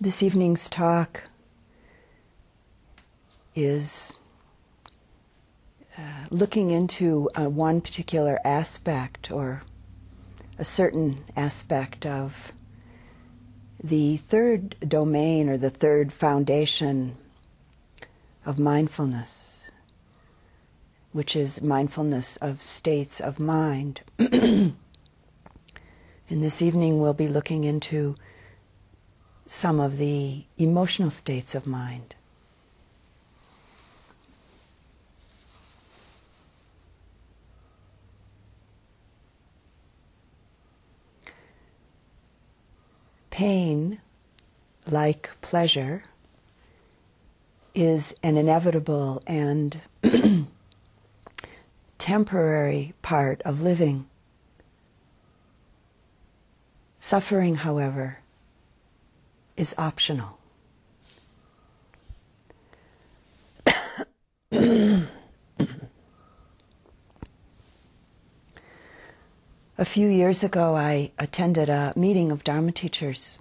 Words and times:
This 0.00 0.22
evening's 0.22 0.68
talk 0.68 1.24
is 3.56 4.16
uh, 5.98 6.26
looking 6.30 6.70
into 6.70 7.28
uh, 7.34 7.48
one 7.48 7.80
particular 7.80 8.38
aspect 8.44 9.32
or 9.32 9.62
a 10.56 10.64
certain 10.64 11.24
aspect 11.36 12.06
of 12.06 12.52
the 13.82 14.18
third 14.18 14.76
domain 14.86 15.48
or 15.48 15.58
the 15.58 15.68
third 15.68 16.12
foundation 16.12 17.16
of 18.46 18.56
mindfulness, 18.56 19.68
which 21.10 21.34
is 21.34 21.60
mindfulness 21.60 22.36
of 22.36 22.62
states 22.62 23.18
of 23.18 23.40
mind. 23.40 24.02
and 24.18 24.76
this 26.28 26.62
evening 26.62 27.00
we'll 27.00 27.14
be 27.14 27.26
looking 27.26 27.64
into 27.64 28.14
some 29.50 29.80
of 29.80 29.96
the 29.96 30.44
emotional 30.58 31.10
states 31.10 31.54
of 31.54 31.66
mind. 31.66 32.14
Pain, 43.30 44.00
like 44.86 45.30
pleasure, 45.40 46.04
is 47.74 48.14
an 48.22 48.36
inevitable 48.36 49.22
and 49.26 49.80
temporary 51.98 52.92
part 53.00 53.40
of 53.42 53.62
living. 53.62 54.06
Suffering, 57.00 57.54
however, 57.54 58.18
is 59.58 59.74
optional. 59.76 60.38
a 69.76 69.84
few 69.84 70.08
years 70.08 70.44
ago, 70.44 70.76
I 70.76 71.10
attended 71.18 71.68
a 71.68 71.92
meeting 71.96 72.30
of 72.30 72.44
Dharma 72.44 72.72
teachers 72.72 73.36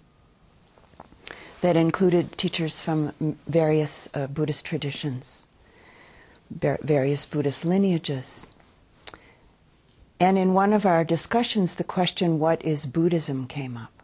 that 1.61 1.75
included 1.75 2.37
teachers 2.37 2.79
from 2.79 3.13
various 3.47 4.09
uh, 4.13 4.27
Buddhist 4.27 4.65
traditions, 4.65 5.45
various 6.49 7.25
Buddhist 7.25 7.63
lineages. 7.63 8.47
And 10.19 10.37
in 10.37 10.55
one 10.55 10.73
of 10.73 10.85
our 10.85 11.03
discussions, 11.03 11.75
the 11.75 11.83
question, 11.83 12.39
What 12.39 12.65
is 12.65 12.87
Buddhism, 12.87 13.47
came 13.47 13.77
up 13.77 13.96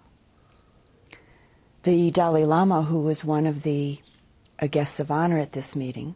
the 1.84 2.12
Dalai 2.12 2.46
Lama, 2.46 2.84
who 2.84 3.02
was 3.02 3.24
one 3.24 3.46
of 3.46 3.64
the 3.64 4.00
uh, 4.60 4.68
guests 4.68 5.00
of 5.00 5.12
honor 5.12 5.40
at 5.40 5.52
this 5.52 5.76
meeting, 5.76 6.16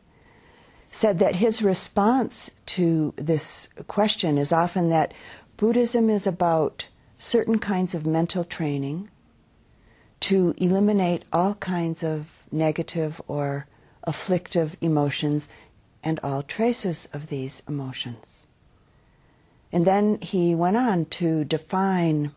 said 0.90 1.20
that 1.20 1.36
his 1.36 1.62
response 1.62 2.50
to 2.66 3.14
this 3.18 3.70
question 3.88 4.38
is 4.38 4.52
often 4.52 4.90
that 4.90 5.14
Buddhism 5.58 6.10
is 6.10 6.26
about 6.26 6.86
certain 7.18 7.60
kinds 7.60 7.94
of 7.94 8.06
mental 8.06 8.44
training 8.44 9.10
to 10.22 10.54
eliminate 10.58 11.26
all 11.34 11.56
kinds 11.56 12.04
of 12.04 12.28
negative 12.52 13.22
or 13.28 13.68
afflictive 14.04 14.78
emotions 14.80 15.50
and 16.02 16.20
all 16.24 16.42
traces 16.42 17.08
of 17.12 17.28
these 17.28 17.62
emotions. 17.68 18.46
And 19.72 19.86
then 19.86 20.20
he 20.22 20.56
went 20.56 20.78
on 20.78 21.06
to 21.06 21.44
define 21.44 22.32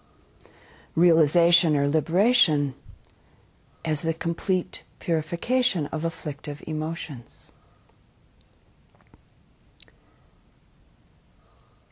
realization 0.96 1.76
or 1.76 1.88
liberation 1.88 2.74
as 3.84 4.02
the 4.02 4.14
complete 4.14 4.82
purification 4.98 5.86
of 5.86 6.04
afflictive 6.04 6.62
emotions. 6.66 7.50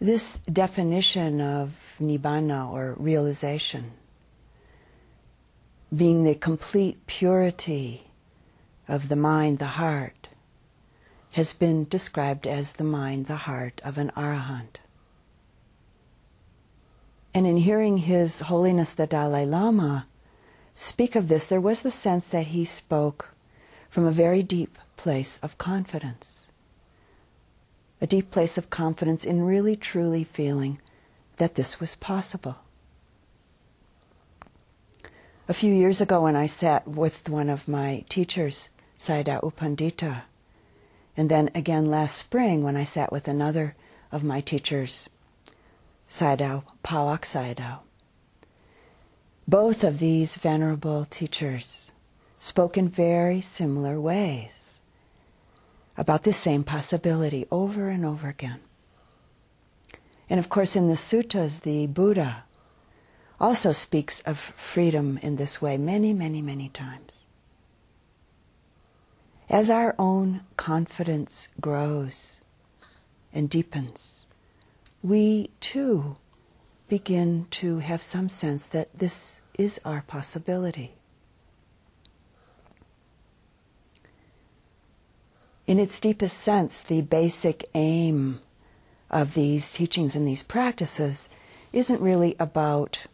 This 0.01 0.39
definition 0.53 1.41
of 1.41 1.73
nibbana 2.01 2.71
or 2.71 2.95
realization, 2.99 3.93
being 5.95 6.23
the 6.23 6.35
complete 6.35 7.05
purity 7.07 8.05
of 8.87 9.09
the 9.09 9.17
mind, 9.17 9.59
the 9.59 9.67
heart, 9.67 10.29
has 11.33 11.53
been 11.53 11.89
described 11.89 12.47
as 12.47 12.75
the 12.75 12.85
mind, 12.85 13.27
the 13.27 13.37
heart 13.37 13.81
of 13.85 13.99
an 13.99 14.13
arahant. 14.17 14.77
And 17.35 17.47
in 17.47 17.59
hearing 17.59 17.99
His 17.99 18.41
Holiness 18.41 18.93
the 18.95 19.07
Dalai 19.07 19.47
Lama 19.47 20.07
speak 20.81 21.17
of 21.17 21.29
this, 21.29 21.47
there 21.47 21.61
was 21.61 21.83
the 21.83 21.91
sense 21.91 22.27
that 22.29 22.49
he 22.49 22.65
spoke 22.65 23.35
from 23.91 24.05
a 24.05 24.13
very 24.13 24.43
deep 24.43 24.79
place 24.97 25.39
of 25.43 25.59
confidence. 25.59 26.47
A 28.01 28.07
deep 28.07 28.31
place 28.31 28.57
of 28.57 28.71
confidence 28.71 29.25
in 29.25 29.43
really 29.43 29.75
truly 29.75 30.23
feeling 30.23 30.79
that 31.39 31.57
this 31.57 31.81
was 31.81 31.97
possible. 31.97 32.59
A 35.49 35.55
few 35.55 35.73
years 35.73 36.01
ago, 36.01 36.23
when 36.23 36.37
I 36.37 36.47
sat 36.47 36.87
with 36.87 37.29
one 37.29 37.49
of 37.49 37.67
my 37.67 38.05
teachers, 38.09 38.69
Sayadaw 38.99 39.43
U 39.43 39.53
Pandita, 39.57 40.23
and 41.17 41.29
then 41.29 41.51
again 41.55 41.87
last 41.87 42.17
spring 42.17 42.63
when 42.63 42.77
I 42.77 42.85
sat 42.85 43.11
with 43.11 43.27
another 43.27 43.75
of 44.13 44.23
my 44.23 44.41
teachers, 44.41 45.09
Sayadaw 46.09 46.63
Pa-Auk 46.83 47.25
Sayadaw, 47.25 47.81
both 49.49 49.83
of 49.83 49.99
these 49.99 50.37
venerable 50.37 51.07
teachers 51.09 51.91
spoke 52.39 52.77
in 52.77 52.87
very 52.87 53.41
similar 53.41 53.99
ways 53.99 54.81
about 55.97 56.23
this 56.25 56.37
same 56.37 56.63
possibility 56.63 57.47
over 57.51 57.89
and 57.89 58.05
over 58.05 58.29
again. 58.29 58.61
And 60.29 60.39
of 60.39 60.51
course, 60.51 60.77
in 60.77 60.89
the 60.89 60.97
suttas, 60.97 61.63
the 61.63 61.87
Buddha 61.87 62.45
also 63.41 63.73
speaks 63.73 64.21
of 64.21 64.39
freedom 64.39 65.19
in 65.23 65.37
this 65.37 65.63
way 65.63 65.79
many, 65.79 66.13
many, 66.13 66.43
many 66.43 66.69
times. 66.69 67.27
As 69.49 69.71
our 69.71 69.95
own 69.99 70.43
confidence 70.59 71.49
grows 71.59 72.41
and 73.33 73.49
deepens, 73.49 74.27
we 75.03 75.49
too 75.61 76.17
begin 76.89 77.47
to 77.51 77.79
have 77.79 78.03
some 78.03 78.29
sense 78.29 78.67
that 78.67 78.99
this 78.99 79.41
is 79.59 79.81
our 79.85 80.03
possibility. 80.07 80.93
In 85.67 85.79
its 85.79 86.01
deepest 86.01 86.39
sense, 86.39 86.83
the 86.83 87.03
basic 87.03 87.65
aim 87.75 88.41
of 89.11 89.35
these 89.35 89.71
teachings 89.71 90.15
and 90.15 90.27
these 90.27 90.43
practices 90.43 91.29
isn't 91.73 92.01
really 92.01 92.35
about 92.39 93.07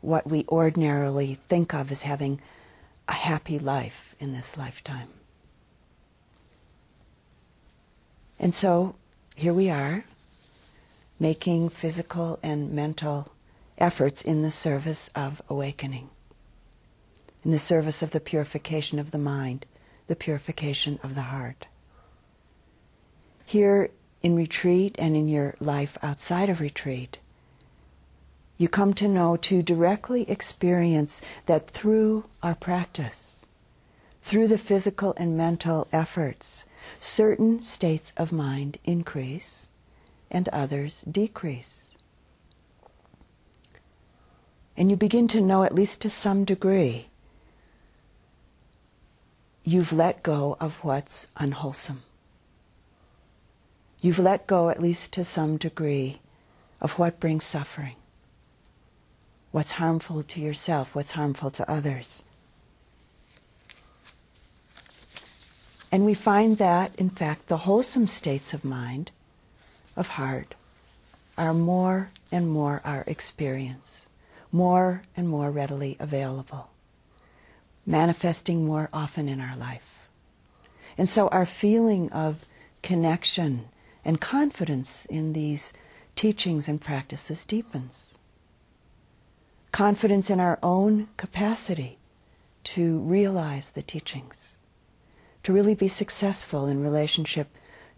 what 0.00 0.26
we 0.26 0.44
ordinarily 0.48 1.38
think 1.48 1.74
of 1.74 1.92
as 1.92 2.02
having 2.02 2.40
a 3.08 3.12
happy 3.12 3.58
life 3.58 4.14
in 4.18 4.32
this 4.32 4.56
lifetime. 4.56 5.08
And 8.38 8.54
so 8.54 8.96
here 9.34 9.54
we 9.54 9.70
are, 9.70 10.04
making 11.18 11.68
physical 11.68 12.38
and 12.42 12.70
mental 12.72 13.32
efforts 13.78 14.22
in 14.22 14.42
the 14.42 14.50
service 14.50 15.10
of 15.14 15.40
awakening, 15.48 16.08
in 17.44 17.50
the 17.50 17.58
service 17.58 18.02
of 18.02 18.10
the 18.10 18.20
purification 18.20 18.98
of 18.98 19.10
the 19.10 19.18
mind, 19.18 19.66
the 20.06 20.16
purification 20.16 20.98
of 21.02 21.14
the 21.14 21.22
heart. 21.22 21.66
Here 23.44 23.90
in 24.22 24.36
retreat 24.36 24.96
and 24.98 25.16
in 25.16 25.28
your 25.28 25.54
life 25.60 25.96
outside 26.02 26.48
of 26.48 26.60
retreat, 26.60 27.18
you 28.58 28.68
come 28.68 28.94
to 28.94 29.06
know, 29.06 29.36
to 29.36 29.62
directly 29.62 30.28
experience 30.30 31.20
that 31.44 31.70
through 31.70 32.24
our 32.42 32.54
practice, 32.54 33.44
through 34.22 34.48
the 34.48 34.58
physical 34.58 35.14
and 35.18 35.36
mental 35.36 35.86
efforts, 35.92 36.64
certain 36.98 37.62
states 37.62 38.12
of 38.16 38.32
mind 38.32 38.78
increase 38.84 39.65
and 40.36 40.48
others 40.50 41.02
decrease 41.10 41.86
and 44.76 44.90
you 44.90 44.96
begin 44.96 45.26
to 45.28 45.40
know, 45.40 45.64
at 45.64 45.74
least 45.74 46.00
to 46.02 46.10
some 46.10 46.44
degree, 46.44 47.06
you've 49.64 49.92
let 49.92 50.22
go 50.22 50.56
of 50.60 50.76
what's 50.84 51.26
unwholesome. 51.36 52.02
You've 54.02 54.18
let 54.18 54.46
go, 54.46 54.68
at 54.68 54.80
least 54.80 55.12
to 55.12 55.24
some 55.24 55.56
degree, 55.56 56.20
of 56.80 56.98
what 56.98 57.18
brings 57.18 57.44
suffering, 57.44 57.96
what's 59.50 59.72
harmful 59.72 60.22
to 60.22 60.40
yourself, 60.40 60.94
what's 60.94 61.12
harmful 61.12 61.50
to 61.52 61.70
others. 61.70 62.22
And 65.90 66.04
we 66.04 66.12
find 66.12 66.58
that, 66.58 66.94
in 66.96 67.08
fact, 67.08 67.46
the 67.46 67.58
wholesome 67.58 68.06
states 68.06 68.52
of 68.52 68.64
mind, 68.64 69.10
of 69.96 70.08
heart, 70.08 70.54
are 71.36 71.54
more 71.54 72.10
and 72.30 72.48
more 72.48 72.80
our 72.84 73.02
experience 73.06 74.06
more 74.52 75.02
and 75.16 75.28
more 75.28 75.50
readily 75.50 75.96
available. 76.00 76.70
manifesting 77.88 78.66
more 78.66 78.88
often 78.92 79.28
in 79.28 79.40
our 79.40 79.56
life. 79.56 80.08
And 80.98 81.08
so 81.08 81.28
our 81.28 81.46
feeling 81.46 82.10
of 82.10 82.44
connection 82.82 83.68
and 84.04 84.20
confidence 84.20 85.06
in 85.06 85.32
these 85.32 85.72
teachings 86.16 86.66
and 86.68 86.80
practices 86.80 87.44
deepens. 87.44 88.10
Confidence 89.70 90.30
in 90.30 90.40
our 90.40 90.58
own 90.62 91.08
capacity 91.16 91.98
to 92.64 92.98
realize 92.98 93.70
the 93.70 93.82
teachings, 93.82 94.56
to 95.44 95.52
really 95.52 95.74
be 95.74 95.88
successful 95.88 96.66
in 96.66 96.82
relationship 96.82 97.48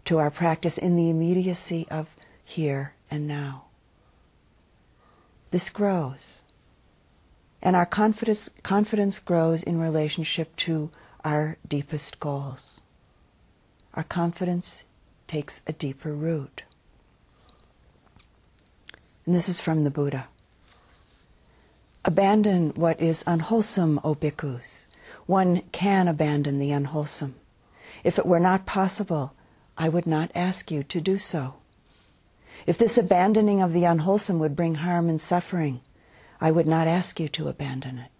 to 0.09 0.17
our 0.17 0.31
practice 0.31 0.75
in 0.75 0.95
the 0.95 1.07
immediacy 1.07 1.85
of 1.91 2.07
here 2.43 2.95
and 3.11 3.27
now. 3.27 3.65
This 5.51 5.69
grows. 5.69 6.41
And 7.61 7.75
our 7.75 7.85
confidence, 7.85 8.49
confidence 8.63 9.19
grows 9.19 9.61
in 9.61 9.79
relationship 9.79 10.55
to 10.65 10.89
our 11.23 11.57
deepest 11.67 12.19
goals. 12.19 12.81
Our 13.93 14.01
confidence 14.01 14.83
takes 15.27 15.61
a 15.67 15.73
deeper 15.73 16.11
root. 16.11 16.63
And 19.27 19.35
this 19.35 19.47
is 19.47 19.61
from 19.61 19.83
the 19.83 19.91
Buddha. 19.91 20.27
Abandon 22.03 22.71
what 22.71 22.99
is 22.99 23.23
unwholesome, 23.27 23.99
O 24.03 24.15
bhikkhus. 24.15 24.85
One 25.27 25.61
can 25.71 26.07
abandon 26.07 26.57
the 26.57 26.71
unwholesome. 26.71 27.35
If 28.03 28.17
it 28.17 28.25
were 28.25 28.39
not 28.39 28.65
possible, 28.65 29.33
I 29.81 29.87
would 29.87 30.05
not 30.05 30.29
ask 30.35 30.69
you 30.69 30.83
to 30.83 30.99
do 30.99 31.17
so. 31.17 31.55
If 32.67 32.77
this 32.77 32.97
abandoning 32.97 33.61
of 33.61 33.71
the 33.71 33.85
unwholesome 33.85 34.37
would 34.39 34.55
bring 34.55 34.75
harm 34.75 35.07
and 35.07 35.21
suffering, 35.21 35.79
I 36.41 36.51
would 36.51 36.67
not 36.67 36.85
ask 36.85 37.17
you 37.17 37.29
to 37.29 37.47
abandon 37.47 37.97
it. 37.97 38.11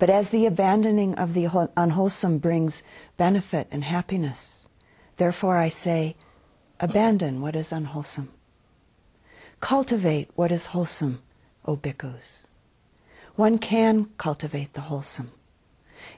But 0.00 0.10
as 0.10 0.30
the 0.30 0.44
abandoning 0.44 1.14
of 1.14 1.34
the 1.34 1.70
unwholesome 1.76 2.38
brings 2.38 2.82
benefit 3.16 3.68
and 3.70 3.84
happiness, 3.84 4.66
therefore 5.18 5.56
I 5.56 5.68
say, 5.68 6.16
abandon 6.80 7.40
what 7.40 7.54
is 7.54 7.70
unwholesome. 7.70 8.30
Cultivate 9.60 10.30
what 10.34 10.50
is 10.50 10.66
wholesome, 10.66 11.22
O 11.64 11.76
bhikkhus. 11.76 12.46
One 13.36 13.58
can 13.58 14.10
cultivate 14.18 14.72
the 14.72 14.82
wholesome. 14.82 15.30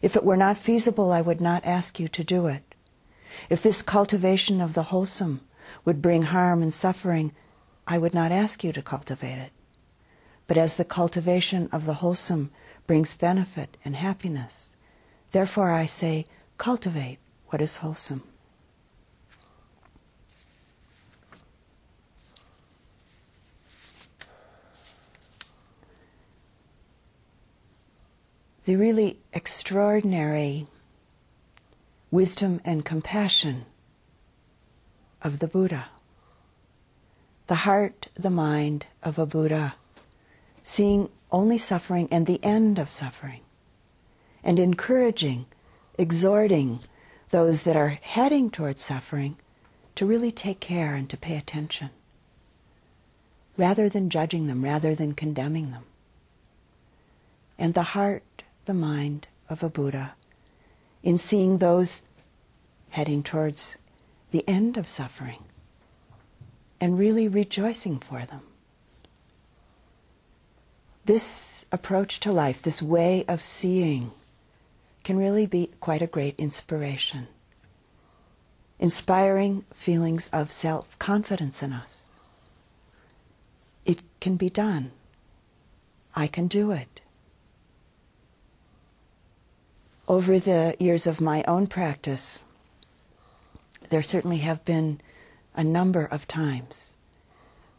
If 0.00 0.16
it 0.16 0.24
were 0.24 0.38
not 0.38 0.56
feasible, 0.56 1.12
I 1.12 1.20
would 1.20 1.42
not 1.42 1.66
ask 1.66 2.00
you 2.00 2.08
to 2.08 2.24
do 2.24 2.46
it. 2.46 2.65
If 3.48 3.62
this 3.62 3.82
cultivation 3.82 4.60
of 4.60 4.74
the 4.74 4.84
wholesome 4.84 5.40
would 5.84 6.02
bring 6.02 6.22
harm 6.22 6.62
and 6.62 6.72
suffering, 6.72 7.32
I 7.86 7.98
would 7.98 8.14
not 8.14 8.32
ask 8.32 8.64
you 8.64 8.72
to 8.72 8.82
cultivate 8.82 9.38
it. 9.38 9.52
But 10.46 10.56
as 10.56 10.76
the 10.76 10.84
cultivation 10.84 11.68
of 11.72 11.86
the 11.86 11.94
wholesome 11.94 12.50
brings 12.86 13.14
benefit 13.14 13.76
and 13.84 13.96
happiness, 13.96 14.70
therefore 15.32 15.72
I 15.72 15.86
say, 15.86 16.26
cultivate 16.58 17.18
what 17.48 17.60
is 17.60 17.76
wholesome. 17.76 18.22
The 28.64 28.76
really 28.76 29.18
extraordinary 29.32 30.66
wisdom 32.16 32.62
and 32.64 32.82
compassion 32.82 33.66
of 35.20 35.38
the 35.38 35.46
Buddha. 35.46 35.88
The 37.46 37.56
heart, 37.66 38.08
the 38.14 38.30
mind 38.30 38.86
of 39.02 39.18
a 39.18 39.26
Buddha, 39.26 39.74
seeing 40.62 41.10
only 41.30 41.58
suffering 41.58 42.08
and 42.10 42.24
the 42.24 42.42
end 42.42 42.78
of 42.78 42.88
suffering, 42.88 43.42
and 44.42 44.58
encouraging, 44.58 45.44
exhorting 45.98 46.78
those 47.32 47.64
that 47.64 47.76
are 47.76 47.98
heading 48.00 48.50
towards 48.50 48.82
suffering 48.82 49.36
to 49.94 50.06
really 50.06 50.32
take 50.32 50.58
care 50.58 50.94
and 50.94 51.10
to 51.10 51.18
pay 51.18 51.36
attention, 51.36 51.90
rather 53.58 53.90
than 53.90 54.08
judging 54.08 54.46
them, 54.46 54.64
rather 54.64 54.94
than 54.94 55.12
condemning 55.12 55.70
them. 55.70 55.84
And 57.58 57.74
the 57.74 57.90
heart, 57.92 58.42
the 58.64 58.72
mind 58.72 59.26
of 59.50 59.62
a 59.62 59.68
Buddha, 59.68 60.14
in 61.02 61.18
seeing 61.18 61.58
those 61.58 62.00
heading 62.90 63.22
towards 63.22 63.76
the 64.30 64.44
end 64.48 64.76
of 64.76 64.88
suffering 64.88 65.44
and 66.80 66.98
really 66.98 67.28
rejoicing 67.28 67.98
for 67.98 68.24
them. 68.26 68.42
This 71.04 71.64
approach 71.70 72.20
to 72.20 72.32
life, 72.32 72.62
this 72.62 72.82
way 72.82 73.24
of 73.28 73.42
seeing, 73.42 74.10
can 75.04 75.16
really 75.16 75.46
be 75.46 75.70
quite 75.80 76.02
a 76.02 76.06
great 76.06 76.34
inspiration, 76.36 77.28
inspiring 78.78 79.64
feelings 79.72 80.28
of 80.32 80.50
self 80.50 80.98
confidence 80.98 81.62
in 81.62 81.72
us. 81.72 82.06
It 83.84 84.02
can 84.20 84.36
be 84.36 84.50
done. 84.50 84.90
I 86.14 86.26
can 86.26 86.48
do 86.48 86.72
it. 86.72 87.00
Over 90.08 90.38
the 90.38 90.74
years 90.80 91.06
of 91.06 91.20
my 91.20 91.44
own 91.46 91.66
practice, 91.66 92.40
there 93.90 94.02
certainly 94.02 94.38
have 94.38 94.64
been 94.64 95.00
a 95.54 95.64
number 95.64 96.04
of 96.04 96.28
times 96.28 96.94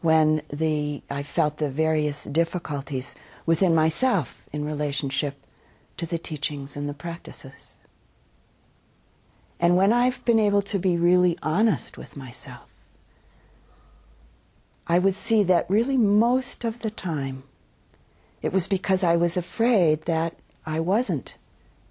when 0.00 0.42
the 0.52 1.02
I 1.10 1.22
felt 1.22 1.58
the 1.58 1.70
various 1.70 2.24
difficulties 2.24 3.14
within 3.46 3.74
myself 3.74 4.42
in 4.52 4.64
relationship 4.64 5.34
to 5.96 6.06
the 6.06 6.18
teachings 6.18 6.76
and 6.76 6.88
the 6.88 6.94
practices. 6.94 7.72
And 9.60 9.76
when 9.76 9.92
I've 9.92 10.24
been 10.24 10.38
able 10.38 10.62
to 10.62 10.78
be 10.78 10.96
really 10.96 11.36
honest 11.42 11.98
with 11.98 12.16
myself, 12.16 12.68
I 14.86 14.98
would 14.98 15.14
see 15.14 15.42
that 15.44 15.68
really 15.68 15.96
most 15.96 16.64
of 16.64 16.80
the 16.80 16.90
time 16.90 17.42
it 18.40 18.52
was 18.52 18.68
because 18.68 19.02
I 19.02 19.16
was 19.16 19.36
afraid 19.36 20.02
that 20.02 20.36
I 20.64 20.78
wasn't 20.80 21.34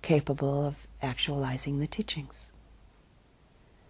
capable 0.02 0.66
of 0.66 0.76
actualizing 1.02 1.80
the 1.80 1.88
teachings. 1.88 2.47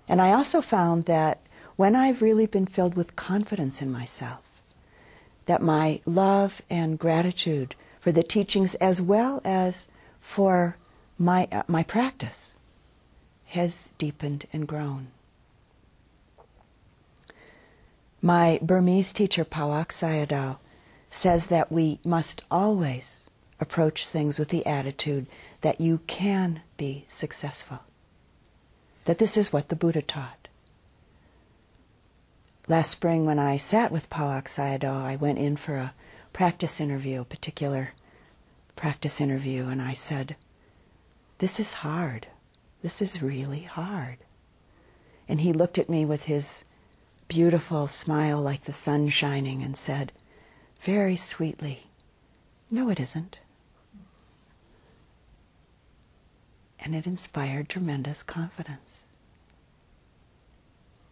And 0.08 0.22
I 0.22 0.32
also 0.32 0.62
found 0.62 1.06
that 1.06 1.42
when 1.76 1.96
I've 1.96 2.22
really 2.22 2.46
been 2.46 2.66
filled 2.66 2.96
with 2.96 3.16
confidence 3.16 3.82
in 3.82 3.92
myself, 3.92 4.42
that 5.46 5.62
my 5.62 6.02
love 6.06 6.62
and 6.70 6.98
gratitude 6.98 7.76
for 8.00 8.12
the 8.12 8.24
teachings 8.24 8.76
as 8.76 9.02
well 9.02 9.42
as 9.44 9.88
for 10.22 10.78
my, 11.18 11.48
uh, 11.52 11.64
my 11.68 11.84
practice 11.84 12.56
has 13.48 13.90
deepened 13.98 14.48
and 14.54 14.68
grown. 14.68 15.08
My 18.22 18.60
Burmese 18.62 19.14
teacher, 19.14 19.46
Pa-Auk 19.46 19.92
Sayadaw, 19.92 20.58
says 21.10 21.48
that 21.48 21.72
we 21.72 22.00
must 22.04 22.44
always 22.52 23.30
approach 23.60 24.08
things 24.08 24.38
with 24.38 24.50
the 24.50 24.66
attitude 24.66 25.28
that 25.62 25.80
you 25.80 26.00
can 26.08 26.62
be 26.78 27.06
successful 27.08 27.80
that 29.08 29.20
this 29.20 29.38
is 29.38 29.54
what 29.54 29.70
the 29.70 29.76
Buddha 29.76 30.02
taught. 30.02 30.50
Last 32.68 32.92
spring, 32.92 33.26
when 33.26 33.40
I 33.40 33.56
sat 33.56 33.90
with 33.90 34.10
Pa-Auk 34.10 34.50
Sayadaw, 34.50 35.02
I 35.02 35.16
went 35.16 35.40
in 35.40 35.56
for 35.56 35.78
a 35.78 35.94
practice 36.34 36.82
interview, 36.82 37.22
a 37.22 37.26
particular 37.26 37.94
practice 38.76 39.22
interview, 39.22 39.68
and 39.68 39.82
I 39.82 39.94
said, 39.94 40.36
This 41.38 41.58
is 41.58 41.76
hard. 41.76 42.28
This 42.82 43.02
is 43.02 43.24
really 43.24 43.62
hard. 43.62 44.18
And 45.26 45.40
he 45.40 45.54
looked 45.54 45.78
at 45.78 45.90
me 45.90 46.04
with 46.04 46.24
his 46.24 46.66
beautiful 47.30 47.88
smile 47.88 48.42
like 48.42 48.66
the 48.66 48.74
sun 48.74 49.08
shining 49.08 49.64
and 49.64 49.78
said, 49.78 50.12
very 50.82 51.16
sweetly, 51.16 51.88
No, 52.70 52.90
it 52.90 53.00
isn't. 53.00 53.40
And 56.78 56.94
it 56.94 57.08
inspired 57.08 57.70
tremendous 57.70 58.22
confidence. 58.22 58.97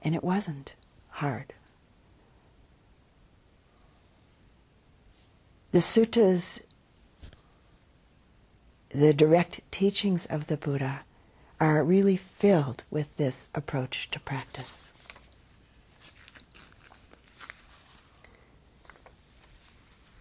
And 0.05 0.13
it 0.13 0.23
wasn't 0.23 0.73
hard. 1.09 1.51
The 5.71 5.79
suttas, 5.81 6.59
the 8.89 9.15
direct 9.15 9.61
teachings 9.71 10.27
of 10.27 10.45
the 10.45 10.57
Buddha, 10.57 11.01
are 11.59 11.83
really 11.83 12.17
filled 12.17 12.83
with 12.91 13.07
this 13.17 13.49
approach 13.55 14.09
to 14.11 14.19
practice. 14.19 14.89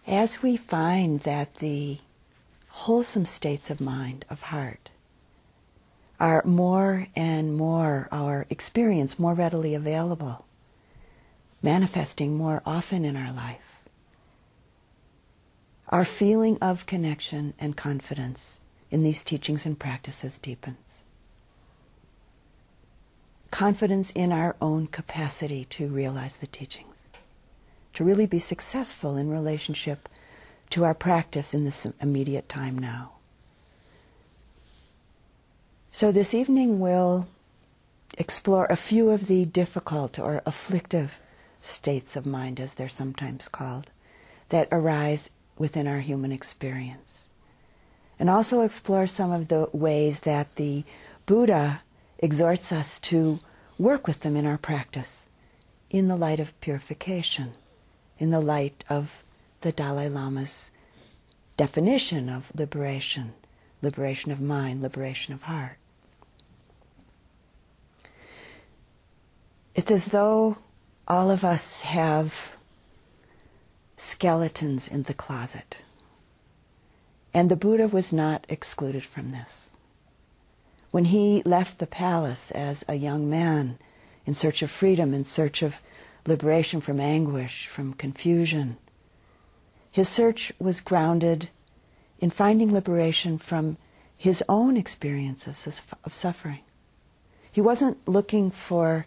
As 0.07 0.41
we 0.41 0.57
find 0.57 1.19
that 1.21 1.55
the 1.55 1.99
wholesome 2.69 3.25
states 3.27 3.69
of 3.69 3.79
mind, 3.79 4.25
of 4.31 4.41
heart, 4.41 4.89
are 6.19 6.43
more 6.45 7.07
and 7.15 7.55
more 7.55 8.07
our 8.11 8.45
experience 8.49 9.19
more 9.19 9.33
readily 9.33 9.75
available, 9.75 10.45
manifesting 11.61 12.37
more 12.37 12.61
often 12.65 13.03
in 13.03 13.15
our 13.15 13.33
life. 13.33 13.79
Our 15.89 16.05
feeling 16.05 16.57
of 16.61 16.85
connection 16.85 17.53
and 17.59 17.77
confidence 17.77 18.59
in 18.89 19.03
these 19.03 19.23
teachings 19.23 19.65
and 19.65 19.77
practices 19.77 20.39
deepens. 20.39 21.03
Confidence 23.51 24.11
in 24.11 24.31
our 24.31 24.55
own 24.61 24.87
capacity 24.87 25.65
to 25.65 25.87
realize 25.87 26.37
the 26.37 26.47
teachings, 26.47 26.95
to 27.93 28.03
really 28.03 28.25
be 28.25 28.39
successful 28.39 29.15
in 29.15 29.29
relationship 29.29 30.09
to 30.71 30.83
our 30.83 30.93
practice 30.93 31.53
in 31.53 31.63
this 31.63 31.85
immediate 32.01 32.49
time 32.49 32.77
now. 32.77 33.14
So 35.95 36.11
this 36.11 36.33
evening 36.33 36.81
we'll 36.81 37.25
explore 38.17 38.65
a 38.65 38.75
few 38.75 39.11
of 39.11 39.27
the 39.27 39.45
difficult 39.45 40.19
or 40.19 40.41
afflictive 40.45 41.19
states 41.61 42.17
of 42.17 42.25
mind, 42.25 42.59
as 42.59 42.73
they're 42.73 42.89
sometimes 42.89 43.47
called, 43.47 43.91
that 44.49 44.67
arise 44.73 45.29
within 45.57 45.87
our 45.87 46.01
human 46.01 46.33
experience. 46.33 47.29
And 48.19 48.29
also 48.29 48.59
explore 48.59 49.07
some 49.07 49.31
of 49.31 49.47
the 49.47 49.69
ways 49.71 50.19
that 50.19 50.57
the 50.57 50.83
Buddha 51.25 51.81
exhorts 52.19 52.73
us 52.73 52.99
to 52.99 53.39
work 53.79 54.05
with 54.05 54.19
them 54.19 54.35
in 54.35 54.45
our 54.45 54.57
practice 54.57 55.27
in 55.89 56.09
the 56.09 56.17
light 56.17 56.41
of 56.41 56.59
purification, 56.59 57.53
in 58.19 58.31
the 58.31 58.41
light 58.41 58.83
of 58.89 59.11
the 59.61 59.71
Dalai 59.71 60.09
Lama's 60.09 60.71
definition 61.55 62.27
of 62.27 62.51
liberation 62.53 63.33
liberation 63.81 64.31
of 64.31 64.41
mind, 64.41 64.81
liberation 64.81 65.33
of 65.33 65.43
heart. 65.43 65.77
It's 69.75 69.91
as 69.91 70.05
though 70.05 70.57
all 71.05 71.29
of 71.29 71.43
us 71.43 71.81
have 71.81 72.55
skeletons 73.97 74.87
in 74.87 75.03
the 75.03 75.13
closet. 75.13 75.77
And 77.33 77.51
the 77.51 77.57
Buddha 77.57 77.89
was 77.89 78.13
not 78.13 78.45
excluded 78.47 79.05
from 79.05 79.31
this. 79.31 79.69
When 80.91 81.05
he 81.05 81.43
left 81.43 81.79
the 81.79 81.87
palace 81.87 82.51
as 82.51 82.85
a 82.87 82.95
young 82.95 83.29
man 83.29 83.77
in 84.25 84.33
search 84.33 84.61
of 84.61 84.71
freedom, 84.71 85.13
in 85.13 85.25
search 85.25 85.61
of 85.61 85.81
liberation 86.25 86.79
from 86.79 87.01
anguish, 87.01 87.67
from 87.67 87.93
confusion, 87.93 88.77
his 89.91 90.07
search 90.07 90.53
was 90.57 90.79
grounded 90.79 91.49
in 92.19 92.29
finding 92.29 92.71
liberation 92.71 93.37
from 93.37 93.75
his 94.17 94.41
own 94.47 94.77
experiences 94.77 95.67
of 96.05 96.13
suffering. 96.13 96.61
He 97.51 97.59
wasn't 97.59 98.07
looking 98.07 98.51
for 98.51 99.05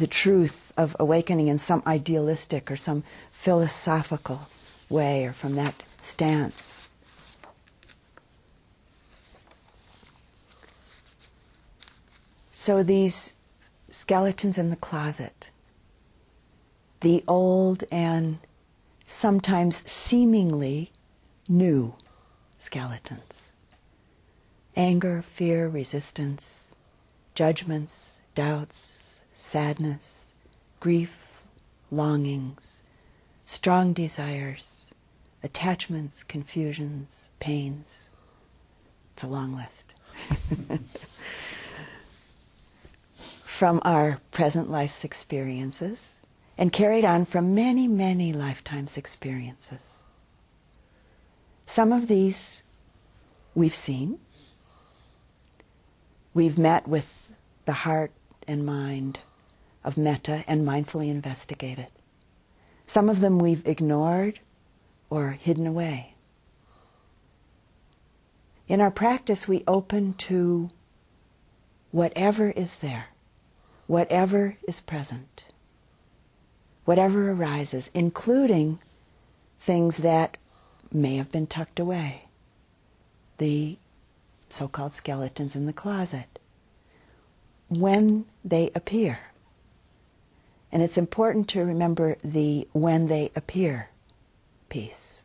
the 0.00 0.06
truth 0.06 0.72
of 0.78 0.96
awakening 0.98 1.46
in 1.46 1.58
some 1.58 1.82
idealistic 1.86 2.70
or 2.70 2.76
some 2.76 3.04
philosophical 3.32 4.48
way 4.88 5.26
or 5.26 5.32
from 5.32 5.54
that 5.56 5.82
stance. 6.00 6.80
So 12.50 12.82
these 12.82 13.34
skeletons 13.90 14.56
in 14.56 14.70
the 14.70 14.76
closet, 14.76 15.50
the 17.00 17.22
old 17.28 17.84
and 17.92 18.38
sometimes 19.04 19.82
seemingly 19.90 20.92
new 21.46 21.94
skeletons. 22.58 23.52
Anger, 24.76 25.22
fear, 25.22 25.68
resistance, 25.68 26.66
judgments, 27.34 28.20
doubts, 28.34 28.89
sadness, 29.50 30.26
grief, 30.78 31.10
longings, 31.90 32.82
strong 33.44 33.92
desires, 33.92 34.92
attachments, 35.42 36.22
confusions, 36.22 37.28
pains. 37.40 38.10
It's 39.12 39.24
a 39.24 39.26
long 39.26 39.56
list. 39.56 40.78
from 43.44 43.80
our 43.82 44.20
present 44.30 44.70
life's 44.70 45.02
experiences 45.02 46.12
and 46.56 46.72
carried 46.72 47.04
on 47.04 47.26
from 47.26 47.52
many, 47.52 47.88
many 47.88 48.32
lifetimes' 48.32 48.96
experiences. 48.96 49.98
Some 51.66 51.90
of 51.90 52.06
these 52.06 52.62
we've 53.56 53.74
seen. 53.74 54.20
We've 56.34 56.56
met 56.56 56.86
with 56.86 57.26
the 57.64 57.72
heart 57.72 58.12
and 58.46 58.64
mind 58.64 59.18
of 59.84 59.96
metta 59.96 60.44
and 60.46 60.66
mindfully 60.66 61.10
investigate 61.10 61.78
it. 61.78 61.92
Some 62.86 63.08
of 63.08 63.20
them 63.20 63.38
we've 63.38 63.66
ignored 63.66 64.40
or 65.08 65.30
hidden 65.30 65.66
away. 65.66 66.14
In 68.68 68.80
our 68.80 68.90
practice, 68.90 69.48
we 69.48 69.64
open 69.66 70.14
to 70.14 70.70
whatever 71.90 72.50
is 72.50 72.76
there, 72.76 73.06
whatever 73.86 74.56
is 74.68 74.80
present, 74.80 75.44
whatever 76.84 77.30
arises, 77.32 77.90
including 77.94 78.78
things 79.60 79.98
that 79.98 80.38
may 80.92 81.16
have 81.16 81.32
been 81.32 81.46
tucked 81.46 81.80
away. 81.80 82.26
The 83.38 83.78
so 84.50 84.68
called 84.68 84.94
skeletons 84.94 85.54
in 85.54 85.66
the 85.66 85.72
closet. 85.72 86.38
When 87.68 88.26
they 88.44 88.70
appear. 88.74 89.29
And 90.72 90.82
it's 90.82 90.98
important 90.98 91.48
to 91.48 91.64
remember 91.64 92.16
the 92.22 92.68
when 92.72 93.08
they 93.08 93.32
appear 93.34 93.90
piece. 94.68 95.22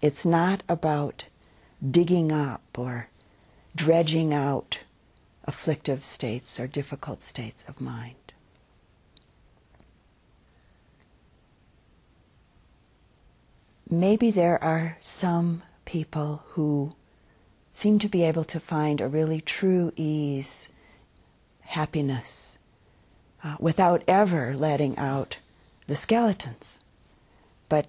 It's 0.00 0.24
not 0.24 0.62
about 0.68 1.26
digging 1.88 2.32
up 2.32 2.62
or 2.76 3.08
dredging 3.76 4.32
out 4.32 4.80
afflictive 5.44 6.04
states 6.04 6.58
or 6.58 6.66
difficult 6.66 7.22
states 7.22 7.64
of 7.68 7.80
mind. 7.80 8.28
maybe 13.90 14.30
there 14.30 14.62
are 14.62 14.96
some 15.00 15.62
people 15.84 16.42
who 16.50 16.92
seem 17.72 17.98
to 17.98 18.08
be 18.08 18.22
able 18.24 18.44
to 18.44 18.60
find 18.60 19.00
a 19.00 19.08
really 19.08 19.40
true 19.40 19.92
ease, 19.96 20.68
happiness, 21.60 22.47
uh, 23.42 23.56
without 23.58 24.02
ever 24.08 24.56
letting 24.56 24.96
out 24.98 25.38
the 25.86 25.96
skeletons. 25.96 26.78
But 27.68 27.86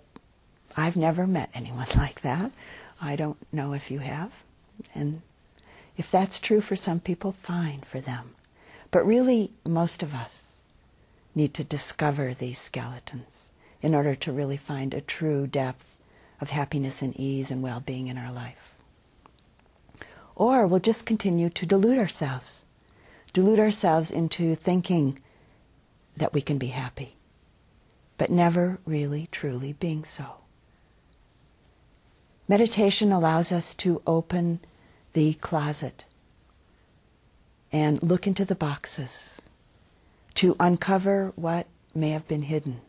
I've 0.76 0.96
never 0.96 1.28
met 1.28 1.50
anyone 1.54 1.88
like 1.96 2.22
that. 2.22 2.52
I 3.02 3.16
don't 3.16 3.38
know 3.52 3.74
if 3.74 3.90
you 3.90 4.00
have. 4.00 4.32
And 4.94 5.22
if 5.98 6.10
that's 6.10 6.40
true 6.40 6.62
for 6.62 6.76
some 6.76 7.00
people, 7.00 7.34
fine 7.44 7.84
for 7.90 8.00
them. 8.00 8.32
But 8.92 9.06
really, 9.06 9.52
most 9.66 10.02
of 10.02 10.14
us 10.14 10.54
need 11.36 11.54
to 11.54 11.64
discover 11.64 12.34
these 12.34 12.58
skeletons 12.58 13.50
in 13.82 13.94
order 13.94 14.16
to 14.16 14.32
really 14.32 14.58
find 14.58 14.94
a 14.94 15.02
true 15.02 15.48
depth 15.48 15.86
of 16.42 16.50
happiness 16.50 17.02
and 17.02 17.16
ease 17.18 17.52
and 17.52 17.62
well 17.62 17.80
being 17.80 18.08
in 18.08 18.18
our 18.18 18.32
life. 18.32 18.74
Or 20.36 20.66
we'll 20.66 20.80
just 20.80 21.06
continue 21.06 21.50
to 21.50 21.66
delude 21.66 21.98
ourselves, 21.98 22.64
delude 23.34 23.60
ourselves 23.60 24.10
into 24.10 24.56
thinking 24.56 25.20
that 26.20 26.34
we 26.34 26.42
can 26.42 26.58
be 26.58 26.68
happy, 26.68 27.16
but 28.18 28.30
never 28.30 28.80
really 28.86 29.28
truly 29.32 29.74
being 29.74 30.04
so. 30.04 30.26
Meditation 32.48 33.12
allows 33.12 33.52
us 33.52 33.74
to 33.76 34.02
open 34.08 34.60
the 35.14 35.34
closet 35.36 36.06
and 37.72 38.02
look 38.02 38.26
into 38.26 38.46
the 38.46 38.56
boxes 38.56 39.42
to 40.36 40.56
uncover 40.60 41.32
what 41.36 41.68
may 41.94 42.12
have 42.12 42.28
been 42.28 42.44
hidden, 42.44 42.82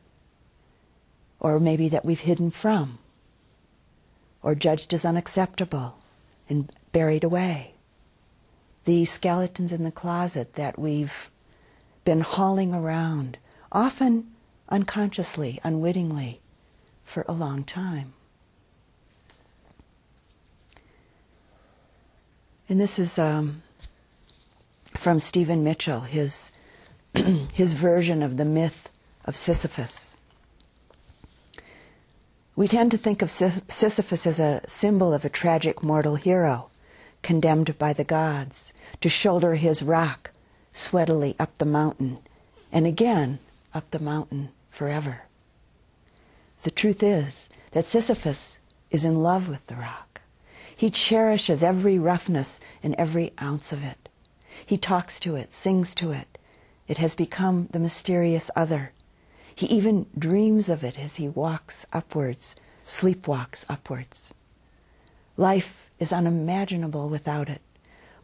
or 1.38 1.58
maybe 1.58 1.88
that 1.88 2.04
we've 2.04 2.20
hidden 2.20 2.50
from 2.50 2.98
or 4.42 4.54
judged 4.54 4.94
as 4.94 5.04
unacceptable 5.04 5.98
and 6.48 6.70
buried 6.92 7.24
away. 7.24 7.74
The 8.84 9.04
skeletons 9.04 9.72
in 9.72 9.84
the 9.84 9.90
closet 9.90 10.54
that 10.54 10.78
we've 10.78 11.30
been 12.04 12.20
hauling 12.20 12.74
around, 12.74 13.38
often 13.72 14.30
unconsciously, 14.68 15.60
unwittingly, 15.64 16.40
for 17.04 17.24
a 17.28 17.32
long 17.32 17.64
time. 17.64 18.12
And 22.68 22.80
this 22.80 22.98
is 22.98 23.18
um, 23.18 23.62
from 24.96 25.18
Stephen 25.18 25.64
Mitchell, 25.64 26.00
his, 26.00 26.52
his 27.14 27.72
version 27.72 28.22
of 28.22 28.36
the 28.36 28.44
myth 28.44 28.88
of 29.24 29.36
Sisyphus. 29.36 30.14
We 32.54 32.68
tend 32.68 32.90
to 32.92 32.98
think 32.98 33.22
of 33.22 33.30
Sisyphus 33.30 34.26
as 34.26 34.38
a 34.38 34.62
symbol 34.66 35.12
of 35.12 35.24
a 35.24 35.28
tragic 35.28 35.82
mortal 35.82 36.16
hero, 36.16 36.70
condemned 37.22 37.78
by 37.78 37.92
the 37.92 38.04
gods 38.04 38.72
to 39.00 39.08
shoulder 39.08 39.54
his 39.54 39.82
rock 39.82 40.30
sweatily 40.72 41.36
up 41.38 41.56
the 41.58 41.64
mountain, 41.64 42.18
and 42.72 42.86
again 42.86 43.38
up 43.74 43.90
the 43.90 43.98
mountain 43.98 44.50
forever. 44.70 45.22
The 46.62 46.70
truth 46.70 47.02
is 47.02 47.48
that 47.72 47.86
Sisyphus 47.86 48.58
is 48.90 49.04
in 49.04 49.22
love 49.22 49.48
with 49.48 49.66
the 49.66 49.76
rock. 49.76 50.20
He 50.76 50.90
cherishes 50.90 51.62
every 51.62 51.98
roughness 51.98 52.60
and 52.82 52.94
every 52.94 53.32
ounce 53.40 53.72
of 53.72 53.84
it. 53.84 54.08
He 54.64 54.76
talks 54.76 55.20
to 55.20 55.36
it, 55.36 55.52
sings 55.52 55.94
to 55.96 56.12
it. 56.12 56.38
It 56.88 56.98
has 56.98 57.14
become 57.14 57.68
the 57.70 57.78
mysterious 57.78 58.50
other. 58.56 58.92
He 59.54 59.66
even 59.66 60.06
dreams 60.18 60.68
of 60.68 60.82
it 60.82 60.98
as 60.98 61.16
he 61.16 61.28
walks 61.28 61.86
upwards, 61.92 62.56
sleepwalks 62.84 63.64
upwards. 63.68 64.34
Life 65.36 65.90
is 65.98 66.12
unimaginable 66.12 67.08
without 67.08 67.48
it, 67.48 67.60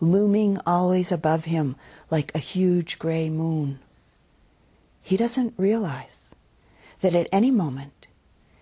looming 0.01 0.59
always 0.67 1.13
above 1.13 1.45
him 1.45 1.77
like 2.11 2.35
a 2.35 2.39
huge 2.39 2.99
gray 2.99 3.29
moon. 3.29 3.79
He 5.03 5.17
doesn't 5.17 5.55
realize 5.57 6.31
that 7.01 7.15
at 7.15 7.29
any 7.33 7.51
moment 7.51 8.07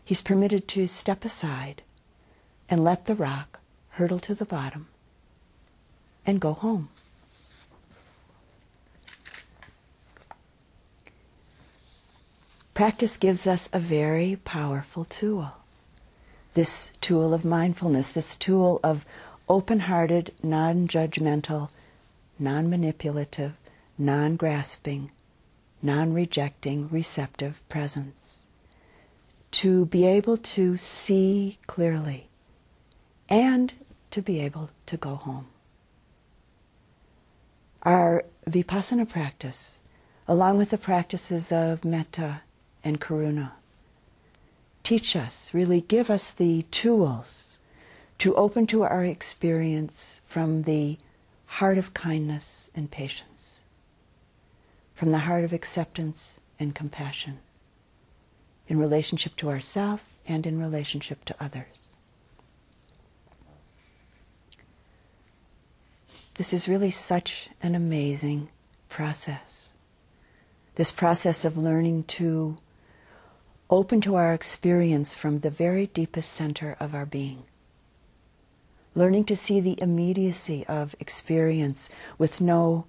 he's 0.04 0.22
permitted 0.22 0.68
to 0.68 0.86
step 0.86 1.24
aside 1.24 1.82
and 2.68 2.84
let 2.84 3.06
the 3.06 3.14
rock 3.14 3.60
hurtle 3.90 4.18
to 4.20 4.34
the 4.34 4.44
bottom 4.44 4.88
and 6.26 6.40
go 6.40 6.52
home. 6.52 6.88
Practice 12.74 13.16
gives 13.16 13.46
us 13.46 13.68
a 13.72 13.78
very 13.78 14.36
powerful 14.44 15.04
tool. 15.04 15.52
This 16.54 16.90
tool 17.00 17.32
of 17.32 17.44
mindfulness, 17.44 18.10
this 18.10 18.36
tool 18.36 18.80
of 18.82 19.04
open 19.48 19.80
hearted, 19.80 20.32
non 20.42 20.88
judgmental, 20.88 21.68
non 22.38 22.68
manipulative, 22.68 23.56
non 23.96 24.36
grasping, 24.36 25.10
non 25.82 26.12
rejecting, 26.12 26.88
receptive 26.90 27.60
presence. 27.68 28.44
To 29.52 29.86
be 29.86 30.06
able 30.06 30.36
to 30.36 30.76
see 30.76 31.58
clearly 31.66 32.28
and 33.28 33.72
to 34.10 34.22
be 34.22 34.40
able 34.40 34.70
to 34.86 34.96
go 34.96 35.14
home. 35.14 35.46
Our 37.82 38.24
vipassana 38.48 39.08
practice, 39.08 39.78
along 40.26 40.58
with 40.58 40.70
the 40.70 40.78
practices 40.78 41.52
of 41.52 41.84
metta 41.84 42.42
and 42.82 43.00
karuna, 43.00 43.52
teach 44.82 45.14
us, 45.16 45.52
really 45.52 45.80
give 45.82 46.10
us 46.10 46.30
the 46.30 46.62
tools 46.70 47.58
to 48.18 48.34
open 48.34 48.66
to 48.68 48.82
our 48.82 49.04
experience 49.04 50.20
from 50.26 50.62
the 50.62 50.98
heart 51.58 51.78
of 51.78 51.94
kindness 51.94 52.68
and 52.74 52.90
patience, 52.90 53.60
from 54.92 55.12
the 55.12 55.20
heart 55.20 55.44
of 55.44 55.52
acceptance 55.52 56.38
and 56.58 56.74
compassion, 56.74 57.38
in 58.66 58.76
relationship 58.76 59.36
to 59.36 59.48
ourselves 59.48 60.02
and 60.26 60.48
in 60.48 60.58
relationship 60.58 61.24
to 61.24 61.34
others. 61.38 61.94
This 66.34 66.52
is 66.52 66.68
really 66.68 66.90
such 66.90 67.48
an 67.62 67.76
amazing 67.76 68.48
process. 68.88 69.70
This 70.74 70.90
process 70.90 71.44
of 71.44 71.56
learning 71.56 72.02
to 72.18 72.56
open 73.70 74.00
to 74.00 74.16
our 74.16 74.34
experience 74.34 75.14
from 75.14 75.38
the 75.38 75.50
very 75.50 75.86
deepest 75.86 76.32
center 76.32 76.76
of 76.80 76.96
our 76.96 77.06
being. 77.06 77.44
Learning 78.94 79.24
to 79.24 79.36
see 79.36 79.60
the 79.60 79.80
immediacy 79.80 80.64
of 80.66 80.94
experience 81.00 81.88
with 82.18 82.40
no 82.40 82.86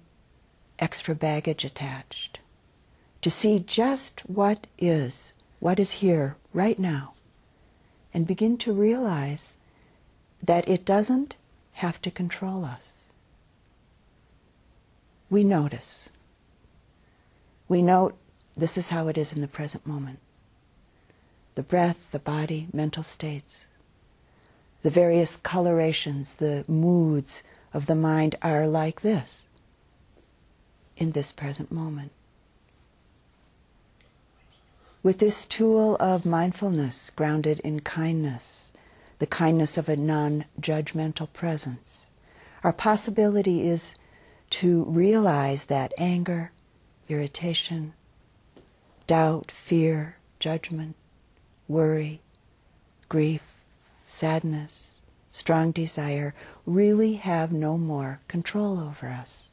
extra 0.78 1.14
baggage 1.14 1.64
attached. 1.64 2.38
To 3.22 3.30
see 3.30 3.58
just 3.58 4.20
what 4.28 4.66
is, 4.78 5.32
what 5.58 5.78
is 5.80 5.92
here 5.92 6.36
right 6.52 6.78
now, 6.78 7.14
and 8.14 8.26
begin 8.26 8.56
to 8.58 8.72
realize 8.72 9.54
that 10.42 10.68
it 10.68 10.84
doesn't 10.84 11.36
have 11.72 12.00
to 12.02 12.10
control 12.10 12.64
us 12.64 12.96
we 15.28 15.42
notice. 15.42 16.08
We 17.68 17.82
note 17.82 18.16
this 18.56 18.78
is 18.78 18.90
how 18.90 19.08
it 19.08 19.18
is 19.18 19.32
in 19.32 19.40
the 19.40 19.48
present 19.48 19.86
moment. 19.86 20.20
The 21.56 21.62
breath, 21.62 21.98
the 22.12 22.18
body, 22.18 22.68
mental 22.72 23.02
states, 23.02 23.66
the 24.82 24.90
various 24.90 25.36
colorations, 25.36 26.36
the 26.36 26.64
moods 26.68 27.42
of 27.72 27.86
the 27.86 27.94
mind 27.94 28.36
are 28.42 28.66
like 28.66 29.02
this 29.02 29.46
in 30.96 31.12
this 31.12 31.32
present 31.32 31.70
moment. 31.70 32.12
With 35.02 35.18
this 35.18 35.44
tool 35.44 35.96
of 35.96 36.26
mindfulness 36.26 37.10
grounded 37.10 37.60
in 37.60 37.80
kindness, 37.80 38.72
the 39.18 39.26
kindness 39.26 39.78
of 39.78 39.88
a 39.88 39.96
non 39.96 40.46
judgmental 40.60 41.32
presence, 41.32 42.06
our 42.64 42.72
possibility 42.72 43.68
is 43.68 43.94
to 44.50 44.84
realize 44.84 45.66
that 45.66 45.92
anger, 45.96 46.50
irritation, 47.08 47.92
doubt, 49.06 49.52
fear, 49.64 50.16
judgment, 50.40 50.96
worry, 51.68 52.20
grief, 53.08 53.42
sadness, 54.06 55.00
strong 55.30 55.70
desire 55.70 56.34
really 56.64 57.14
have 57.14 57.52
no 57.52 57.76
more 57.76 58.20
control 58.28 58.78
over 58.78 59.08
us. 59.08 59.50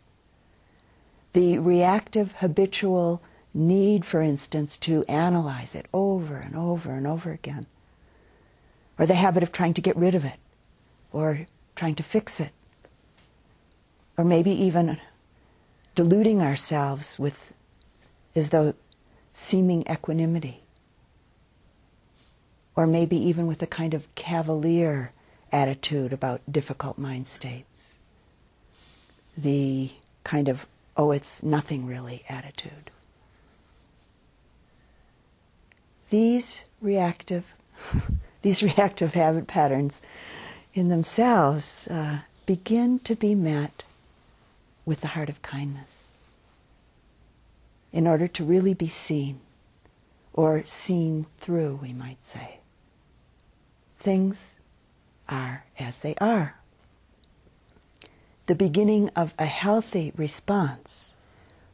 The 1.34 1.58
reactive, 1.58 2.34
habitual 2.34 3.22
need, 3.54 4.06
for 4.06 4.22
instance, 4.22 4.78
to 4.78 5.04
analyze 5.08 5.76
it 5.76 5.88
over 5.94 6.38
and 6.38 6.56
over 6.56 6.92
and 6.92 7.06
over 7.06 7.32
again, 7.32 7.66
or 8.98 9.06
the 9.06 9.16
habit 9.16 9.44
of 9.44 9.52
trying 9.52 9.74
to 9.76 9.82
get 9.82 9.96
rid 9.96 10.16
of 10.16 10.26
it, 10.26 10.40
or 11.12 11.48
trying 11.76 11.96
to 11.96 12.04
fix 12.04 12.40
it, 12.40 12.52
or 14.18 14.24
maybe 14.24 14.52
even 14.52 15.00
deluding 15.96 16.42
ourselves 16.42 17.20
with 17.20 17.54
as 18.36 18.50
though 18.50 18.74
seeming 19.34 19.84
equanimity, 19.90 20.63
or 22.76 22.88
maybe 22.88 23.18
even 23.18 23.48
with 23.48 23.62
a 23.62 23.68
kind 23.68 23.94
of 23.94 24.14
cavalier 24.16 25.12
attitude 25.52 26.12
about 26.12 26.42
difficult 26.52 26.98
mind 26.98 27.28
states, 27.28 27.96
the 29.38 29.92
kind 30.24 30.50
of, 30.50 30.66
oh, 30.98 31.12
it's 31.12 31.44
nothing 31.44 31.86
really 31.86 32.24
attitude. 32.28 32.90
These 36.10 36.62
reactive, 36.82 37.46
these 38.42 38.64
reactive 38.64 39.14
habit 39.14 39.48
patterns 39.48 40.02
in 40.74 40.90
themselves 40.90 41.88
uh, 41.88 42.20
begin 42.46 43.00
to 43.00 43.16
be 43.16 43.36
met 43.36 43.84
with 44.86 45.02
the 45.02 45.10
heart 45.10 45.30
of 45.30 45.42
kindness 45.42 46.04
in 47.92 48.08
order 48.08 48.28
to 48.28 48.44
really 48.44 48.74
be 48.74 48.88
seen, 48.88 49.40
or 50.34 50.64
seen 50.66 51.28
through, 51.40 51.80
we 51.82 51.94
might 51.94 52.24
say. 52.26 52.58
Things 54.04 54.56
are 55.30 55.64
as 55.80 56.00
they 56.00 56.14
are. 56.16 56.60
The 58.48 58.54
beginning 58.54 59.08
of 59.16 59.34
a 59.40 59.46
healthy 59.46 60.12
response, 60.18 61.14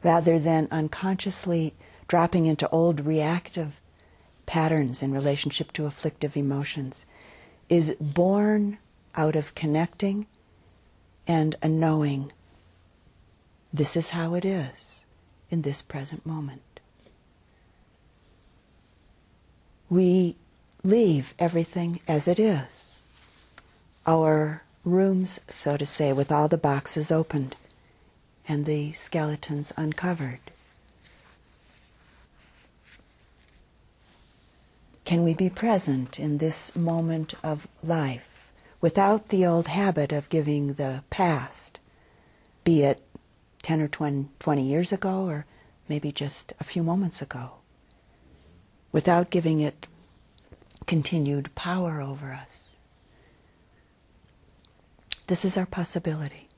rather 0.04 0.38
than 0.38 0.68
unconsciously 0.70 1.74
dropping 2.06 2.46
into 2.46 2.68
old 2.68 3.04
reactive 3.04 3.80
patterns 4.46 5.02
in 5.02 5.10
relationship 5.10 5.72
to 5.72 5.86
afflictive 5.86 6.36
emotions, 6.36 7.04
is 7.68 7.96
born 8.00 8.78
out 9.16 9.34
of 9.34 9.56
connecting 9.56 10.28
and 11.26 11.56
a 11.60 11.68
knowing 11.68 12.30
this 13.72 13.96
is 13.96 14.10
how 14.10 14.34
it 14.34 14.44
is 14.44 15.00
in 15.50 15.62
this 15.62 15.82
present 15.82 16.24
moment. 16.24 16.78
We 19.88 20.36
leave 20.82 21.34
everything 21.38 22.00
as 22.08 22.26
it 22.26 22.38
is. 22.38 22.98
Our 24.06 24.62
rooms, 24.84 25.40
so 25.50 25.76
to 25.76 25.86
say, 25.86 26.12
with 26.12 26.32
all 26.32 26.48
the 26.48 26.56
boxes 26.56 27.12
opened 27.12 27.56
and 28.48 28.66
the 28.66 28.92
skeletons 28.92 29.72
uncovered. 29.76 30.40
Can 35.04 35.22
we 35.24 35.34
be 35.34 35.50
present 35.50 36.18
in 36.18 36.38
this 36.38 36.74
moment 36.76 37.34
of 37.42 37.66
life 37.82 38.40
without 38.80 39.28
the 39.28 39.44
old 39.44 39.66
habit 39.66 40.12
of 40.12 40.28
giving 40.28 40.74
the 40.74 41.02
past, 41.10 41.80
be 42.64 42.82
it 42.82 43.02
10 43.62 43.82
or 43.82 43.88
20, 43.88 44.28
20 44.38 44.62
years 44.62 44.92
ago, 44.92 45.26
or 45.26 45.46
maybe 45.88 46.10
just 46.12 46.52
a 46.60 46.64
few 46.64 46.82
moments 46.82 47.20
ago, 47.20 47.50
without 48.92 49.30
giving 49.30 49.60
it 49.60 49.86
continued 50.86 51.54
power 51.54 52.00
over 52.00 52.32
us. 52.32 52.76
This 55.26 55.44
is 55.44 55.56
our 55.56 55.66
possibility. 55.66 56.48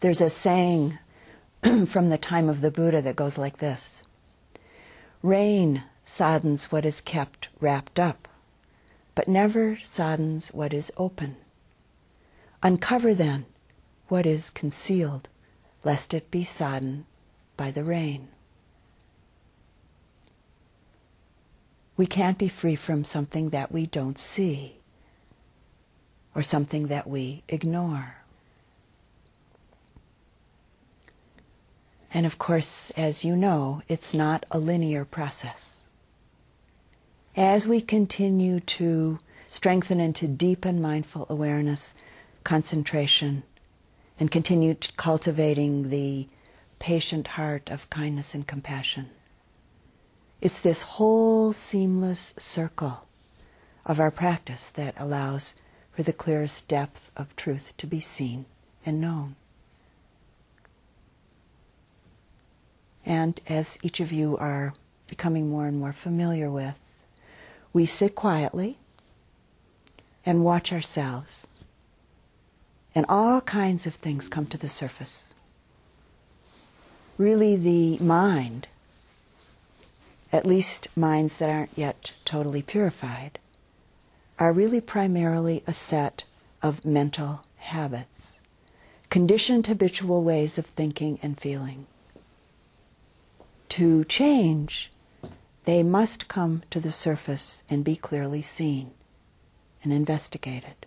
There's 0.00 0.20
a 0.20 0.28
saying 0.28 0.98
from 1.86 2.10
the 2.10 2.18
time 2.18 2.48
of 2.48 2.60
the 2.60 2.70
Buddha 2.70 3.00
that 3.02 3.16
goes 3.16 3.38
like 3.38 3.58
this 3.58 4.02
Rain 5.22 5.84
softens 6.04 6.72
what 6.72 6.84
is 6.84 7.00
kept 7.00 7.48
wrapped 7.60 7.98
up, 7.98 8.26
but 9.14 9.28
never 9.28 9.76
soddens 9.76 10.52
what 10.52 10.74
is 10.74 10.90
open. 10.96 11.36
Uncover 12.62 13.14
then 13.14 13.46
what 14.08 14.26
is 14.26 14.50
concealed, 14.50 15.28
lest 15.84 16.12
it 16.12 16.30
be 16.30 16.44
sodden 16.44 17.06
by 17.56 17.70
the 17.70 17.84
rain. 17.84 18.28
We 21.96 22.06
can't 22.06 22.38
be 22.38 22.48
free 22.48 22.76
from 22.76 23.04
something 23.04 23.50
that 23.50 23.70
we 23.70 23.86
don't 23.86 24.18
see 24.18 24.78
or 26.34 26.42
something 26.42 26.86
that 26.88 27.06
we 27.06 27.42
ignore. 27.48 28.16
And 32.14 32.26
of 32.26 32.38
course, 32.38 32.90
as 32.96 33.24
you 33.24 33.36
know, 33.36 33.82
it's 33.88 34.12
not 34.12 34.44
a 34.50 34.58
linear 34.58 35.04
process. 35.04 35.76
As 37.36 37.66
we 37.66 37.80
continue 37.80 38.60
to 38.60 39.18
strengthen 39.46 40.00
and 40.00 40.14
to 40.16 40.28
deepen 40.28 40.80
mindful 40.80 41.26
awareness, 41.30 41.94
concentration, 42.44 43.42
and 44.18 44.30
continue 44.30 44.74
cultivating 44.96 45.88
the 45.88 46.28
patient 46.78 47.28
heart 47.28 47.70
of 47.70 47.88
kindness 47.88 48.34
and 48.34 48.46
compassion, 48.46 49.08
it's 50.42 50.60
this 50.60 50.82
whole 50.82 51.52
seamless 51.52 52.34
circle 52.36 53.06
of 53.86 54.00
our 54.00 54.10
practice 54.10 54.70
that 54.70 54.92
allows 54.98 55.54
for 55.92 56.02
the 56.02 56.12
clearest 56.12 56.66
depth 56.66 57.12
of 57.16 57.34
truth 57.36 57.72
to 57.78 57.86
be 57.86 58.00
seen 58.00 58.44
and 58.84 59.00
known. 59.00 59.36
And 63.06 63.40
as 63.48 63.78
each 63.82 64.00
of 64.00 64.10
you 64.10 64.36
are 64.36 64.74
becoming 65.06 65.48
more 65.48 65.66
and 65.66 65.78
more 65.78 65.92
familiar 65.92 66.50
with, 66.50 66.74
we 67.72 67.86
sit 67.86 68.16
quietly 68.16 68.78
and 70.26 70.44
watch 70.44 70.72
ourselves. 70.72 71.46
And 72.96 73.06
all 73.08 73.40
kinds 73.42 73.86
of 73.86 73.94
things 73.94 74.28
come 74.28 74.46
to 74.46 74.58
the 74.58 74.68
surface. 74.68 75.22
Really, 77.16 77.54
the 77.54 78.02
mind, 78.02 78.66
at 80.32 80.46
least 80.46 80.88
minds 80.96 81.36
that 81.36 81.50
aren't 81.50 81.76
yet 81.76 82.12
totally 82.24 82.62
purified, 82.62 83.38
are 84.38 84.52
really 84.52 84.80
primarily 84.80 85.62
a 85.66 85.72
set 85.72 86.24
of 86.62 86.84
mental 86.84 87.44
habits, 87.56 88.38
conditioned 89.10 89.66
habitual 89.66 90.22
ways 90.22 90.58
of 90.58 90.66
thinking 90.66 91.18
and 91.22 91.38
feeling 91.38 91.86
to 93.72 94.04
change, 94.04 94.90
they 95.64 95.82
must 95.82 96.28
come 96.28 96.62
to 96.70 96.78
the 96.78 96.92
surface 96.92 97.62
and 97.70 97.82
be 97.82 97.96
clearly 97.96 98.42
seen 98.42 98.90
and 99.82 99.94
investigated. 99.94 100.84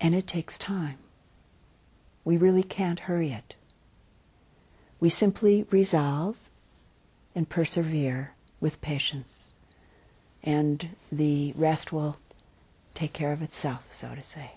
And 0.00 0.14
it 0.14 0.26
takes 0.26 0.56
time. 0.56 0.96
We 2.24 2.38
really 2.38 2.62
can't 2.62 3.00
hurry 3.00 3.30
it. 3.30 3.56
We 5.00 5.10
simply 5.10 5.66
resolve 5.70 6.36
and 7.38 7.48
persevere 7.48 8.34
with 8.58 8.80
patience, 8.80 9.52
and 10.42 10.88
the 11.12 11.52
rest 11.54 11.92
will 11.92 12.16
take 12.94 13.12
care 13.12 13.30
of 13.30 13.40
itself, 13.40 13.84
so 13.90 14.12
to 14.12 14.24
say. 14.24 14.50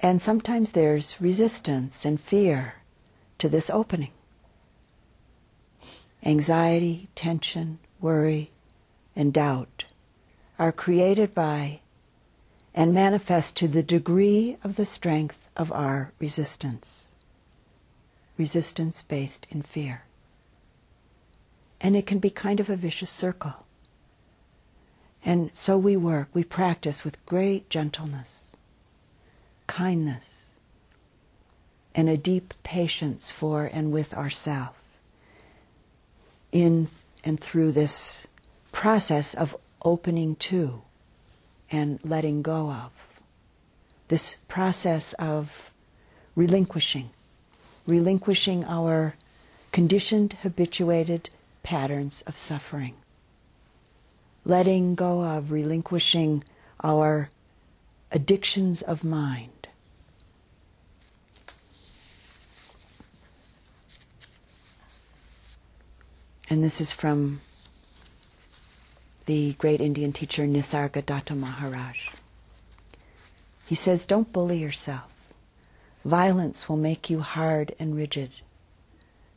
And 0.00 0.20
sometimes 0.20 0.72
there's 0.72 1.14
resistance 1.20 2.04
and 2.04 2.20
fear 2.20 2.82
to 3.38 3.48
this 3.48 3.70
opening. 3.70 4.10
Anxiety, 6.24 7.06
tension, 7.14 7.78
worry, 8.00 8.50
and 9.14 9.32
doubt 9.32 9.84
are 10.58 10.72
created 10.72 11.36
by 11.36 11.78
and 12.74 12.92
manifest 12.92 13.56
to 13.58 13.68
the 13.68 13.84
degree 13.84 14.56
of 14.64 14.74
the 14.74 14.84
strength 14.84 15.38
of 15.56 15.70
our 15.70 16.12
resistance. 16.18 17.03
Resistance 18.36 19.02
based 19.02 19.46
in 19.50 19.62
fear. 19.62 20.04
And 21.80 21.96
it 21.96 22.06
can 22.06 22.18
be 22.18 22.30
kind 22.30 22.60
of 22.60 22.70
a 22.70 22.76
vicious 22.76 23.10
circle. 23.10 23.66
And 25.24 25.50
so 25.54 25.78
we 25.78 25.96
work, 25.96 26.28
we 26.32 26.44
practice 26.44 27.04
with 27.04 27.24
great 27.26 27.70
gentleness 27.70 28.54
kindness, 29.66 30.24
and 31.94 32.08
a 32.08 32.16
deep 32.16 32.54
patience 32.62 33.30
for 33.30 33.64
and 33.72 33.92
with 33.92 34.12
ourself 34.14 34.76
in 36.50 36.88
and 37.22 37.40
through 37.40 37.72
this 37.72 38.26
process 38.72 39.34
of 39.34 39.56
opening 39.84 40.36
to 40.36 40.82
and 41.70 41.98
letting 42.04 42.42
go 42.42 42.70
of. 42.70 42.92
This 44.08 44.36
process 44.48 45.12
of 45.14 45.70
relinquishing, 46.36 47.10
relinquishing 47.86 48.64
our 48.64 49.14
conditioned, 49.72 50.36
habituated 50.42 51.30
patterns 51.62 52.22
of 52.26 52.38
suffering. 52.38 52.94
Letting 54.44 54.94
go 54.94 55.24
of, 55.24 55.50
relinquishing 55.50 56.44
our 56.82 57.30
addictions 58.12 58.82
of 58.82 59.02
mind. 59.02 59.68
And 66.48 66.62
this 66.62 66.80
is 66.80 66.92
from 66.92 67.40
the 69.26 69.54
great 69.54 69.80
Indian 69.80 70.12
teacher 70.12 70.44
Nisargadatta 70.44 71.36
Maharaj. 71.36 72.10
He 73.66 73.74
says, 73.74 74.04
Don't 74.04 74.32
bully 74.32 74.58
yourself. 74.58 75.13
Violence 76.04 76.68
will 76.68 76.76
make 76.76 77.08
you 77.08 77.20
hard 77.20 77.74
and 77.78 77.96
rigid. 77.96 78.30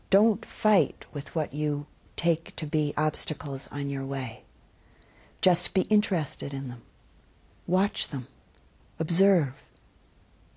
Don't 0.09 0.45
fight 0.45 1.05
with 1.13 1.33
what 1.33 1.53
you 1.53 1.85
take 2.15 2.55
to 2.57 2.65
be 2.65 2.93
obstacles 2.97 3.69
on 3.71 3.89
your 3.89 4.03
way. 4.05 4.43
Just 5.41 5.73
be 5.73 5.81
interested 5.83 6.53
in 6.53 6.67
them. 6.67 6.81
Watch 7.67 8.09
them. 8.09 8.27
Observe. 8.99 9.53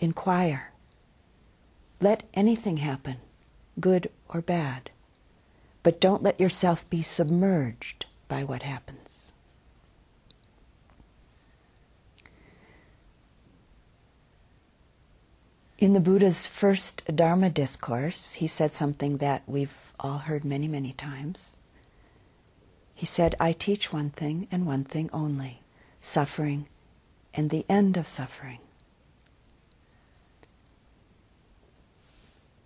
Inquire. 0.00 0.72
Let 2.00 2.22
anything 2.32 2.78
happen, 2.78 3.16
good 3.78 4.10
or 4.28 4.40
bad. 4.40 4.90
But 5.82 6.00
don't 6.00 6.22
let 6.22 6.40
yourself 6.40 6.88
be 6.88 7.02
submerged 7.02 8.06
by 8.26 8.42
what 8.42 8.62
happens. 8.62 8.99
In 15.80 15.94
the 15.94 16.00
Buddha's 16.00 16.46
first 16.46 17.02
Dharma 17.16 17.48
discourse, 17.48 18.34
he 18.34 18.46
said 18.46 18.74
something 18.74 19.16
that 19.16 19.42
we've 19.46 19.74
all 19.98 20.18
heard 20.18 20.44
many, 20.44 20.68
many 20.68 20.92
times. 20.92 21.54
He 22.94 23.06
said, 23.06 23.34
I 23.40 23.52
teach 23.52 23.90
one 23.90 24.10
thing 24.10 24.46
and 24.52 24.66
one 24.66 24.84
thing 24.84 25.08
only 25.10 25.62
suffering 26.02 26.66
and 27.32 27.48
the 27.48 27.64
end 27.66 27.96
of 27.96 28.06
suffering. 28.06 28.58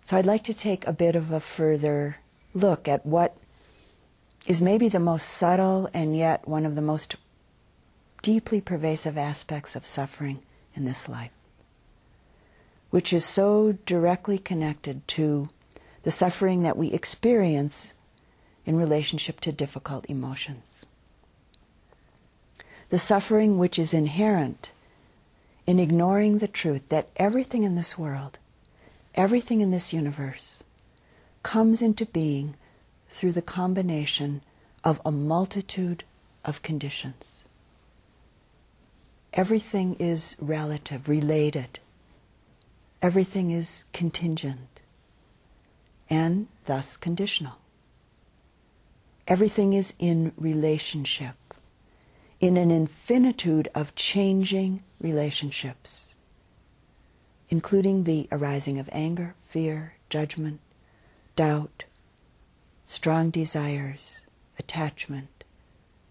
So 0.03 0.17
I'd 0.17 0.25
like 0.25 0.43
to 0.43 0.53
take 0.53 0.85
a 0.85 0.91
bit 0.91 1.15
of 1.15 1.31
a 1.31 1.39
further 1.39 2.17
look 2.53 2.85
at 2.85 3.05
what 3.05 3.37
is 4.45 4.61
maybe 4.61 4.89
the 4.89 4.99
most 4.99 5.29
subtle 5.29 5.89
and 5.93 6.17
yet 6.17 6.49
one 6.49 6.65
of 6.65 6.75
the 6.75 6.81
most 6.81 7.15
deeply 8.21 8.59
pervasive 8.59 9.17
aspects 9.17 9.73
of 9.73 9.85
suffering 9.85 10.39
in 10.75 10.83
this 10.83 11.07
life, 11.07 11.31
which 12.95 13.11
is 13.11 13.25
so 13.25 13.73
directly 13.85 14.37
connected 14.37 15.05
to 15.05 15.49
the 16.03 16.11
suffering 16.11 16.63
that 16.63 16.77
we 16.77 16.93
experience 16.93 17.91
in 18.65 18.77
relationship 18.77 19.41
to 19.41 19.51
difficult 19.51 20.05
emotions. 20.05 20.85
The 22.91 22.97
suffering 22.97 23.57
which 23.57 23.77
is 23.77 23.93
inherent 23.93 24.71
in 25.67 25.77
ignoring 25.77 26.37
the 26.37 26.47
truth 26.47 26.87
that 26.87 27.09
everything 27.17 27.63
in 27.63 27.75
this 27.75 27.97
world, 27.97 28.39
everything 29.13 29.59
in 29.59 29.71
this 29.71 29.91
universe, 29.91 30.63
comes 31.43 31.81
into 31.81 32.05
being 32.05 32.55
through 33.09 33.33
the 33.33 33.41
combination 33.41 34.39
of 34.85 35.01
a 35.03 35.11
multitude 35.11 36.05
of 36.45 36.61
conditions. 36.61 37.43
Everything 39.33 39.97
is 39.99 40.37
relative, 40.39 41.09
related. 41.09 41.79
Everything 43.05 43.51
is 43.51 43.85
contingent 43.93 44.81
and 46.09 46.47
thus 46.65 46.97
conditional. 46.97 47.57
Everything 49.27 49.73
is 49.73 49.93
in 49.99 50.31
relationship, 50.37 51.53
in 52.39 52.57
an 52.57 52.71
infinitude 52.71 53.69
of 53.75 53.93
changing 53.93 54.81
relationships, 54.99 56.15
including 57.47 58.05
the 58.05 58.27
arising 58.31 58.79
of 58.79 58.89
anger, 58.91 59.35
fear, 59.49 59.93
judgment, 60.09 60.59
doubt, 61.35 61.83
strong 62.87 63.29
desires, 63.29 64.21
attachment, 64.57 65.43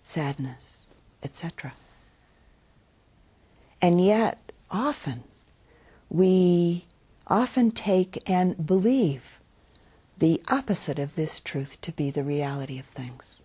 sadness, 0.04 0.84
etc. 1.24 1.72
And 3.82 4.00
yet, 4.00 4.52
often, 4.70 5.24
we 6.08 6.86
often 7.26 7.70
take 7.70 8.22
and 8.28 8.66
believe 8.66 9.22
the 10.18 10.40
opposite 10.48 10.98
of 10.98 11.14
this 11.14 11.40
truth 11.40 11.80
to 11.80 11.92
be 11.92 12.10
the 12.10 12.22
reality 12.22 12.78
of 12.78 12.86
things. 12.86 13.40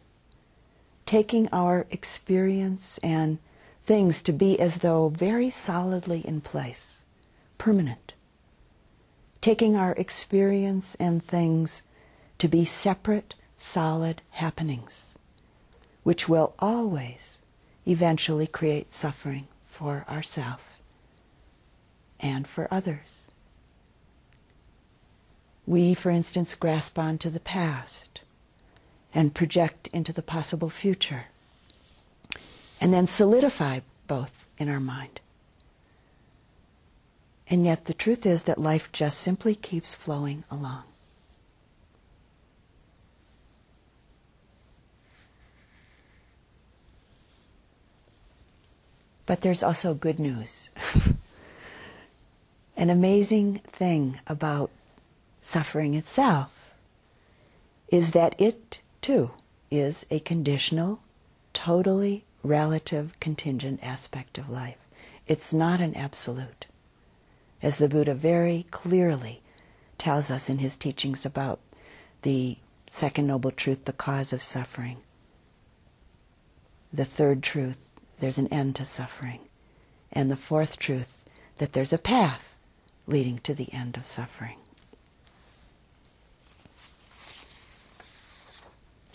Taking 1.05 1.49
our 1.51 1.87
experience 1.89 2.99
and 3.01 3.39
things 3.85 4.21
to 4.21 4.31
be 4.31 4.59
as 4.59 4.77
though 4.77 5.09
very 5.09 5.49
solidly 5.49 6.21
in 6.25 6.41
place, 6.41 6.97
permanent. 7.57 8.13
Taking 9.41 9.75
our 9.75 9.93
experience 9.93 10.95
and 10.99 11.23
things 11.23 11.81
to 12.37 12.47
be 12.47 12.65
separate, 12.65 13.33
solid 13.57 14.21
happenings, 14.31 15.15
which 16.03 16.29
will 16.29 16.53
always 16.59 17.39
eventually 17.87 18.45
create 18.45 18.93
suffering 18.93 19.47
for 19.65 20.05
ourselves 20.07 20.68
and 22.19 22.47
for 22.47 22.67
others. 22.71 23.25
We, 25.65 25.93
for 25.93 26.09
instance, 26.09 26.55
grasp 26.55 26.97
onto 26.97 27.29
the 27.29 27.39
past 27.39 28.21
and 29.13 29.35
project 29.35 29.87
into 29.93 30.11
the 30.11 30.21
possible 30.21 30.69
future, 30.69 31.25
and 32.81 32.93
then 32.93 33.07
solidify 33.07 33.81
both 34.07 34.45
in 34.57 34.69
our 34.69 34.79
mind. 34.79 35.19
And 37.47 37.65
yet, 37.65 37.85
the 37.85 37.93
truth 37.93 38.25
is 38.25 38.43
that 38.43 38.59
life 38.59 38.91
just 38.91 39.19
simply 39.19 39.55
keeps 39.55 39.95
flowing 39.95 40.43
along. 40.51 40.83
But 49.25 49.41
there's 49.41 49.61
also 49.61 49.93
good 49.93 50.19
news. 50.19 50.69
An 52.79 52.89
amazing 52.89 53.59
thing 53.67 54.21
about 54.25 54.71
suffering 55.41 55.95
itself 55.95 56.71
is 57.89 58.11
that 58.11 58.39
it 58.39 58.79
too 59.01 59.31
is 59.69 60.05
a 60.09 60.21
conditional, 60.21 61.01
totally 61.53 62.23
relative, 62.41 63.19
contingent 63.19 63.81
aspect 63.83 64.37
of 64.37 64.49
life. 64.49 64.77
It's 65.27 65.51
not 65.51 65.81
an 65.81 65.93
absolute. 65.93 66.67
As 67.61 67.79
the 67.79 67.89
Buddha 67.89 68.13
very 68.13 68.65
clearly 68.71 69.41
tells 69.97 70.31
us 70.31 70.47
in 70.47 70.59
his 70.59 70.77
teachings 70.77 71.25
about 71.25 71.59
the 72.21 72.55
second 72.89 73.27
noble 73.27 73.51
truth, 73.51 73.83
the 73.83 73.91
cause 73.91 74.31
of 74.31 74.41
suffering. 74.41 74.99
The 76.93 77.03
third 77.03 77.43
truth, 77.43 77.75
there's 78.21 78.37
an 78.37 78.47
end 78.47 78.77
to 78.77 78.85
suffering. 78.85 79.41
And 80.13 80.31
the 80.31 80.37
fourth 80.37 80.79
truth, 80.79 81.09
that 81.57 81.73
there's 81.73 81.91
a 81.91 81.97
path 81.97 82.48
leading 83.09 83.39
to 83.39 83.53
the 83.53 83.73
end 83.73 83.97
of 83.97 84.05
suffering. 84.05 84.57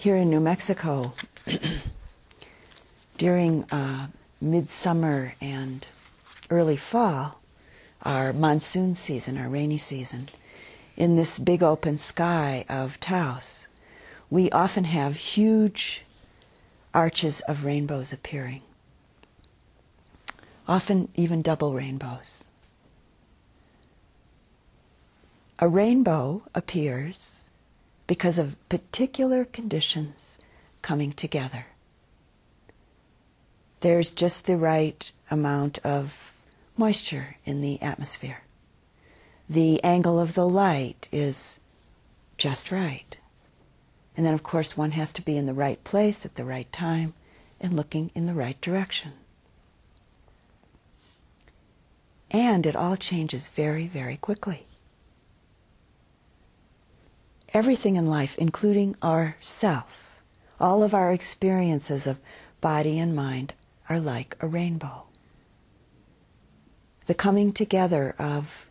here 0.04 0.16
in 0.16 0.28
New 0.28 0.38
Mexico, 0.38 1.14
during 3.16 3.64
uh, 3.70 4.08
midsummer 4.38 5.34
and 5.40 5.86
early 6.50 6.76
fall, 6.76 7.40
our 8.02 8.34
monsoon 8.34 8.94
season, 8.94 9.38
our 9.38 9.48
rainy 9.48 9.78
season, 9.78 10.28
in 10.94 11.16
this 11.16 11.38
big 11.38 11.62
open 11.62 11.96
sky 11.96 12.66
of 12.68 13.00
Taos, 13.00 13.66
we 14.28 14.50
often 14.50 14.84
have 14.84 15.16
huge 15.16 16.02
arches 16.92 17.40
of 17.48 17.64
rainbows 17.64 18.12
appearing, 18.12 18.60
often 20.68 21.08
even 21.14 21.40
double 21.40 21.72
rainbows. 21.72 22.44
A 25.60 25.68
rainbow 25.68 26.42
appears 26.52 27.44
because 28.08 28.38
of 28.38 28.56
particular 28.68 29.44
conditions 29.44 30.36
coming 30.82 31.12
together. 31.12 31.66
There's 33.80 34.10
just 34.10 34.46
the 34.46 34.56
right 34.56 35.12
amount 35.30 35.78
of 35.84 36.32
moisture 36.76 37.36
in 37.44 37.60
the 37.60 37.80
atmosphere. 37.80 38.42
The 39.48 39.82
angle 39.84 40.18
of 40.18 40.34
the 40.34 40.48
light 40.48 41.06
is 41.12 41.60
just 42.36 42.72
right. 42.72 43.16
And 44.16 44.26
then, 44.26 44.34
of 44.34 44.42
course, 44.42 44.76
one 44.76 44.92
has 44.92 45.12
to 45.12 45.22
be 45.22 45.36
in 45.36 45.46
the 45.46 45.54
right 45.54 45.82
place 45.84 46.26
at 46.26 46.34
the 46.34 46.44
right 46.44 46.70
time 46.72 47.14
and 47.60 47.76
looking 47.76 48.10
in 48.12 48.26
the 48.26 48.34
right 48.34 48.60
direction. 48.60 49.12
And 52.30 52.66
it 52.66 52.74
all 52.74 52.96
changes 52.96 53.46
very, 53.46 53.86
very 53.86 54.16
quickly 54.16 54.66
everything 57.54 57.94
in 57.94 58.06
life, 58.06 58.36
including 58.36 58.96
ourself, 59.02 59.86
all 60.60 60.82
of 60.82 60.92
our 60.92 61.12
experiences 61.12 62.06
of 62.06 62.18
body 62.60 62.98
and 62.98 63.14
mind 63.14 63.54
are 63.88 64.00
like 64.00 64.36
a 64.40 64.46
rainbow. 64.46 65.04
The 67.06 67.14
coming 67.14 67.52
together 67.52 68.14
of 68.18 68.66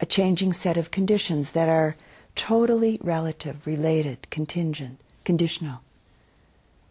a 0.00 0.06
changing 0.06 0.54
set 0.54 0.76
of 0.76 0.90
conditions 0.90 1.52
that 1.52 1.68
are 1.68 1.96
totally 2.34 2.98
relative, 3.02 3.66
related, 3.66 4.30
contingent, 4.30 4.98
conditional, 5.24 5.80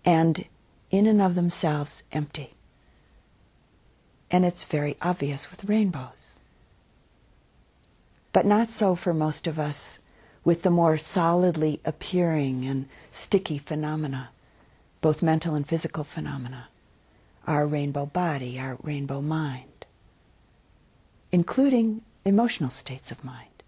and 0.03 0.45
in 0.91 1.07
and 1.07 1.21
of 1.21 1.35
themselves 1.35 2.03
empty. 2.11 2.51
And 4.29 4.45
it's 4.45 4.63
very 4.63 4.97
obvious 5.01 5.49
with 5.49 5.65
rainbows. 5.65 6.35
But 8.33 8.45
not 8.45 8.69
so 8.69 8.95
for 8.95 9.13
most 9.13 9.47
of 9.47 9.57
us 9.57 9.99
with 10.45 10.61
the 10.61 10.69
more 10.69 10.97
solidly 10.97 11.81
appearing 11.83 12.65
and 12.65 12.87
sticky 13.11 13.57
phenomena, 13.57 14.29
both 15.01 15.23
mental 15.23 15.55
and 15.55 15.67
physical 15.67 16.03
phenomena, 16.03 16.67
our 17.47 17.67
rainbow 17.67 18.05
body, 18.05 18.59
our 18.59 18.77
rainbow 18.83 19.19
mind, 19.19 19.85
including 21.31 22.01
emotional 22.23 22.69
states 22.69 23.11
of 23.11 23.23
mind, 23.23 23.63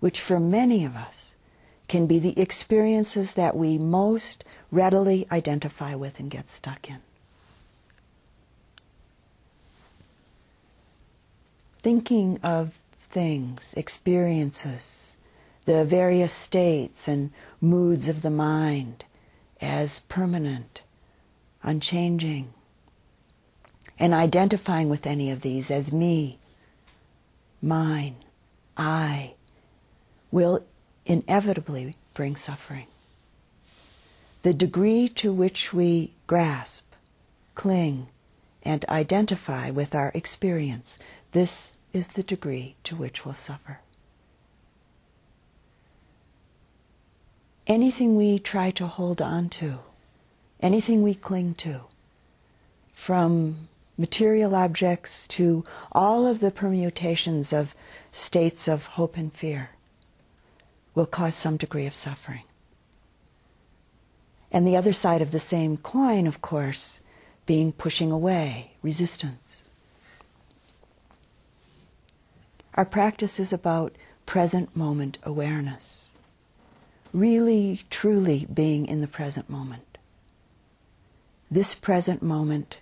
which 0.00 0.20
for 0.20 0.38
many 0.38 0.84
of 0.84 0.94
us 0.94 1.34
can 1.88 2.06
be 2.06 2.18
the 2.18 2.38
experiences 2.38 3.34
that 3.34 3.56
we 3.56 3.78
most 3.78 4.44
readily 4.70 5.26
identify 5.32 5.94
with 5.94 6.18
and 6.18 6.30
get 6.30 6.50
stuck 6.50 6.88
in. 6.88 6.98
Thinking 11.82 12.38
of 12.42 12.72
things, 13.10 13.74
experiences, 13.76 15.11
the 15.64 15.84
various 15.84 16.32
states 16.32 17.06
and 17.06 17.30
moods 17.60 18.08
of 18.08 18.22
the 18.22 18.30
mind 18.30 19.04
as 19.60 20.00
permanent, 20.00 20.82
unchanging, 21.62 22.52
and 23.98 24.12
identifying 24.12 24.88
with 24.88 25.06
any 25.06 25.30
of 25.30 25.42
these 25.42 25.70
as 25.70 25.92
me, 25.92 26.38
mine, 27.60 28.16
I, 28.76 29.34
will 30.32 30.64
inevitably 31.06 31.96
bring 32.14 32.34
suffering. 32.34 32.86
The 34.42 34.54
degree 34.54 35.08
to 35.10 35.32
which 35.32 35.72
we 35.72 36.14
grasp, 36.26 36.84
cling, 37.54 38.08
and 38.64 38.84
identify 38.88 39.70
with 39.70 39.94
our 39.94 40.10
experience, 40.14 40.98
this 41.30 41.74
is 41.92 42.08
the 42.08 42.22
degree 42.24 42.74
to 42.84 42.96
which 42.96 43.24
we'll 43.24 43.34
suffer. 43.34 43.80
Anything 47.72 48.16
we 48.16 48.38
try 48.38 48.70
to 48.70 48.86
hold 48.86 49.22
on 49.22 49.48
to, 49.48 49.78
anything 50.60 51.02
we 51.02 51.14
cling 51.14 51.54
to, 51.54 51.80
from 52.94 53.68
material 53.96 54.54
objects 54.54 55.26
to 55.26 55.64
all 55.90 56.26
of 56.26 56.40
the 56.40 56.50
permutations 56.50 57.50
of 57.50 57.74
states 58.10 58.68
of 58.68 58.86
hope 58.98 59.16
and 59.16 59.32
fear, 59.32 59.70
will 60.94 61.06
cause 61.06 61.34
some 61.34 61.56
degree 61.56 61.86
of 61.86 61.94
suffering. 61.94 62.42
And 64.50 64.66
the 64.66 64.76
other 64.76 64.92
side 64.92 65.22
of 65.22 65.30
the 65.30 65.40
same 65.40 65.78
coin, 65.78 66.26
of 66.26 66.42
course, 66.42 67.00
being 67.46 67.72
pushing 67.72 68.12
away, 68.12 68.72
resistance. 68.82 69.66
Our 72.74 72.84
practice 72.84 73.40
is 73.40 73.50
about 73.50 73.96
present 74.26 74.76
moment 74.76 75.16
awareness 75.22 76.01
really, 77.12 77.82
truly 77.90 78.46
being 78.52 78.86
in 78.86 79.00
the 79.00 79.06
present 79.06 79.48
moment. 79.48 79.98
This 81.50 81.74
present 81.74 82.22
moment, 82.22 82.78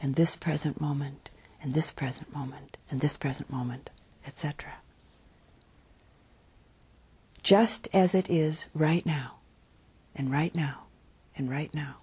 and 0.00 0.14
this 0.14 0.36
present 0.36 0.80
moment, 0.80 1.30
and 1.62 1.74
this 1.74 1.90
present 1.90 2.32
moment, 2.32 2.76
and 2.90 3.00
this 3.00 3.16
present 3.16 3.50
moment, 3.50 3.90
etc. 4.26 4.74
just 7.42 7.88
as 7.94 8.14
it 8.14 8.28
is 8.28 8.66
right 8.74 9.06
now, 9.06 9.36
and 10.14 10.30
right 10.30 10.54
now, 10.54 10.84
and 11.36 11.48
right 11.50 11.72
now. 11.72 11.96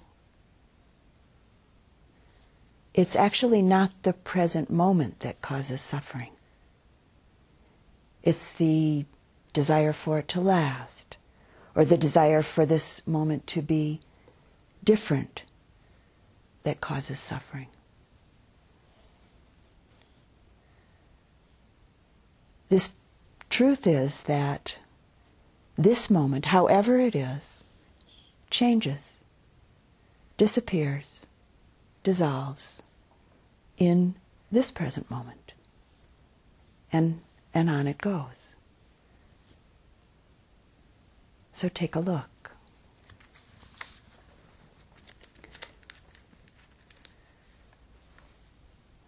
It's 2.93 3.15
actually 3.15 3.61
not 3.61 3.91
the 4.03 4.13
present 4.13 4.69
moment 4.71 5.19
that 5.19 5.41
causes 5.41 5.81
suffering. 5.81 6.31
It's 8.23 8.53
the 8.53 9.05
desire 9.53 9.93
for 9.93 10.19
it 10.19 10.27
to 10.29 10.41
last, 10.41 11.04
or 11.75 11.83
the 11.85 11.97
desire 11.97 12.41
for 12.41 12.65
this 12.65 13.05
moment 13.05 13.45
to 13.47 13.61
be 13.61 13.99
different 14.83 15.43
that 16.63 16.81
causes 16.81 17.19
suffering. 17.19 17.67
This 22.69 22.91
truth 23.49 23.85
is 23.85 24.23
that 24.23 24.77
this 25.77 26.09
moment, 26.09 26.45
however 26.45 26.99
it 26.99 27.15
is, 27.15 27.63
changes, 28.49 29.13
disappears, 30.37 31.25
dissolves 32.03 32.81
in 33.77 34.15
this 34.51 34.71
present 34.71 35.09
moment. 35.11 35.53
And, 36.91 37.21
and 37.53 37.69
on 37.69 37.87
it 37.87 37.97
goes. 37.97 38.54
So 41.55 41.69
take 41.69 41.95
a 41.95 42.01
look. 42.01 42.51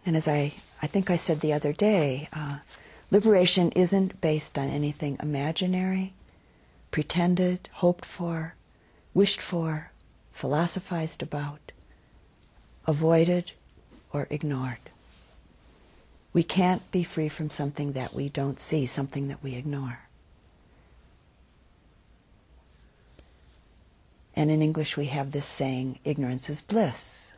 And 0.05 0.15
as 0.15 0.29
I, 0.29 0.53
I 0.81 0.87
think 0.87 1.09
I 1.09 1.17
said 1.17 1.41
the 1.41 1.51
other 1.51 1.73
day, 1.73 2.29
uh, 2.31 2.59
liberation 3.11 3.73
isn't 3.73 4.21
based 4.21 4.57
on 4.57 4.69
anything 4.69 5.17
imaginary, 5.21 6.13
pretended, 6.89 7.67
hoped 7.73 8.05
for, 8.05 8.55
wished 9.13 9.41
for, 9.41 9.91
philosophized 10.31 11.21
about, 11.21 11.73
avoided, 12.85 13.51
or 14.13 14.25
ignored. 14.29 14.89
We 16.31 16.43
can't 16.43 16.89
be 16.91 17.03
free 17.03 17.27
from 17.27 17.49
something 17.49 17.91
that 17.91 18.13
we 18.13 18.29
don't 18.29 18.61
see, 18.61 18.85
something 18.85 19.27
that 19.27 19.43
we 19.43 19.55
ignore. 19.55 20.06
And 24.37 24.51
in 24.51 24.61
English, 24.61 24.95
we 24.95 25.07
have 25.07 25.31
this 25.31 25.47
saying 25.47 25.97
ignorance 26.03 26.47
is 26.47 26.61
bliss. 26.61 27.31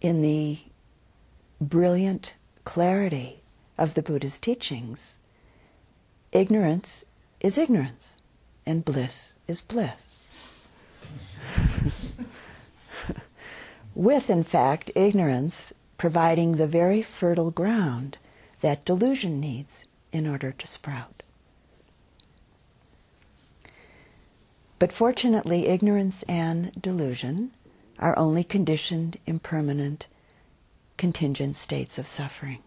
In 0.00 0.22
the 0.22 0.60
brilliant 1.60 2.34
clarity 2.64 3.42
of 3.76 3.94
the 3.94 4.02
Buddha's 4.02 4.38
teachings, 4.38 5.16
ignorance 6.30 7.04
is 7.40 7.58
ignorance, 7.58 8.10
and 8.64 8.84
bliss 8.84 9.34
is 9.48 9.60
bliss. 9.60 10.26
With, 13.96 14.30
in 14.30 14.44
fact, 14.44 14.92
ignorance 14.94 15.72
providing 15.98 16.52
the 16.52 16.68
very 16.68 17.02
fertile 17.02 17.50
ground 17.50 18.16
that 18.60 18.84
delusion 18.84 19.40
needs 19.40 19.86
in 20.12 20.28
order 20.28 20.52
to 20.52 20.66
sprout. 20.68 21.19
But 24.80 24.92
fortunately, 24.92 25.66
ignorance 25.66 26.24
and 26.26 26.72
delusion 26.80 27.50
are 27.98 28.18
only 28.18 28.42
conditioned, 28.42 29.18
impermanent, 29.26 30.06
contingent 30.96 31.56
states 31.56 31.98
of 31.98 32.08
suffering. 32.08 32.60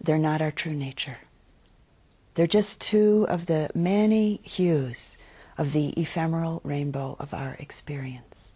They're 0.00 0.16
not 0.16 0.40
our 0.40 0.50
true 0.50 0.72
nature. 0.72 1.18
They're 2.32 2.46
just 2.46 2.80
two 2.80 3.26
of 3.28 3.44
the 3.44 3.68
many 3.74 4.40
hues 4.42 5.18
of 5.58 5.74
the 5.74 5.90
ephemeral 6.00 6.62
rainbow 6.64 7.14
of 7.18 7.34
our 7.34 7.56
experience. 7.58 8.48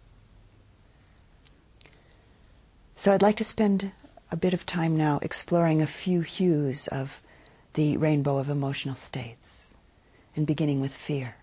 So 2.95 3.13
I'd 3.13 3.21
like 3.21 3.37
to 3.37 3.43
spend 3.43 3.91
a 4.31 4.35
bit 4.35 4.55
of 4.55 4.65
time 4.65 4.97
now 4.97 5.19
exploring 5.21 5.79
a 5.79 5.85
few 5.85 6.21
hues 6.21 6.87
of 6.87 7.21
the 7.75 7.97
rainbow 7.97 8.39
of 8.39 8.49
emotional 8.49 8.95
states, 8.95 9.75
and 10.35 10.47
beginning 10.47 10.81
with 10.81 10.93
fear. 10.93 11.35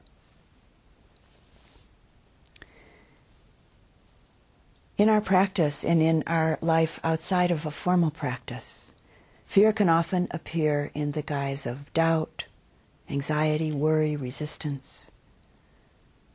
In 5.02 5.08
our 5.08 5.20
practice 5.20 5.84
and 5.84 6.00
in 6.00 6.22
our 6.28 6.58
life 6.60 7.00
outside 7.02 7.50
of 7.50 7.66
a 7.66 7.72
formal 7.72 8.12
practice, 8.12 8.94
fear 9.44 9.72
can 9.72 9.88
often 9.88 10.28
appear 10.30 10.92
in 10.94 11.10
the 11.10 11.22
guise 11.22 11.66
of 11.66 11.92
doubt, 11.92 12.44
anxiety, 13.10 13.72
worry, 13.72 14.14
resistance, 14.14 15.10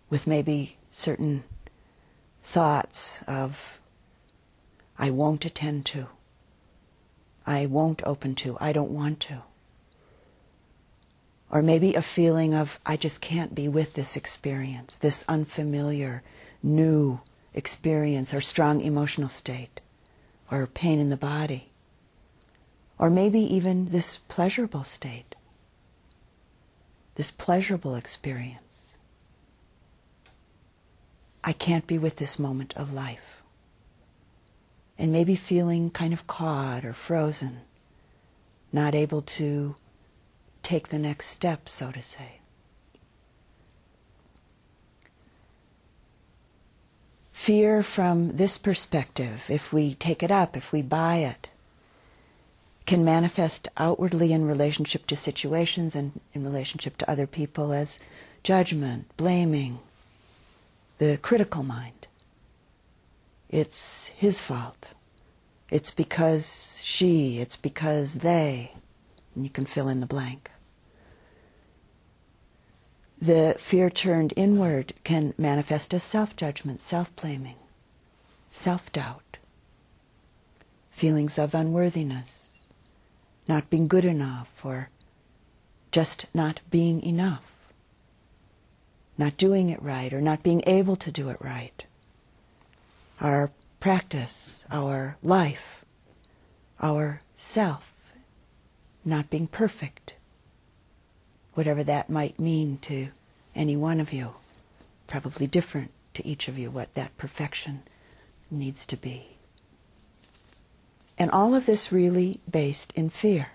with 0.09 0.27
maybe 0.27 0.75
certain 0.91 1.45
thoughts 2.43 3.21
of, 3.25 3.79
I 4.99 5.11
won't 5.11 5.45
attend 5.45 5.85
to, 5.85 6.07
I 7.45 7.67
won't 7.67 8.01
open 8.03 8.35
to, 8.35 8.57
I 8.59 8.73
don't 8.73 8.91
want 8.91 9.21
to. 9.21 9.43
Or 11.49 11.61
maybe 11.61 11.93
a 11.93 12.01
feeling 12.01 12.53
of, 12.53 12.81
I 12.85 12.97
just 12.97 13.21
can't 13.21 13.55
be 13.55 13.69
with 13.69 13.93
this 13.93 14.17
experience, 14.17 14.97
this 14.97 15.23
unfamiliar, 15.29 16.21
new, 16.61 17.21
experience 17.57 18.33
or 18.33 18.39
strong 18.39 18.81
emotional 18.81 19.27
state 19.27 19.81
or 20.51 20.67
pain 20.67 20.99
in 20.99 21.09
the 21.09 21.17
body. 21.17 21.71
Or 22.99 23.09
maybe 23.09 23.39
even 23.39 23.89
this 23.89 24.17
pleasurable 24.27 24.83
state, 24.83 25.35
this 27.15 27.31
pleasurable 27.31 27.95
experience. 27.95 28.95
I 31.43 31.53
can't 31.53 31.87
be 31.87 31.97
with 31.97 32.17
this 32.17 32.39
moment 32.39 32.73
of 32.75 32.93
life. 32.93 33.41
And 34.97 35.11
maybe 35.11 35.35
feeling 35.35 35.89
kind 35.91 36.11
of 36.11 36.25
caught 36.25 36.83
or 36.83 36.93
frozen, 36.93 37.61
not 38.71 38.95
able 38.95 39.21
to 39.21 39.75
take 40.63 40.89
the 40.89 40.99
next 40.99 41.27
step, 41.27 41.69
so 41.69 41.91
to 41.91 42.01
say. 42.01 42.39
Fear 47.37 47.81
from 47.83 48.35
this 48.35 48.57
perspective, 48.57 49.45
if 49.47 49.71
we 49.71 49.95
take 49.95 50.21
it 50.21 50.31
up, 50.31 50.57
if 50.57 50.73
we 50.73 50.81
buy 50.81 51.17
it, 51.17 51.47
can 52.85 53.05
manifest 53.05 53.69
outwardly 53.77 54.33
in 54.33 54.45
relationship 54.45 55.07
to 55.07 55.15
situations 55.15 55.95
and 55.95 56.19
in 56.33 56.43
relationship 56.43 56.97
to 56.97 57.09
other 57.09 57.25
people 57.25 57.71
as 57.71 57.99
judgment, 58.43 59.05
blaming, 59.15 59.79
the 60.97 61.17
critical 61.21 61.63
mind. 61.63 62.07
It's 63.49 64.07
his 64.07 64.41
fault. 64.41 64.89
It's 65.69 65.91
because 65.91 66.81
she, 66.83 67.39
it's 67.39 67.55
because 67.55 68.15
they, 68.15 68.73
and 69.35 69.45
you 69.45 69.49
can 69.49 69.65
fill 69.65 69.87
in 69.87 70.01
the 70.01 70.05
blank 70.05 70.51
the 73.21 73.55
fear 73.57 73.89
turned 73.89 74.33
inward 74.35 74.93
can 75.03 75.33
manifest 75.37 75.93
as 75.93 76.03
self 76.03 76.35
judgment, 76.35 76.81
self 76.81 77.13
blaming, 77.15 77.55
self 78.49 78.91
doubt, 78.91 79.37
feelings 80.91 81.39
of 81.39 81.55
unworthiness, 81.55 82.49
not 83.47 83.69
being 83.69 83.87
good 83.87 84.05
enough, 84.05 84.51
or 84.63 84.89
just 85.91 86.27
not 86.33 86.59
being 86.69 87.01
enough, 87.01 87.45
not 89.17 89.37
doing 89.37 89.69
it 89.69 89.81
right, 89.81 90.13
or 90.13 90.21
not 90.21 90.43
being 90.43 90.61
able 90.67 90.95
to 90.95 91.11
do 91.11 91.29
it 91.29 91.37
right. 91.41 91.85
Our 93.19 93.51
practice, 93.79 94.63
our 94.69 95.17
life, 95.23 95.83
our 96.79 97.21
self, 97.35 97.91
not 99.03 99.31
being 99.31 99.47
perfect 99.47 100.13
whatever 101.57 101.83
that 101.83 102.07
might 102.07 102.39
mean 102.39 102.77
to 102.77 103.07
any 103.55 103.75
one 103.75 103.99
of 103.99 104.13
you. 104.13 104.35
Probably 105.07 105.47
different 105.47 105.89
to 106.13 106.23
each 106.23 106.47
of 106.47 106.55
you 106.55 106.69
what 106.69 106.93
that 106.93 107.17
perfection 107.17 107.81
needs 108.51 108.85
to 108.85 108.95
be. 108.95 109.37
And 111.17 111.31
all 111.31 111.55
of 111.55 111.65
this 111.65 111.91
really 111.91 112.39
based 112.47 112.93
in 112.95 113.09
fear. 113.09 113.53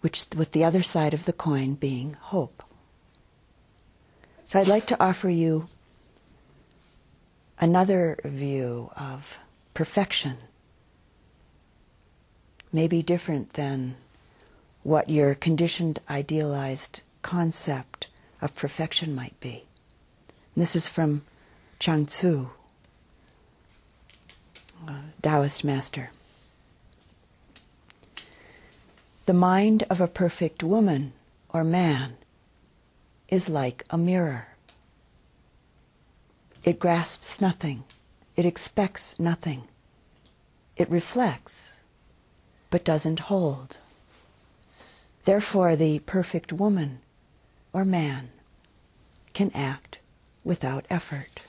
Which, 0.00 0.26
with 0.34 0.50
the 0.50 0.64
other 0.64 0.82
side 0.82 1.14
of 1.14 1.24
the 1.24 1.32
coin 1.32 1.74
being 1.74 2.14
hope. 2.14 2.64
So 4.48 4.58
I'd 4.58 4.66
like 4.66 4.88
to 4.88 5.00
offer 5.00 5.28
you 5.28 5.68
another 7.60 8.18
view 8.24 8.90
of 8.96 9.38
perfection 9.74 10.38
may 12.76 12.86
be 12.86 13.02
different 13.02 13.54
than 13.54 13.96
what 14.82 15.08
your 15.08 15.34
conditioned, 15.34 15.98
idealized 16.10 17.00
concept 17.22 18.08
of 18.42 18.54
perfection 18.54 19.14
might 19.14 19.40
be. 19.40 19.64
And 20.54 20.60
this 20.62 20.76
is 20.76 20.86
from 20.86 21.22
Chuang 21.78 22.04
Tzu. 22.04 22.50
Uh, 24.86 24.92
Taoist 25.22 25.64
master. 25.64 26.10
The 29.24 29.32
mind 29.32 29.84
of 29.88 30.02
a 30.02 30.06
perfect 30.06 30.62
woman 30.62 31.14
or 31.48 31.64
man 31.64 32.18
is 33.28 33.48
like 33.48 33.84
a 33.88 33.96
mirror. 33.96 34.48
It 36.62 36.78
grasps 36.78 37.40
nothing. 37.40 37.84
It 38.36 38.44
expects 38.44 39.18
nothing. 39.18 39.66
It 40.76 40.90
reflects, 40.90 41.65
but 42.70 42.84
doesn't 42.84 43.20
hold. 43.20 43.78
Therefore, 45.24 45.76
the 45.76 46.00
perfect 46.00 46.52
woman 46.52 47.00
or 47.72 47.84
man 47.84 48.30
can 49.34 49.50
act 49.54 49.98
without 50.44 50.86
effort. 50.88 51.42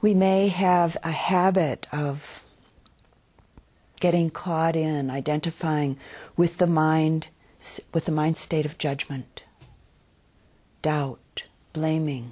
We 0.00 0.14
may 0.14 0.48
have 0.48 0.96
a 1.02 1.10
habit 1.10 1.86
of 1.90 2.42
getting 3.98 4.30
caught 4.30 4.76
in 4.76 5.10
identifying 5.10 5.98
with 6.36 6.58
the 6.58 6.66
mind 6.66 7.28
with 7.92 8.04
the 8.04 8.12
mind 8.12 8.36
state 8.36 8.64
of 8.64 8.78
judgment, 8.78 9.42
doubt, 10.86 11.42
blaming, 11.72 12.30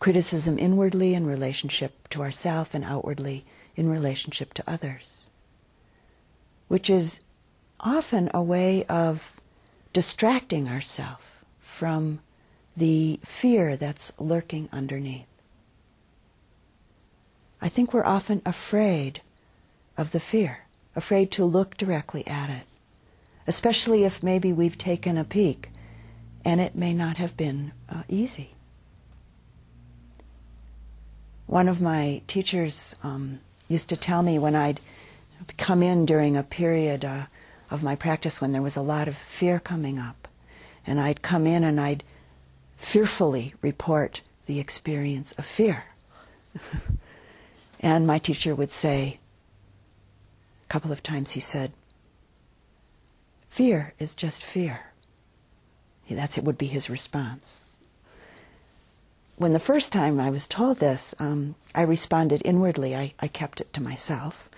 criticism 0.00 0.58
inwardly 0.58 1.14
in 1.14 1.26
relationship 1.26 2.06
to 2.10 2.20
ourself 2.20 2.74
and 2.74 2.84
outwardly 2.84 3.42
in 3.74 3.88
relationship 3.88 4.52
to 4.52 4.70
others, 4.70 5.24
which 6.68 6.90
is 6.90 7.20
often 7.80 8.30
a 8.34 8.42
way 8.42 8.84
of 8.84 9.32
distracting 9.94 10.68
ourselves 10.68 11.24
from 11.62 12.20
the 12.76 13.18
fear 13.24 13.78
that's 13.78 14.12
lurking 14.18 14.68
underneath. 14.70 15.24
I 17.62 17.70
think 17.70 17.94
we're 17.94 18.04
often 18.04 18.42
afraid 18.44 19.22
of 19.96 20.10
the 20.10 20.20
fear, 20.20 20.66
afraid 20.94 21.30
to 21.30 21.46
look 21.46 21.78
directly 21.78 22.26
at 22.26 22.50
it, 22.50 22.66
especially 23.46 24.04
if 24.04 24.22
maybe 24.22 24.52
we've 24.52 24.76
taken 24.76 25.16
a 25.16 25.24
peek 25.24 25.70
and 26.46 26.60
it 26.60 26.76
may 26.76 26.94
not 26.94 27.16
have 27.16 27.36
been 27.36 27.72
uh, 27.88 28.04
easy. 28.08 28.54
One 31.46 31.68
of 31.68 31.80
my 31.80 32.22
teachers 32.28 32.94
um, 33.02 33.40
used 33.66 33.88
to 33.88 33.96
tell 33.96 34.22
me 34.22 34.38
when 34.38 34.54
I'd 34.54 34.80
come 35.56 35.82
in 35.82 36.06
during 36.06 36.36
a 36.36 36.44
period 36.44 37.04
uh, 37.04 37.26
of 37.68 37.82
my 37.82 37.96
practice 37.96 38.40
when 38.40 38.52
there 38.52 38.62
was 38.62 38.76
a 38.76 38.80
lot 38.80 39.08
of 39.08 39.18
fear 39.18 39.58
coming 39.58 39.98
up, 39.98 40.28
and 40.86 41.00
I'd 41.00 41.20
come 41.20 41.48
in 41.48 41.64
and 41.64 41.80
I'd 41.80 42.04
fearfully 42.76 43.54
report 43.60 44.20
the 44.46 44.60
experience 44.60 45.32
of 45.32 45.44
fear. 45.44 45.86
and 47.80 48.06
my 48.06 48.20
teacher 48.20 48.54
would 48.54 48.70
say, 48.70 49.18
a 50.64 50.68
couple 50.68 50.92
of 50.92 51.02
times 51.02 51.32
he 51.32 51.40
said, 51.40 51.72
Fear 53.48 53.94
is 53.98 54.14
just 54.14 54.44
fear. 54.44 54.92
That's 56.14 56.38
it 56.38 56.44
would 56.44 56.58
be 56.58 56.66
his 56.66 56.88
response. 56.88 57.60
When 59.36 59.52
the 59.52 59.58
first 59.58 59.92
time 59.92 60.18
I 60.18 60.30
was 60.30 60.46
told 60.46 60.78
this, 60.78 61.14
um, 61.18 61.56
I 61.74 61.82
responded 61.82 62.40
inwardly. 62.44 62.96
I, 62.96 63.12
I 63.20 63.28
kept 63.28 63.60
it 63.60 63.72
to 63.74 63.82
myself. 63.82 64.48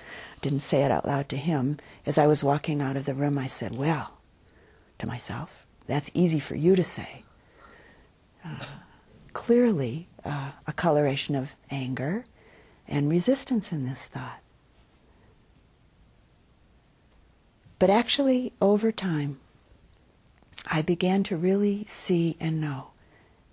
Didn't 0.41 0.61
say 0.61 0.85
it 0.85 0.91
out 0.91 1.07
loud 1.07 1.29
to 1.31 1.37
him. 1.37 1.79
As 2.07 2.17
I 2.17 2.29
was 2.29 2.45
walking 2.45 2.81
out 2.81 2.97
of 2.97 3.05
the 3.05 3.15
room, 3.15 3.39
I 3.39 3.49
said, 3.49 3.75
Well, 3.77 4.19
to 4.99 5.07
myself, 5.07 5.67
that's 5.87 6.11
easy 6.15 6.39
for 6.39 6.55
you 6.55 6.77
to 6.77 6.85
say. 6.85 7.25
Uh, 8.45 8.65
clearly, 9.33 10.07
uh, 10.25 10.53
a 10.67 10.73
coloration 10.73 11.35
of 11.35 11.51
anger 11.71 12.25
and 12.87 13.11
resistance 13.11 13.73
in 13.73 13.85
this 13.85 13.99
thought. 13.99 14.41
But 17.79 17.91
actually, 17.91 18.53
over 18.61 18.93
time, 18.93 19.41
I 20.67 20.83
began 20.83 21.23
to 21.25 21.37
really 21.37 21.85
see 21.89 22.37
and 22.41 22.61
know 22.61 22.89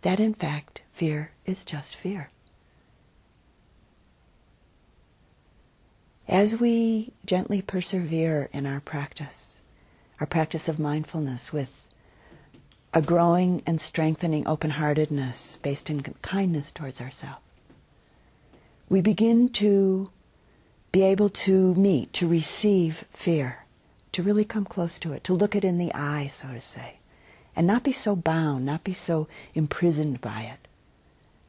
that 0.02 0.20
in 0.20 0.34
fact, 0.34 0.82
fear 0.94 1.32
is 1.46 1.64
just 1.64 1.96
fear. 1.96 2.30
As 6.28 6.60
we 6.60 7.14
gently 7.26 7.62
persevere 7.62 8.50
in 8.52 8.66
our 8.66 8.80
practice, 8.80 9.62
our 10.20 10.26
practice 10.26 10.68
of 10.68 10.80
mindfulness 10.80 11.54
with 11.54 11.70
a 12.94 13.02
growing 13.02 13.62
and 13.66 13.80
strengthening 13.80 14.48
open 14.48 14.72
heartedness 14.72 15.58
based 15.62 15.90
in 15.90 16.02
kindness 16.22 16.72
towards 16.72 17.02
ourselves, 17.02 17.42
we 18.90 19.02
begin 19.02 19.50
to 19.50 20.10
be 20.92 21.04
able 21.04 21.30
to 21.30 21.76
meet, 21.76 22.14
to 22.14 22.28
receive 22.28 23.06
fear 23.12 23.65
to 24.16 24.24
really 24.24 24.46
come 24.46 24.64
close 24.64 24.98
to 24.98 25.12
it, 25.12 25.26
to 25.26 25.34
look 25.34 25.58
it 25.58 25.66
in 25.66 25.78
the 25.78 25.94
eye, 25.94 26.26
so 26.28 26.48
to 26.48 26.62
say, 26.62 27.00
and 27.54 27.68
not 27.68 27.84
be 27.84 27.92
so 27.92 28.16
bound, 28.16 28.66
not 28.66 28.82
be 28.82 28.94
so 28.94 29.28
imprisoned 29.54 30.22
by 30.22 30.44
it, 30.44 30.70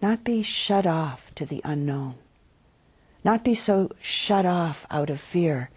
not 0.03 0.25
be 0.25 0.43
shut 0.43 0.85
off 0.85 1.33
to 1.37 1.47
the 1.47 1.61
unknown, 1.63 2.17
not 3.23 3.45
be 3.45 3.55
so 3.55 3.93
shut 4.03 4.45
off 4.45 4.85
out 4.91 5.11
of 5.11 5.21
fear 5.21 5.71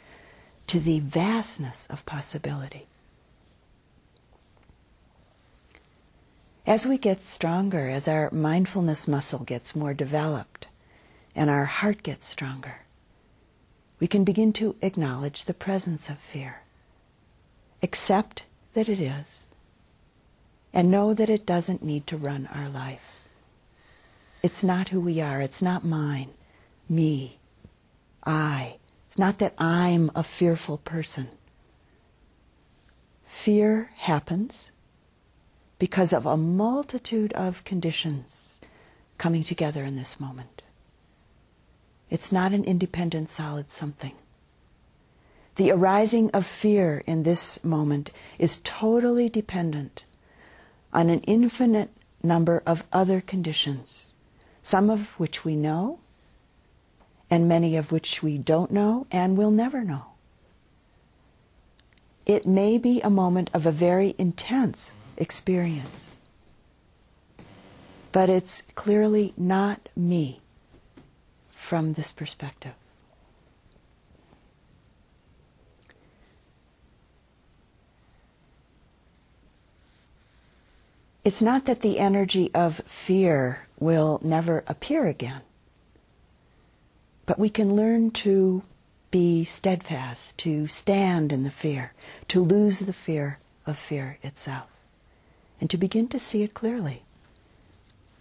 to 0.65 0.79
the 0.79 0.99
vastness 0.99 1.85
of 1.91 2.03
possibility. 2.07 2.87
As 6.65 6.87
we 6.87 6.97
get 6.97 7.21
stronger, 7.21 7.87
as 7.87 8.07
our 8.07 8.31
mindfulness 8.31 9.07
muscle 9.07 9.43
gets 9.45 9.75
more 9.75 9.93
developed, 9.93 10.65
and 11.35 11.51
our 11.51 11.65
heart 11.65 12.01
gets 12.01 12.25
stronger, 12.25 12.79
we 13.99 14.07
can 14.07 14.23
begin 14.23 14.51
to 14.53 14.75
acknowledge 14.81 15.45
the 15.45 15.53
presence 15.53 16.09
of 16.09 16.17
fear 16.17 16.63
accept 17.81 18.43
that 18.73 18.89
it 18.89 18.99
is, 18.99 19.47
and 20.73 20.91
know 20.91 21.13
that 21.13 21.29
it 21.29 21.45
doesn't 21.45 21.83
need 21.83 22.05
to 22.07 22.17
run 22.17 22.47
our 22.53 22.69
life. 22.69 23.01
It's 24.41 24.63
not 24.63 24.89
who 24.89 24.99
we 24.99 25.19
are. 25.19 25.41
It's 25.41 25.61
not 25.61 25.83
mine, 25.83 26.29
me, 26.87 27.39
I. 28.25 28.77
It's 29.07 29.17
not 29.17 29.39
that 29.39 29.53
I'm 29.57 30.11
a 30.15 30.23
fearful 30.23 30.77
person. 30.77 31.29
Fear 33.25 33.89
happens 33.95 34.71
because 35.79 36.13
of 36.13 36.25
a 36.25 36.37
multitude 36.37 37.33
of 37.33 37.63
conditions 37.63 38.59
coming 39.17 39.43
together 39.43 39.83
in 39.83 39.95
this 39.95 40.19
moment. 40.19 40.61
It's 42.09 42.31
not 42.31 42.53
an 42.53 42.63
independent, 42.63 43.29
solid 43.29 43.71
something. 43.71 44.13
The 45.59 45.71
arising 45.71 46.31
of 46.31 46.45
fear 46.45 47.03
in 47.05 47.23
this 47.23 47.61
moment 47.65 48.11
is 48.37 48.61
totally 48.63 49.27
dependent 49.27 50.05
on 50.93 51.09
an 51.09 51.19
infinite 51.23 51.89
number 52.23 52.63
of 52.65 52.85
other 52.93 53.19
conditions, 53.19 54.13
some 54.63 54.89
of 54.89 55.07
which 55.19 55.43
we 55.43 55.57
know, 55.57 55.99
and 57.29 57.49
many 57.49 57.75
of 57.75 57.91
which 57.91 58.23
we 58.23 58.37
don't 58.37 58.71
know 58.71 59.05
and 59.11 59.37
will 59.37 59.51
never 59.51 59.83
know. 59.83 60.05
It 62.25 62.47
may 62.47 62.77
be 62.77 63.01
a 63.01 63.09
moment 63.09 63.49
of 63.53 63.65
a 63.65 63.71
very 63.73 64.15
intense 64.17 64.93
experience, 65.17 66.11
but 68.13 68.29
it's 68.29 68.63
clearly 68.75 69.33
not 69.35 69.89
me 69.93 70.39
from 71.49 71.95
this 71.95 72.13
perspective. 72.13 72.75
It's 81.25 81.41
not 81.41 81.65
that 81.65 81.81
the 81.81 81.99
energy 81.99 82.49
of 82.53 82.81
fear 82.85 83.67
will 83.77 84.21
never 84.23 84.63
appear 84.67 85.05
again, 85.05 85.41
but 87.25 87.37
we 87.37 87.49
can 87.49 87.75
learn 87.75 88.11
to 88.11 88.63
be 89.11 89.43
steadfast, 89.43 90.37
to 90.37 90.67
stand 90.67 91.31
in 91.31 91.43
the 91.43 91.51
fear, 91.51 91.93
to 92.29 92.41
lose 92.41 92.79
the 92.79 92.93
fear 92.93 93.39
of 93.65 93.77
fear 93.77 94.17
itself, 94.23 94.69
and 95.59 95.69
to 95.69 95.77
begin 95.77 96.07
to 96.07 96.19
see 96.19 96.43
it 96.43 96.53
clearly, 96.53 97.03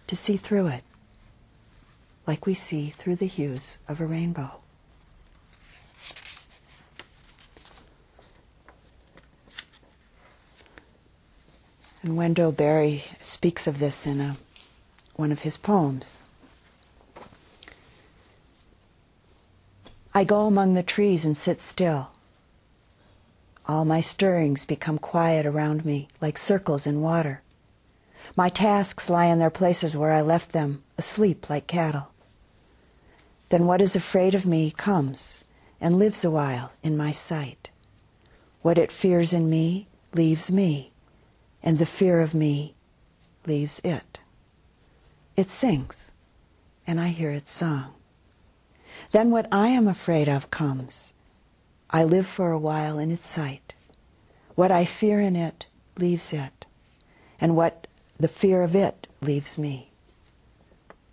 to 0.06 0.16
see 0.16 0.36
through 0.36 0.66
it, 0.66 0.82
like 2.26 2.46
we 2.46 2.54
see 2.54 2.90
through 2.90 3.16
the 3.16 3.26
hues 3.26 3.78
of 3.86 4.00
a 4.00 4.06
rainbow. 4.06 4.60
And 12.02 12.16
Wendell 12.16 12.52
Berry 12.52 13.04
speaks 13.20 13.66
of 13.66 13.80
this 13.80 14.06
in 14.06 14.20
a, 14.20 14.36
one 15.16 15.32
of 15.32 15.40
his 15.40 15.56
poems. 15.56 16.22
I 20.14 20.24
go 20.24 20.46
among 20.46 20.74
the 20.74 20.82
trees 20.82 21.24
and 21.24 21.36
sit 21.36 21.60
still. 21.60 22.10
All 23.66 23.84
my 23.84 24.00
stirrings 24.00 24.64
become 24.64 24.98
quiet 24.98 25.44
around 25.44 25.84
me, 25.84 26.08
like 26.20 26.38
circles 26.38 26.86
in 26.86 27.00
water. 27.00 27.42
My 28.36 28.48
tasks 28.48 29.10
lie 29.10 29.26
in 29.26 29.38
their 29.38 29.50
places 29.50 29.96
where 29.96 30.12
I 30.12 30.22
left 30.22 30.52
them, 30.52 30.82
asleep 30.96 31.50
like 31.50 31.66
cattle. 31.66 32.08
Then 33.48 33.66
what 33.66 33.80
is 33.80 33.96
afraid 33.96 34.34
of 34.34 34.46
me 34.46 34.70
comes 34.70 35.42
and 35.80 35.98
lives 35.98 36.24
a 36.24 36.30
while 36.30 36.72
in 36.82 36.96
my 36.96 37.10
sight. 37.10 37.70
What 38.62 38.78
it 38.78 38.92
fears 38.92 39.32
in 39.32 39.50
me 39.50 39.88
leaves 40.14 40.50
me, 40.50 40.92
and 41.62 41.78
the 41.78 41.86
fear 41.86 42.20
of 42.20 42.34
me 42.34 42.74
leaves 43.46 43.80
it. 43.84 44.20
It 45.36 45.50
sings, 45.50 46.10
and 46.86 47.00
I 47.00 47.08
hear 47.08 47.30
its 47.30 47.50
song. 47.50 47.94
Then 49.12 49.30
what 49.30 49.46
I 49.52 49.68
am 49.68 49.88
afraid 49.88 50.28
of 50.28 50.50
comes. 50.50 51.14
I 51.90 52.04
live 52.04 52.26
for 52.26 52.50
a 52.50 52.58
while 52.58 52.98
in 52.98 53.10
its 53.10 53.28
sight. 53.28 53.74
What 54.54 54.70
I 54.70 54.84
fear 54.84 55.20
in 55.20 55.36
it 55.36 55.66
leaves 55.96 56.32
it, 56.32 56.66
and 57.40 57.56
what 57.56 57.86
the 58.18 58.28
fear 58.28 58.62
of 58.62 58.74
it 58.74 59.06
leaves 59.20 59.56
me. 59.56 59.90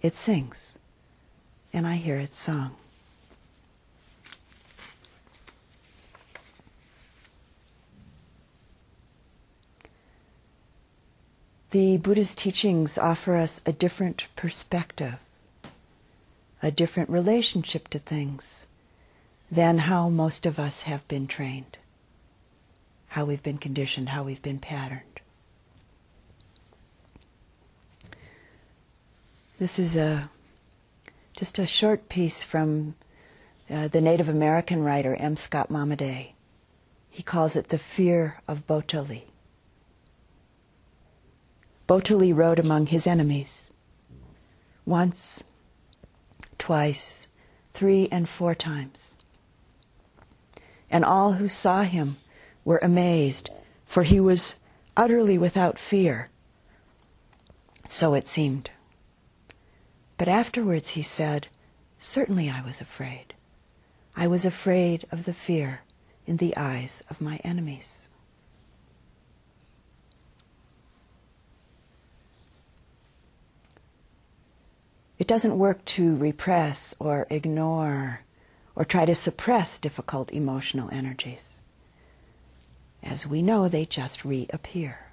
It 0.02 0.16
sings, 0.16 0.74
and 1.72 1.88
I 1.88 1.96
hear 1.96 2.18
its 2.18 2.38
song. 2.38 2.76
The 11.76 11.98
Buddha's 11.98 12.34
teachings 12.34 12.98
offer 12.98 13.36
us 13.36 13.60
a 13.66 13.74
different 13.74 14.28
perspective, 14.38 15.16
a 16.64 16.72
different 16.72 17.10
relationship 17.10 17.90
to 17.90 18.00
things 18.00 18.66
than 19.52 19.80
how 19.80 20.08
most 20.08 20.46
of 20.46 20.58
us 20.58 20.84
have 20.84 21.06
been 21.10 21.28
trained, 21.28 21.78
how 23.10 23.26
we've 23.26 23.44
been 23.44 23.58
conditioned, 23.58 24.08
how 24.08 24.24
we've 24.24 24.42
been 24.42 24.60
patterned. 24.60 25.20
This 29.60 29.78
is 29.78 29.98
a 29.98 30.30
just 31.36 31.60
a 31.60 31.66
short 31.66 32.08
piece 32.08 32.42
from 32.42 32.96
uh, 33.70 33.90
the 33.90 34.00
Native 34.00 34.30
American 34.30 34.82
writer 34.82 35.14
N. 35.16 35.36
Scott 35.36 35.70
Momaday. 35.70 36.30
He 37.10 37.22
calls 37.22 37.58
it 37.58 37.68
the 37.68 37.78
fear 37.78 38.40
of 38.48 38.66
Bo-talee. 38.66 39.24
Bo-talee 41.88 42.34
rode 42.34 42.60
among 42.60 42.88
his 42.88 43.06
enemies. 43.06 43.70
Once, 44.86 45.44
twice, 46.58 47.28
three 47.74 48.08
and 48.12 48.28
four 48.28 48.56
times. 48.56 49.18
And 50.90 51.06
all 51.06 51.34
who 51.34 51.48
saw 51.48 51.84
him 51.84 52.18
were 52.64 52.80
amazed, 52.82 53.50
for 53.86 54.04
he 54.04 54.20
was 54.20 54.56
utterly 54.98 55.38
without 55.38 55.78
fear. 55.78 56.30
So 57.88 58.14
it 58.14 58.28
seemed. 58.28 58.72
But 60.18 60.28
afterwards 60.28 60.90
he 60.90 61.04
said, 61.04 61.48
Certainly 62.00 62.50
I 62.50 62.62
was 62.62 62.82
afraid. 62.82 63.34
I 64.16 64.28
was 64.28 64.46
afraid 64.46 65.06
of 65.12 65.26
the 65.26 65.34
fear 65.34 65.82
in 66.26 66.38
the 66.38 66.56
eyes 66.56 67.04
of 67.10 67.22
my 67.22 67.38
enemies. 67.44 68.05
It 75.18 75.28
doesn't 75.28 75.58
work 75.58 75.84
to 75.86 76.16
repress 76.16 76.94
or 77.00 77.26
ignore 77.30 78.22
or 78.76 78.84
try 78.84 79.06
to 79.06 79.16
suppress 79.16 79.80
difficult 79.80 80.32
emotional 80.32 80.90
energies. 80.92 81.62
As 83.02 83.26
we 83.26 83.42
know, 83.42 83.70
they 83.70 83.86
just 83.86 84.26
reappear. 84.26 85.12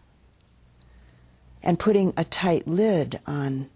And 1.62 1.78
putting 1.78 2.12
a 2.16 2.24
tight 2.24 2.66
lid 2.66 3.20
on 3.26 3.70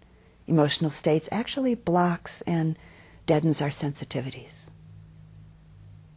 emotional 0.47 0.91
states 0.91 1.29
actually 1.31 1.75
blocks 1.75 2.41
and 2.41 2.77
deadens 3.25 3.61
our 3.61 3.69
sensitivities. 3.69 4.69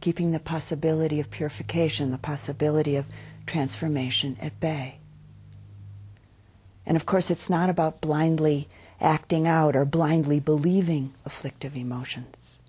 Keeping 0.01 0.31
the 0.31 0.39
possibility 0.39 1.19
of 1.19 1.31
purification, 1.31 2.11
the 2.11 2.17
possibility 2.17 2.95
of 2.95 3.05
transformation 3.45 4.35
at 4.41 4.59
bay. 4.59 4.97
And 6.85 6.97
of 6.97 7.05
course, 7.05 7.29
it's 7.29 7.49
not 7.49 7.69
about 7.69 8.01
blindly 8.01 8.67
acting 9.01 9.47
out 9.47 9.75
or 9.75 9.83
blindly 9.83 10.39
believing 10.39 11.13
afflictive 11.25 11.75
emotions. 11.75 12.59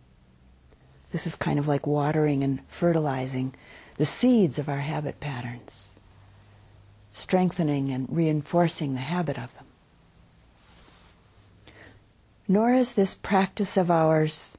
This 1.13 1.27
is 1.27 1.37
kind 1.37 1.59
of 1.59 1.69
like 1.69 1.87
watering 1.87 2.43
and 2.43 2.61
fertilizing 2.69 3.55
the 3.99 4.07
seeds 4.07 4.59
of 4.59 4.69
our 4.69 4.81
habit 4.81 5.21
patterns, 5.21 5.89
strengthening 7.13 7.93
and 7.93 8.07
reinforcing 8.11 8.95
the 8.95 9.01
habit 9.01 9.39
of 9.39 9.55
them. 9.55 9.67
Nor 12.49 12.73
is 12.73 12.95
this 12.95 13.15
practice 13.15 13.77
of 13.77 13.91
ours, 13.91 14.57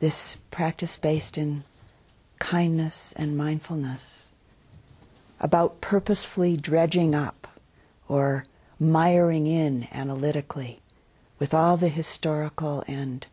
this 0.00 0.36
practice 0.50 0.96
based 0.96 1.36
in 1.36 1.64
kindness 2.38 3.12
and 3.16 3.36
mindfulness, 3.36 4.30
about 5.38 5.80
purposefully 5.80 6.56
dredging 6.56 7.14
up 7.14 7.46
or 8.08 8.44
miring 8.80 9.46
in 9.46 9.86
analytically 9.92 10.81
with 11.42 11.52
all 11.52 11.76
the 11.76 11.88
historical 11.88 12.84
and 12.86 13.26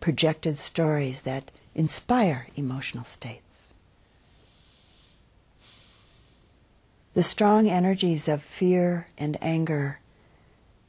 projected 0.00 0.58
stories 0.58 1.22
that 1.22 1.50
inspire 1.74 2.46
emotional 2.56 3.04
states. 3.04 3.72
The 7.14 7.22
strong 7.22 7.66
energies 7.66 8.28
of 8.28 8.42
fear 8.42 9.06
and 9.16 9.38
anger 9.40 10.00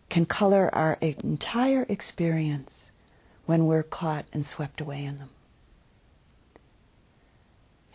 can 0.10 0.26
color 0.26 0.70
our 0.76 0.98
entire 1.00 1.86
experience 1.88 2.92
when 3.46 3.66
we're 3.66 3.82
caught 3.82 4.26
and 4.34 4.46
swept 4.46 4.82
away 4.82 5.06
in 5.06 5.18
them. 5.18 5.30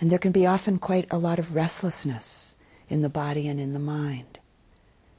And 0.01 0.11
there 0.11 0.19
can 0.19 0.33
be 0.33 0.47
often 0.47 0.79
quite 0.79 1.07
a 1.11 1.19
lot 1.19 1.39
of 1.39 1.55
restlessness 1.55 2.55
in 2.89 3.03
the 3.03 3.11
body 3.11 3.47
and 3.47 3.61
in 3.61 3.75
the 3.75 3.79
mind 3.79 4.39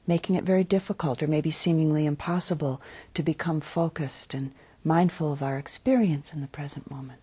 making 0.06 0.36
it 0.36 0.44
very 0.44 0.64
difficult 0.64 1.22
or 1.22 1.26
maybe 1.26 1.50
seemingly 1.50 2.06
impossible 2.06 2.80
to 3.14 3.22
become 3.22 3.60
focused 3.60 4.34
and 4.34 4.52
mindful 4.84 5.32
of 5.32 5.42
our 5.42 5.58
experience 5.58 6.32
in 6.32 6.40
the 6.40 6.46
present 6.46 6.90
moment. 6.90 7.20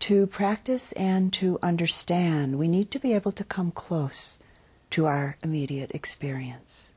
To 0.00 0.26
practice 0.26 0.92
and 0.92 1.32
to 1.32 1.58
understand, 1.62 2.58
we 2.58 2.68
need 2.68 2.90
to 2.90 2.98
be 2.98 3.14
able 3.14 3.32
to 3.32 3.42
come 3.42 3.70
close 3.70 4.38
to 4.90 5.06
our 5.06 5.38
immediate 5.42 5.90
experience. 5.92 6.88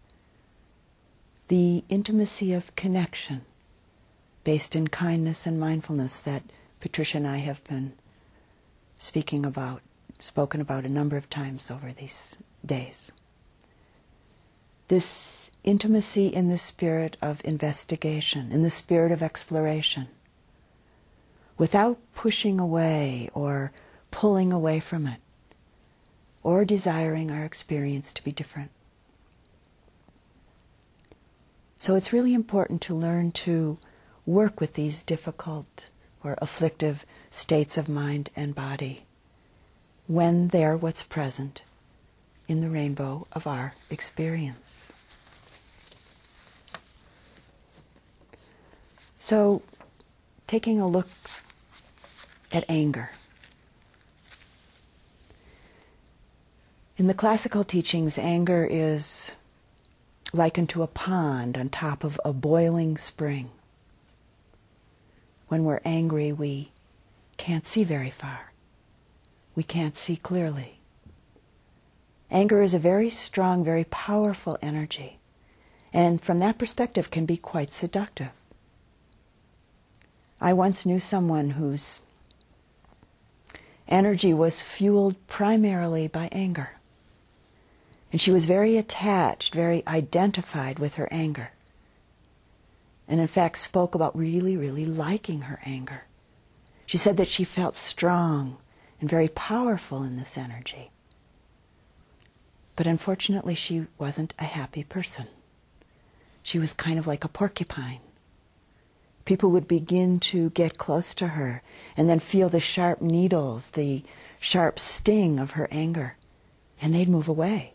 The 1.48 1.86
intimacy 1.88 2.52
of 2.52 2.76
connection 2.76 3.46
based 4.44 4.76
in 4.76 4.90
kindness 4.90 5.48
and 5.48 5.60
mindfulness 5.60 6.20
that 6.20 6.44
Patricia 6.80 7.18
and 7.18 7.28
I 7.28 7.38
have 7.38 7.64
been 7.64 7.94
speaking 8.98 9.46
about 9.46 9.82
spoken 10.20 10.62
about 10.62 10.86
a 10.86 10.90
number 10.90 11.18
of 11.18 11.30
times 11.30 11.70
over 11.70 11.92
these 11.92 12.38
days. 12.66 13.12
This 14.88 15.52
intimacy 15.64 16.28
in 16.28 16.48
the 16.48 16.58
spirit 16.58 17.18
of 17.22 17.42
investigation, 17.44 18.52
in 18.52 18.64
the 18.64 18.70
spirit 18.70 19.12
of 19.12 19.22
exploration, 19.22 20.08
without 21.58 21.98
pushing 22.16 22.60
away 22.60 23.30
or 23.34 23.72
pulling 24.12 24.54
away 24.54 24.80
from 24.80 25.08
it, 25.08 25.20
or 26.44 26.64
desiring 26.64 27.30
our 27.30 27.44
experience 27.44 28.14
to 28.14 28.24
be 28.24 28.32
different. 28.32 28.72
So 31.80 31.96
it's 31.96 32.14
really 32.14 32.34
important 32.34 32.82
to 32.84 32.96
learn 32.96 33.32
to 33.34 33.78
work 34.26 34.60
with 34.60 34.74
these 34.74 35.04
difficult 35.04 35.88
or 36.24 36.38
afflictive 36.42 37.06
states 37.30 37.78
of 37.78 37.88
mind 37.88 38.30
and 38.36 38.56
body 38.56 39.07
when 40.08 40.48
they're 40.48 40.78
what's 40.78 41.04
present 41.04 41.62
in 42.48 42.62
the 42.62 42.70
rainbow 42.70 43.28
of 43.34 43.46
our 43.46 43.74
experience. 43.90 44.92
So, 49.20 49.62
taking 50.48 50.80
a 50.80 50.88
look 50.88 51.10
at 52.52 52.64
anger. 52.70 53.12
In 56.96 57.08
the 57.08 57.14
classical 57.14 57.66
teachings, 57.66 58.18
anger 58.18 58.66
is 58.66 59.34
likened 60.32 60.70
to 60.70 60.84
a 60.84 60.88
pond 60.88 61.58
on 61.58 61.70
top 61.70 62.06
of 62.06 62.20
a 62.24 62.32
boiling 62.32 62.98
spring. 62.98 63.52
When 65.50 65.66
we're 65.66 65.82
angry, 65.84 66.32
we 66.32 66.72
can't 67.36 67.68
see 67.68 67.84
very 67.84 68.10
far 68.10 68.52
we 69.58 69.64
can't 69.64 69.98
see 69.98 70.16
clearly. 70.16 70.80
Anger 72.30 72.62
is 72.62 72.76
a 72.76 72.80
very 72.80 73.10
strong, 73.10 73.64
very 73.64 73.86
powerful 73.86 74.56
energy, 74.62 75.18
and 75.92 76.22
from 76.22 76.38
that 76.38 76.60
perspective 76.60 77.10
can 77.10 77.26
be 77.26 77.38
quite 77.38 77.72
seductive. 77.72 78.30
I 80.40 80.54
once 80.54 80.86
knew 80.86 81.00
someone 81.00 81.52
whose 81.52 82.02
energy 83.88 84.32
was 84.32 84.62
fueled 84.62 85.16
primarily 85.26 86.08
by 86.08 86.30
anger. 86.32 86.74
And 88.12 88.22
she 88.22 88.32
was 88.32 88.46
very 88.46 88.78
attached, 88.78 89.56
very 89.56 89.82
identified 89.88 90.78
with 90.78 90.96
her 90.96 91.08
anger. 91.12 91.50
And 93.08 93.20
in 93.20 93.28
fact 93.28 93.58
spoke 93.58 93.96
about 93.96 94.16
really, 94.16 94.56
really 94.56 94.86
liking 94.86 95.42
her 95.42 95.60
anger. 95.66 96.04
She 96.86 96.98
said 96.98 97.18
that 97.18 97.28
she 97.28 97.44
felt 97.44 97.76
strong 97.76 98.58
and 99.00 99.10
very 99.10 99.28
powerful 99.28 100.04
in 100.04 100.18
this 100.18 100.38
energy. 100.38 100.92
But 102.76 102.88
unfortunately, 102.88 103.56
she 103.56 103.88
wasn't 103.98 104.34
a 104.40 104.46
happy 104.46 104.84
person. 104.84 105.28
She 106.44 106.60
was 106.60 106.74
kind 106.74 106.98
of 106.98 107.08
like 107.08 107.24
a 107.24 107.28
porcupine. 107.30 108.00
People 109.26 109.52
would 109.52 109.68
begin 109.68 110.20
to 110.22 110.52
get 110.52 110.78
close 110.78 111.14
to 111.16 111.30
her 111.30 111.62
and 111.98 112.08
then 112.08 112.20
feel 112.20 112.48
the 112.48 112.60
sharp 112.60 113.02
needles, 113.02 113.72
the 113.72 114.04
sharp 114.40 114.80
sting 114.80 115.40
of 115.40 115.52
her 115.52 115.68
anger, 115.72 116.16
and 116.82 116.94
they'd 116.94 117.10
move 117.10 117.28
away. 117.28 117.74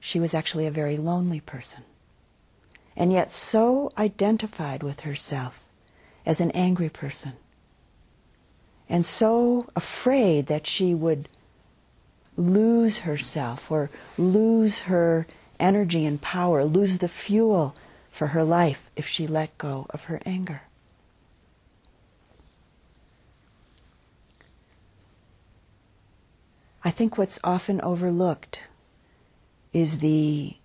She 0.00 0.18
was 0.18 0.34
actually 0.34 0.66
a 0.66 0.72
very 0.72 0.96
lonely 0.96 1.40
person, 1.40 1.84
and 2.96 3.12
yet 3.12 3.32
so 3.32 3.92
identified 3.98 4.82
with 4.82 5.00
herself 5.00 5.62
as 6.24 6.40
an 6.40 6.50
angry 6.52 6.88
person, 6.88 7.34
and 8.88 9.04
so 9.04 9.66
afraid 9.76 10.46
that 10.46 10.66
she 10.66 10.94
would 10.94 11.28
lose 12.36 12.98
herself 12.98 13.70
or 13.70 13.90
lose 14.16 14.80
her 14.80 15.26
energy 15.60 16.06
and 16.06 16.20
power, 16.20 16.64
lose 16.64 16.98
the 16.98 17.08
fuel 17.08 17.74
for 18.10 18.28
her 18.28 18.44
life 18.44 18.90
if 18.96 19.06
she 19.06 19.26
let 19.26 19.56
go 19.58 19.86
of 19.90 20.04
her 20.04 20.20
anger. 20.24 20.62
I 26.84 26.90
think 26.90 27.18
what's 27.18 27.38
often 27.44 27.80
overlooked 27.82 28.62
is 29.72 29.98
the 29.98 30.56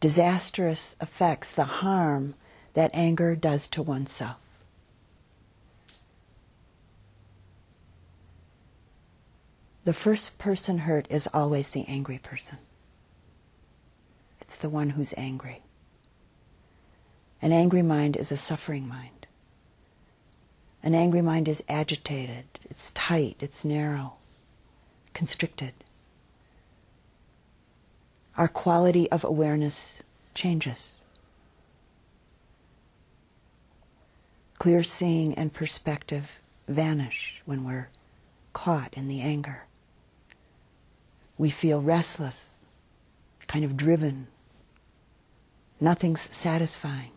disastrous 0.00 0.96
effects, 1.00 1.52
the 1.52 1.64
harm 1.64 2.34
that 2.72 2.90
anger 2.92 3.36
does 3.36 3.68
to 3.68 3.82
oneself. 3.82 4.43
The 9.84 9.92
first 9.92 10.38
person 10.38 10.78
hurt 10.78 11.06
is 11.10 11.28
always 11.34 11.70
the 11.70 11.84
angry 11.86 12.18
person. 12.18 12.58
It's 14.40 14.56
the 14.56 14.70
one 14.70 14.90
who's 14.90 15.12
angry. 15.16 15.62
An 17.42 17.52
angry 17.52 17.82
mind 17.82 18.16
is 18.16 18.32
a 18.32 18.36
suffering 18.38 18.88
mind. 18.88 19.26
An 20.82 20.94
angry 20.94 21.20
mind 21.20 21.48
is 21.48 21.62
agitated, 21.68 22.44
it's 22.64 22.90
tight, 22.92 23.36
it's 23.40 23.64
narrow, 23.64 24.14
constricted. 25.12 25.72
Our 28.36 28.48
quality 28.48 29.10
of 29.10 29.24
awareness 29.24 29.94
changes. 30.34 30.98
Clear 34.58 34.82
seeing 34.82 35.34
and 35.34 35.52
perspective 35.52 36.30
vanish 36.68 37.42
when 37.44 37.64
we're 37.64 37.88
caught 38.54 38.94
in 38.94 39.08
the 39.08 39.20
anger. 39.20 39.64
We 41.36 41.50
feel 41.50 41.80
restless, 41.80 42.60
kind 43.46 43.64
of 43.64 43.76
driven. 43.76 44.28
Nothing's 45.80 46.28
satisfying. 46.34 47.10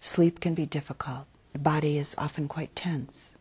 Sleep 0.00 0.40
can 0.40 0.54
be 0.54 0.66
difficult. 0.66 1.26
The 1.52 1.58
body 1.58 1.98
is 1.98 2.14
often 2.18 2.48
quite 2.48 2.74
tense. 2.76 3.32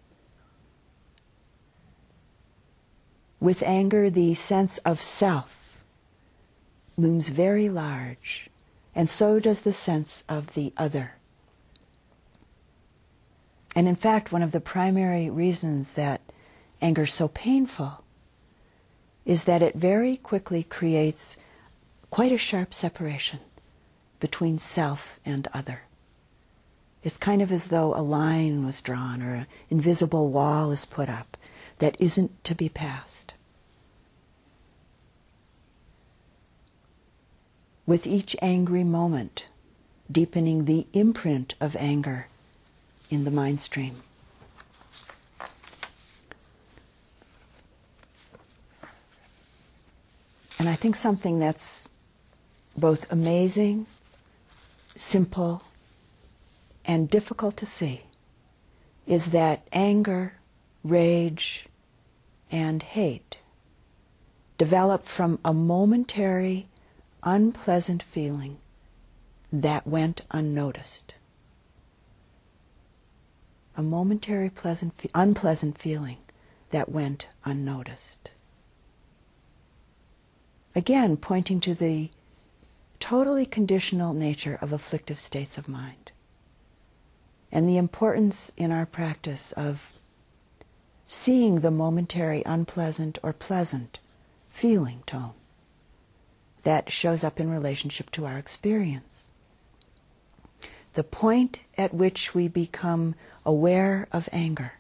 With 3.40 3.62
anger, 3.64 4.10
the 4.10 4.34
sense 4.34 4.78
of 4.80 5.02
self 5.02 5.82
looms 6.98 7.28
very 7.28 7.70
large, 7.70 8.50
and 8.96 9.10
so 9.10 9.40
does 9.40 9.62
the 9.62 9.74
sense 9.74 10.24
of 10.30 10.54
the 10.54 10.74
other. 10.78 11.16
And 13.76 13.90
in 13.90 13.98
fact, 13.98 14.32
one 14.32 14.42
of 14.42 14.54
the 14.54 14.62
primary 14.62 15.30
reasons 15.30 15.94
that 15.94 16.22
anger 16.82 17.04
is 17.04 17.14
so 17.14 17.28
painful 17.28 18.05
is 19.26 19.46
that 19.46 19.62
it 19.62 19.76
very 19.76 20.18
quickly 20.18 20.64
creates 20.64 21.36
quite 22.12 22.32
a 22.32 22.38
sharp 22.38 22.74
separation 22.74 23.40
between 24.20 24.58
self 24.58 25.20
and 25.26 25.48
other. 25.54 25.82
It's 27.04 27.18
kind 27.18 27.42
of 27.42 27.52
as 27.52 27.68
though 27.68 27.94
a 27.96 28.02
line 28.02 28.66
was 28.66 28.82
drawn 28.82 29.22
or 29.22 29.36
an 29.36 29.48
invisible 29.70 30.30
wall 30.30 30.72
is 30.72 30.86
put 30.86 31.10
up 31.10 31.38
that 31.80 31.98
isn't 32.00 32.44
to 32.44 32.56
be 32.56 32.70
passed. 32.70 33.34
With 37.86 38.08
each 38.08 38.36
angry 38.42 38.84
moment, 38.84 39.46
deepening 40.12 40.66
the 40.66 40.88
imprint 40.94 41.54
of 41.62 41.76
anger 41.76 42.28
in 43.12 43.24
the 43.24 43.32
mind 43.32 43.60
stream. 43.60 44.02
And 50.58 50.70
I 50.70 50.76
think 50.76 50.96
something 50.96 51.40
that's 51.40 51.90
both 52.78 53.06
amazing, 53.12 53.88
simple, 54.96 55.64
and 56.86 57.10
difficult 57.10 57.58
to 57.58 57.66
see 57.66 58.02
is 59.08 59.28
that 59.28 59.68
anger, 59.72 60.34
rage, 60.84 61.68
and 62.52 62.82
hate 62.82 63.38
develop 64.58 65.06
from 65.06 65.40
a 65.44 65.54
momentary, 65.54 66.68
unpleasant 67.24 68.02
feeling 68.04 68.58
that 69.52 69.86
went 69.86 70.22
unnoticed. 70.32 71.16
A 73.76 73.84
momentary 73.84 74.50
pleasant, 74.50 74.94
unpleasant 75.14 75.78
feeling 75.78 76.18
that 76.70 76.90
went 76.90 77.28
unnoticed. 77.44 78.32
Again, 80.76 81.16
pointing 81.16 81.62
to 81.62 81.74
the 81.74 82.10
totally 83.00 83.46
conditional 83.46 84.14
nature 84.14 84.60
of 84.62 84.74
afflictive 84.74 85.20
states 85.20 85.58
of 85.58 85.70
mind 85.70 86.12
and 87.52 87.70
the 87.70 87.78
importance 87.78 88.52
in 88.58 88.72
our 88.72 88.86
practice 88.86 89.54
of 89.54 90.00
seeing 91.06 91.62
the 91.62 91.72
momentary 91.72 92.44
unpleasant 92.46 93.18
or 93.24 93.32
pleasant 93.32 94.00
feeling 94.50 95.04
tone 95.06 95.34
that 96.64 96.92
shows 96.92 97.24
up 97.24 97.40
in 97.40 97.50
relationship 97.50 98.12
to 98.12 98.26
our 98.26 98.38
experience. 98.38 99.24
The 100.96 101.04
point 101.04 101.60
at 101.78 101.94
which 101.94 102.34
we 102.34 102.50
become 102.50 103.16
aware 103.46 104.08
of 104.12 104.28
anger 104.34 104.74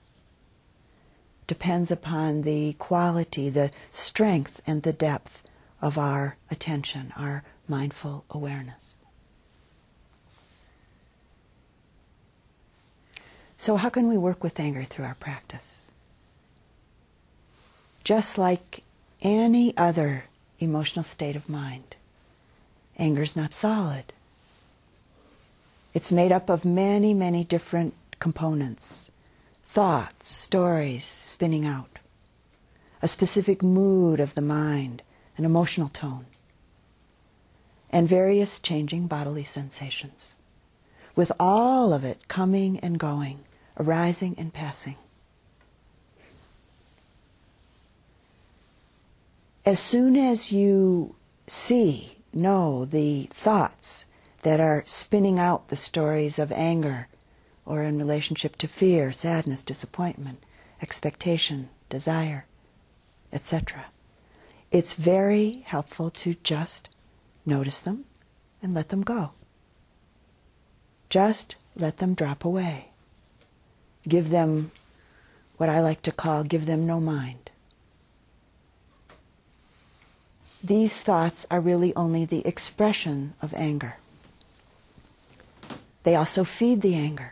depends 1.48 1.92
upon 1.92 2.42
the 2.42 2.74
quality, 2.80 3.50
the 3.50 3.72
strength, 3.92 4.60
and 4.66 4.84
the 4.84 4.94
depth 4.94 5.44
of 5.86 6.00
our 6.00 6.36
attention, 6.50 7.14
our 7.16 7.44
mindful 7.68 8.26
awareness. 8.32 8.96
So, 13.56 13.78
how 13.78 13.90
can 13.90 14.08
we 14.08 14.18
work 14.18 14.44
with 14.44 14.60
anger 14.60 14.84
through 14.84 15.06
our 15.06 15.14
practice? 15.14 15.86
Just 18.04 18.40
like 18.40 18.82
any 19.22 19.78
other 19.78 20.24
emotional 20.58 21.04
state 21.04 21.36
of 21.36 21.48
mind, 21.48 21.96
anger 22.98 23.22
is 23.22 23.36
not 23.36 23.54
solid. 23.54 24.12
It's 25.94 26.12
made 26.12 26.32
up 26.32 26.50
of 26.50 26.66
many, 26.66 27.14
many 27.14 27.44
different 27.44 27.94
components 28.20 29.12
thoughts, 29.68 30.34
stories 30.34 31.04
spinning 31.04 31.66
out, 31.66 32.00
a 33.04 33.08
specific 33.08 33.62
mood 33.62 34.20
of 34.20 34.34
the 34.34 34.42
mind, 34.42 35.04
an 35.38 35.46
emotional 35.46 35.90
tone, 35.90 36.26
and 37.90 38.08
various 38.08 38.60
changing 38.60 39.08
bodily 39.08 39.44
sensations, 39.44 40.34
with 41.16 41.32
all 41.40 41.94
of 41.94 42.04
it 42.04 42.28
coming 42.28 42.80
and 42.80 43.00
going 43.00 43.44
arising 43.78 44.36
and 44.38 44.54
passing. 44.54 44.96
As 49.66 49.80
soon 49.80 50.16
as 50.16 50.52
you 50.52 51.16
see, 51.48 52.18
know 52.34 52.86
the 52.86 53.30
thoughts 53.34 54.06
that 54.44 54.60
are 54.60 54.84
spinning 54.86 55.40
out 55.40 55.70
the 55.70 55.76
stories 55.76 56.38
of 56.38 56.52
anger 56.52 57.08
or 57.66 57.82
in 57.82 57.98
relationship 57.98 58.58
to 58.58 58.68
fear, 58.68 59.12
sadness, 59.12 59.64
disappointment, 59.64 60.44
expectation, 60.82 61.70
desire, 61.90 62.46
etc. 63.34 63.86
It's 64.76 64.92
very 64.92 65.64
helpful 65.66 66.10
to 66.10 66.36
just 66.44 66.90
notice 67.46 67.80
them 67.80 68.04
and 68.62 68.74
let 68.74 68.90
them 68.90 69.04
go. 69.04 69.32
Just 71.10 71.56
let 71.78 72.00
them 72.00 72.14
drop 72.14 72.44
away. 72.44 72.90
Give 74.06 74.32
them 74.32 74.72
what 75.56 75.70
I 75.70 75.80
like 75.80 76.02
to 76.02 76.12
call 76.12 76.44
give 76.44 76.66
them 76.66 76.86
no 76.86 77.00
mind. 77.00 77.52
These 80.62 81.02
thoughts 81.02 81.46
are 81.50 81.62
really 81.62 81.96
only 81.96 82.26
the 82.26 82.46
expression 82.46 83.34
of 83.42 83.54
anger. 83.54 83.96
They 86.04 86.16
also 86.16 86.44
feed 86.44 86.82
the 86.82 86.96
anger. 86.96 87.32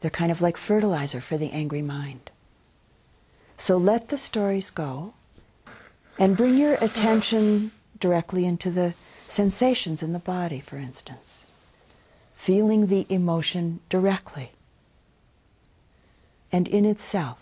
They're 0.00 0.10
kind 0.10 0.32
of 0.32 0.42
like 0.42 0.56
fertilizer 0.56 1.20
for 1.20 1.38
the 1.38 1.52
angry 1.52 1.82
mind. 1.82 2.32
So 3.56 3.76
let 3.76 4.08
the 4.08 4.18
stories 4.18 4.70
go 4.70 5.14
and 6.18 6.36
bring 6.36 6.56
your 6.56 6.74
attention 6.74 7.72
directly 8.00 8.44
into 8.44 8.70
the 8.70 8.94
sensations 9.28 10.02
in 10.02 10.12
the 10.12 10.18
body, 10.18 10.60
for 10.60 10.76
instance. 10.76 11.44
Feeling 12.36 12.86
the 12.86 13.06
emotion 13.08 13.80
directly 13.88 14.52
and 16.52 16.68
in 16.68 16.84
itself, 16.84 17.38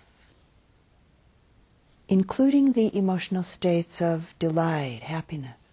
including 2.09 2.73
the 2.73 2.97
emotional 2.97 3.43
states 3.43 4.01
of 4.01 4.35
delight, 4.39 5.03
happiness. 5.03 5.69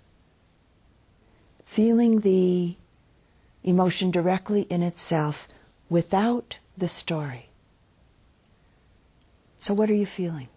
Feeling 1.66 2.20
the 2.22 2.76
emotion 3.64 4.12
directly 4.12 4.64
in 4.64 4.84
itself 4.84 5.48
without 5.90 6.58
the 6.78 6.90
story. 6.90 7.48
So, 9.60 9.74
what 9.74 9.90
are 9.90 9.96
you 9.96 10.06
feeling? 10.06 10.50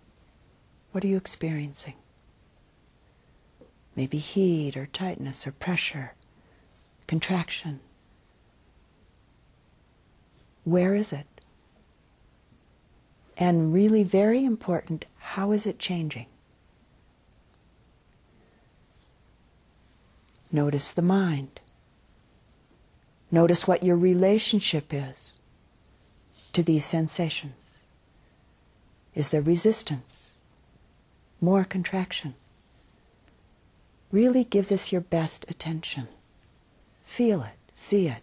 What 0.93 1.05
are 1.05 1.09
you 1.09 1.17
experiencing? 1.17 1.95
Maybe 3.97 4.19
heat 4.19 4.77
or 4.77 4.87
tightness 4.87 5.47
or 5.47 5.53
pressure, 5.53 6.15
contraction. 7.07 7.81
Where 10.65 10.95
is 10.95 11.13
it? 11.13 11.27
And 13.37 13.73
really, 13.73 14.03
very 14.03 14.45
important, 14.45 15.05
how 15.19 15.53
is 15.53 15.67
it 15.67 15.79
changing? 15.79 16.27
Notice 20.51 20.93
the 20.93 21.03
mind. 21.03 21.61
Notice 23.31 23.67
what 23.67 23.83
your 23.83 23.97
relationship 23.97 24.95
is 24.95 25.37
to 26.53 26.63
these 26.63 26.85
sensations. 26.85 27.55
Is 29.15 29.31
there 29.31 29.43
resistance? 29.43 30.31
More 31.41 31.65
contraction? 31.65 32.37
Really 34.15 34.45
give 34.45 34.69
this 34.69 34.93
your 34.93 35.01
best 35.01 35.45
attention. 35.49 36.07
Feel 37.05 37.43
it, 37.43 37.57
see 37.75 38.07
it. 38.07 38.23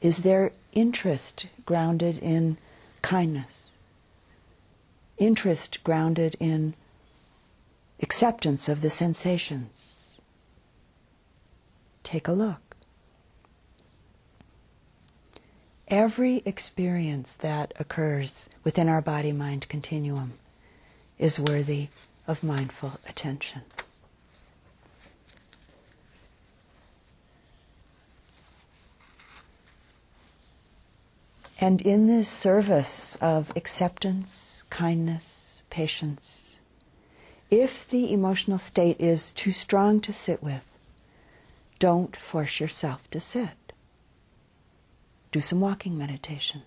Is 0.00 0.18
there 0.18 0.52
interest 0.72 1.48
grounded 1.66 2.18
in 2.18 2.58
kindness? 3.02 3.70
Interest 5.18 5.82
grounded 5.82 6.36
in 6.38 6.74
acceptance 8.00 8.68
of 8.68 8.80
the 8.80 8.90
sensations? 8.90 10.20
Take 12.04 12.28
a 12.28 12.32
look. 12.32 12.76
Every 15.88 16.44
experience 16.44 17.32
that 17.32 17.74
occurs 17.80 18.48
within 18.62 18.88
our 18.88 19.02
body 19.02 19.32
mind 19.32 19.68
continuum 19.68 20.34
is 21.18 21.40
worthy 21.40 21.88
of 22.28 22.44
mindful 22.44 23.00
attention. 23.08 23.62
And 31.60 31.80
in 31.80 32.06
this 32.06 32.28
service 32.28 33.16
of 33.20 33.52
acceptance, 33.56 34.64
kindness, 34.70 35.62
patience, 35.70 36.58
if 37.50 37.88
the 37.88 38.12
emotional 38.12 38.58
state 38.58 39.00
is 39.00 39.32
too 39.32 39.52
strong 39.52 40.00
to 40.00 40.12
sit 40.12 40.42
with, 40.42 40.64
don't 41.78 42.16
force 42.16 42.60
yourself 42.60 43.08
to 43.10 43.20
sit 43.20 43.64
do 45.34 45.40
some 45.40 45.60
walking 45.60 45.98
meditation. 45.98 46.62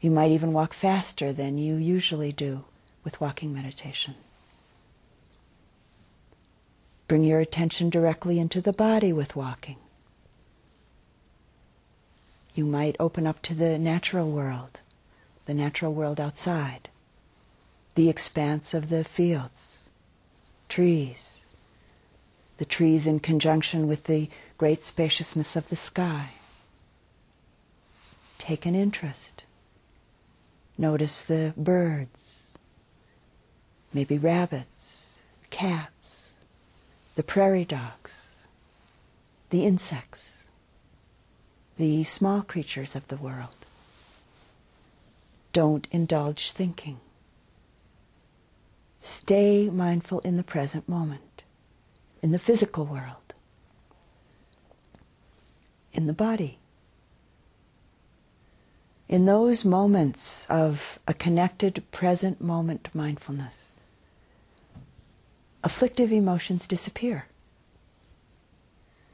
You 0.00 0.10
might 0.10 0.32
even 0.32 0.52
walk 0.52 0.74
faster 0.74 1.32
than 1.32 1.56
you 1.56 1.76
usually 1.76 2.32
do 2.32 2.64
with 3.04 3.20
walking 3.20 3.54
meditation. 3.54 4.16
Bring 7.06 7.22
your 7.22 7.38
attention 7.38 7.90
directly 7.90 8.40
into 8.40 8.60
the 8.60 8.72
body 8.72 9.12
with 9.12 9.36
walking. 9.36 9.76
You 12.54 12.64
might 12.64 12.96
open 13.00 13.26
up 13.26 13.42
to 13.42 13.54
the 13.54 13.78
natural 13.78 14.30
world, 14.30 14.80
the 15.46 15.54
natural 15.54 15.92
world 15.92 16.20
outside, 16.20 16.88
the 17.94 18.08
expanse 18.08 18.74
of 18.74 18.88
the 18.88 19.04
fields, 19.04 19.90
trees, 20.68 21.42
the 22.58 22.64
trees 22.64 23.06
in 23.06 23.20
conjunction 23.20 23.88
with 23.88 24.04
the 24.04 24.28
great 24.56 24.84
spaciousness 24.84 25.56
of 25.56 25.68
the 25.68 25.76
sky 25.76 26.30
take 28.44 28.66
an 28.66 28.74
interest. 28.74 29.44
Notice 30.76 31.22
the 31.22 31.54
birds, 31.56 32.56
maybe 33.92 34.18
rabbits, 34.18 35.16
cats, 35.50 36.34
the 37.14 37.22
prairie 37.22 37.64
dogs, 37.64 38.28
the 39.48 39.64
insects, 39.64 40.33
the 41.76 42.04
small 42.04 42.42
creatures 42.42 42.94
of 42.94 43.06
the 43.08 43.16
world. 43.16 43.54
Don't 45.52 45.86
indulge 45.90 46.52
thinking. 46.52 47.00
Stay 49.02 49.68
mindful 49.68 50.20
in 50.20 50.36
the 50.36 50.42
present 50.42 50.88
moment, 50.88 51.42
in 52.22 52.32
the 52.32 52.38
physical 52.38 52.84
world, 52.84 53.34
in 55.92 56.06
the 56.06 56.12
body 56.12 56.58
in 59.08 59.26
those 59.26 59.64
moments 59.64 60.46
of 60.48 60.98
a 61.06 61.14
connected 61.14 61.84
present 61.92 62.40
moment 62.40 62.88
mindfulness, 62.94 63.76
afflictive 65.62 66.12
emotions 66.12 66.66
disappear. 66.66 67.26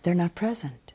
They're 0.02 0.14
not 0.14 0.34
present. 0.34 0.89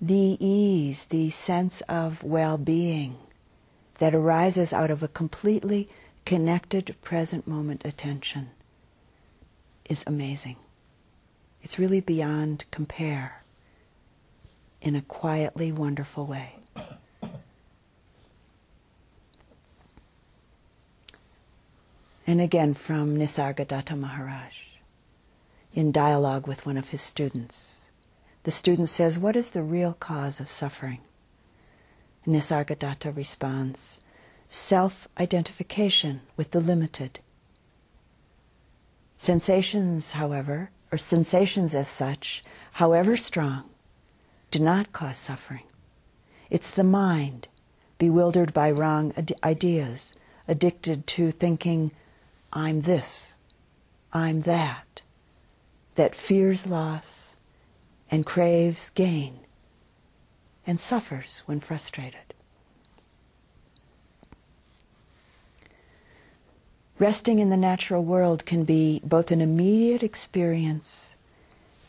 The 0.00 0.36
ease, 0.38 1.06
the 1.06 1.30
sense 1.30 1.80
of 1.88 2.22
well 2.22 2.56
being 2.56 3.16
that 3.98 4.14
arises 4.14 4.72
out 4.72 4.90
of 4.90 5.02
a 5.02 5.08
completely 5.08 5.88
connected 6.24 6.94
present 7.02 7.48
moment 7.48 7.84
attention 7.84 8.50
is 9.88 10.04
amazing. 10.06 10.56
It's 11.62 11.80
really 11.80 12.00
beyond 12.00 12.64
compare 12.70 13.42
in 14.80 14.94
a 14.94 15.02
quietly 15.02 15.72
wonderful 15.72 16.26
way. 16.26 16.54
And 22.24 22.40
again 22.40 22.74
from 22.74 23.16
Nisargadatta 23.16 23.98
Maharaj 23.98 24.54
in 25.74 25.90
dialogue 25.90 26.46
with 26.46 26.66
one 26.66 26.76
of 26.76 26.88
his 26.88 27.00
students. 27.00 27.77
The 28.44 28.50
student 28.50 28.88
says, 28.88 29.18
What 29.18 29.36
is 29.36 29.50
the 29.50 29.62
real 29.62 29.94
cause 29.94 30.40
of 30.40 30.48
suffering? 30.48 31.00
Nisargadatta 32.26 33.14
responds, 33.14 34.00
Self 34.46 35.08
identification 35.18 36.22
with 36.36 36.52
the 36.52 36.60
limited. 36.60 37.18
Sensations, 39.16 40.12
however, 40.12 40.70
or 40.92 40.98
sensations 40.98 41.74
as 41.74 41.88
such, 41.88 42.44
however 42.72 43.16
strong, 43.16 43.68
do 44.50 44.58
not 44.58 44.92
cause 44.92 45.18
suffering. 45.18 45.64
It's 46.48 46.70
the 46.70 46.84
mind, 46.84 47.48
bewildered 47.98 48.54
by 48.54 48.70
wrong 48.70 49.12
ideas, 49.42 50.14
addicted 50.46 51.06
to 51.08 51.30
thinking 51.30 51.90
I'm 52.52 52.82
this, 52.82 53.34
I'm 54.12 54.42
that, 54.42 55.02
that 55.96 56.14
fears 56.14 56.66
loss 56.66 57.17
and 58.10 58.24
craves 58.24 58.90
gain 58.90 59.40
and 60.66 60.78
suffers 60.78 61.42
when 61.46 61.60
frustrated. 61.60 62.34
Resting 66.98 67.38
in 67.38 67.48
the 67.48 67.56
natural 67.56 68.02
world 68.02 68.44
can 68.44 68.64
be 68.64 69.00
both 69.04 69.30
an 69.30 69.40
immediate 69.40 70.02
experience 70.02 71.14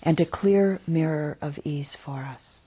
and 0.03 0.20
a 0.22 0.26
clear 0.26 0.80
mirror 0.86 1.38
of 1.41 1.59
ease 1.63 1.95
for 1.95 2.20
us. 2.20 2.63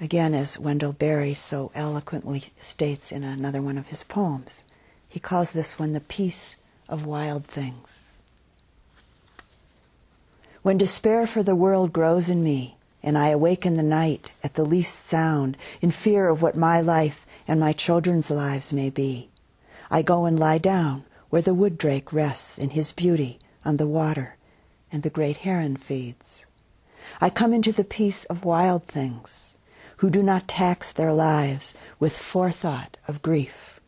Again, 0.00 0.34
as 0.34 0.58
Wendell 0.58 0.92
Berry 0.92 1.32
so 1.32 1.70
eloquently 1.74 2.52
states 2.60 3.12
in 3.12 3.24
another 3.24 3.62
one 3.62 3.78
of 3.78 3.86
his 3.86 4.02
poems, 4.02 4.64
he 5.08 5.20
calls 5.20 5.52
this 5.52 5.78
one 5.78 5.92
the 5.92 6.00
peace 6.00 6.56
of 6.88 7.06
wild 7.06 7.44
things. 7.44 8.01
When 10.62 10.78
despair 10.78 11.26
for 11.26 11.42
the 11.42 11.56
world 11.56 11.92
grows 11.92 12.28
in 12.28 12.44
me, 12.44 12.76
and 13.02 13.18
I 13.18 13.30
awake 13.30 13.66
in 13.66 13.74
the 13.74 13.82
night 13.82 14.30
at 14.44 14.54
the 14.54 14.64
least 14.64 15.06
sound, 15.06 15.56
in 15.80 15.90
fear 15.90 16.28
of 16.28 16.40
what 16.40 16.56
my 16.56 16.80
life 16.80 17.26
and 17.48 17.58
my 17.58 17.72
children's 17.72 18.30
lives 18.30 18.72
may 18.72 18.88
be, 18.88 19.28
I 19.90 20.02
go 20.02 20.24
and 20.24 20.38
lie 20.38 20.58
down 20.58 21.04
where 21.30 21.42
the 21.42 21.52
wood 21.52 21.78
drake 21.78 22.12
rests 22.12 22.58
in 22.58 22.70
his 22.70 22.92
beauty 22.92 23.40
on 23.64 23.76
the 23.76 23.88
water, 23.88 24.36
and 24.92 25.02
the 25.02 25.10
great 25.10 25.38
heron 25.38 25.76
feeds. 25.76 26.46
I 27.20 27.28
come 27.28 27.52
into 27.52 27.72
the 27.72 27.82
peace 27.82 28.24
of 28.26 28.44
wild 28.44 28.86
things, 28.86 29.56
who 29.96 30.10
do 30.10 30.22
not 30.22 30.46
tax 30.46 30.92
their 30.92 31.12
lives 31.12 31.74
with 31.98 32.16
forethought 32.16 32.98
of 33.08 33.20
grief. 33.20 33.80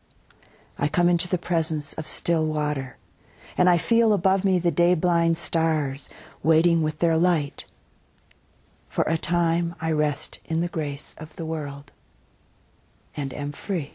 I 0.77 0.89
come 0.89 1.09
into 1.09 1.29
the 1.29 1.39
presence 1.39 1.93
of 1.93 2.07
still 2.09 2.45
water, 2.45 2.97
and 3.57 3.69
I 3.69 3.79
feel 3.79 4.13
above 4.13 4.45
me 4.45 4.59
the 4.59 4.71
day-blind 4.71 5.37
stars 5.37 6.09
waiting 6.43 6.83
with 6.83 6.99
their 6.99 7.17
light. 7.17 7.65
For 8.89 9.05
a 9.05 9.19
time 9.19 9.75
I 9.81 9.93
rest 9.93 10.39
in 10.45 10.61
the 10.61 10.69
grace 10.69 11.15
of 11.19 11.35
the 11.37 11.45
world 11.45 11.91
and 13.17 13.33
am 13.35 13.53
free. 13.53 13.95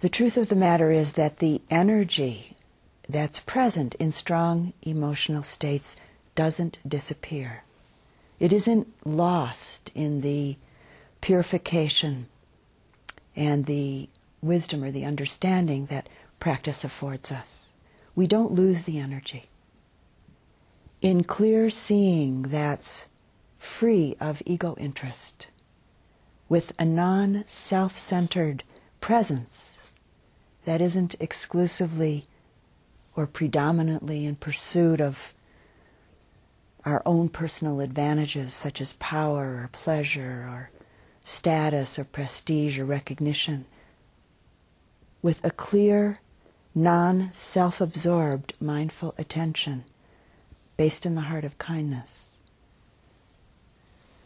The 0.00 0.08
truth 0.08 0.36
of 0.36 0.48
the 0.48 0.54
matter 0.54 0.92
is 0.92 1.12
that 1.12 1.38
the 1.38 1.60
energy 1.70 2.54
that's 3.08 3.40
present 3.40 3.96
in 3.96 4.12
strong 4.12 4.72
emotional 4.82 5.42
states 5.42 5.96
doesn't 6.36 6.78
disappear. 6.86 7.64
It 8.38 8.52
isn't 8.52 8.88
lost 9.04 9.90
in 9.94 10.20
the 10.20 10.56
purification 11.20 12.28
and 13.34 13.66
the 13.66 14.08
wisdom 14.40 14.84
or 14.84 14.90
the 14.90 15.04
understanding 15.04 15.86
that 15.86 16.08
practice 16.38 16.84
affords 16.84 17.32
us. 17.32 17.66
We 18.14 18.26
don't 18.26 18.52
lose 18.52 18.82
the 18.82 18.98
energy. 18.98 19.48
In 21.00 21.24
clear 21.24 21.70
seeing 21.70 22.42
that's 22.42 23.06
free 23.58 24.16
of 24.20 24.42
ego 24.46 24.74
interest, 24.78 25.48
with 26.48 26.72
a 26.78 26.84
non 26.84 27.44
self 27.46 27.96
centered 27.96 28.64
presence 29.00 29.74
that 30.64 30.80
isn't 30.80 31.14
exclusively 31.20 32.24
or 33.14 33.26
predominantly 33.26 34.24
in 34.24 34.36
pursuit 34.36 35.00
of 35.00 35.32
our 36.84 37.02
own 37.04 37.28
personal 37.28 37.80
advantages, 37.80 38.54
such 38.54 38.80
as 38.80 38.92
power 38.94 39.62
or 39.62 39.70
pleasure 39.72 40.46
or 40.48 40.70
status 41.24 41.98
or 41.98 42.04
prestige 42.04 42.78
or 42.78 42.84
recognition 42.84 43.66
with 45.22 45.44
a 45.44 45.50
clear, 45.50 46.20
non 46.74 47.30
self 47.34 47.80
absorbed 47.80 48.54
mindful 48.60 49.14
attention 49.18 49.84
based 50.76 51.04
in 51.04 51.14
the 51.14 51.22
heart 51.22 51.44
of 51.44 51.58
kindness. 51.58 52.36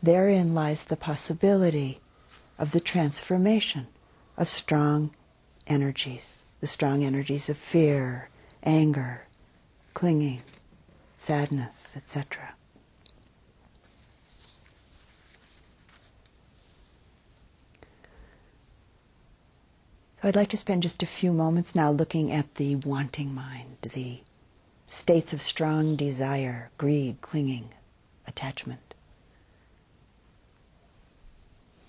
Therein 0.03 0.55
lies 0.55 0.84
the 0.84 0.96
possibility 0.96 2.00
of 2.59 2.72
the 2.72 2.80
transformation 2.80 3.86
of 4.36 4.48
strong 4.48 5.11
energies, 5.66 6.42
the 6.61 6.66
strong 6.66 7.03
energies 7.05 7.48
of 7.48 7.57
fear, 7.57 8.28
anger, 8.62 9.22
clinging, 9.94 10.42
sadness, 11.23 11.95
etc. 11.97 12.55
So 20.20 20.29
I'd 20.29 20.35
like 20.35 20.49
to 20.49 20.57
spend 20.57 20.83
just 20.83 21.01
a 21.01 21.07
few 21.07 21.33
moments 21.33 21.77
now 21.77 21.93
looking 21.93 22.33
at 22.33 22.57
the 22.57 22.75
wanting 22.75 23.33
mind, 23.33 23.77
the 23.83 24.18
states 24.89 25.33
of 25.33 25.41
strong 25.41 25.95
desire, 25.95 26.70
greed, 26.77 27.20
clinging, 27.20 27.68
attachment. 28.27 28.95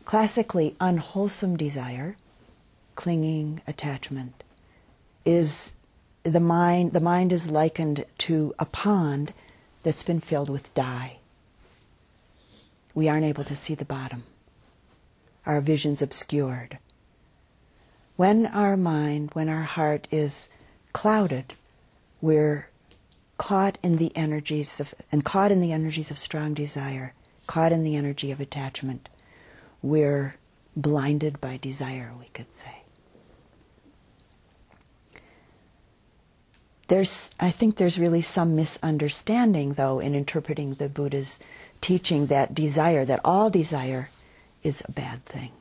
Classically, 0.06 0.76
unwholesome 0.80 1.58
desire, 1.58 2.18
clinging, 2.96 3.62
attachment, 3.66 4.44
is 5.26 5.74
the 6.24 6.40
mind, 6.40 6.94
the 6.94 7.00
mind 7.00 7.34
is 7.34 7.50
likened 7.50 8.06
to 8.20 8.54
a 8.58 8.66
pond 8.66 9.34
that's 9.84 10.04
been 10.04 10.22
filled 10.22 10.50
with 10.50 10.74
dye. 10.74 11.18
We 12.96 13.10
aren't 13.10 13.26
able 13.26 13.44
to 13.44 13.56
see 13.56 13.76
the 13.76 13.86
bottom. 13.86 14.24
Our 15.46 15.60
vision's 15.60 16.02
obscured. 16.02 16.78
When 18.16 18.46
our 18.46 18.78
mind, 18.78 19.32
when 19.34 19.50
our 19.50 19.64
heart 19.64 20.08
is 20.12 20.48
clouded, 20.94 21.54
we're 22.22 22.70
caught 23.38 23.78
in 23.84 23.98
the 23.98 24.16
energies 24.16 24.80
of, 24.80 24.94
and 25.12 25.26
caught 25.26 25.52
in 25.52 25.60
the 25.60 25.74
energies 25.74 26.12
of 26.12 26.20
strong 26.20 26.54
desire, 26.54 27.14
caught 27.48 27.74
in 27.74 27.84
the 27.84 27.96
energy 27.96 28.32
of 28.32 28.40
attachment. 28.40 29.10
We're 29.82 30.36
blinded 30.78 31.42
by 31.42 31.58
desire, 31.58 32.14
we 32.18 32.28
could 32.34 32.56
say. 32.56 32.83
There's, 36.94 37.32
I 37.40 37.50
think 37.50 37.78
there's 37.78 37.98
really 37.98 38.22
some 38.22 38.56
misunderstanding, 38.56 39.74
though, 39.74 40.00
in 40.00 40.14
interpreting 40.14 40.76
the 40.76 40.88
Buddha's 40.88 41.40
teaching 41.82 42.28
that 42.28 42.54
desire, 42.54 43.04
that 43.04 43.20
all 43.26 43.50
desire 43.50 44.12
is 44.62 44.84
a 44.86 44.92
bad 44.92 45.26
thing. 45.26 45.54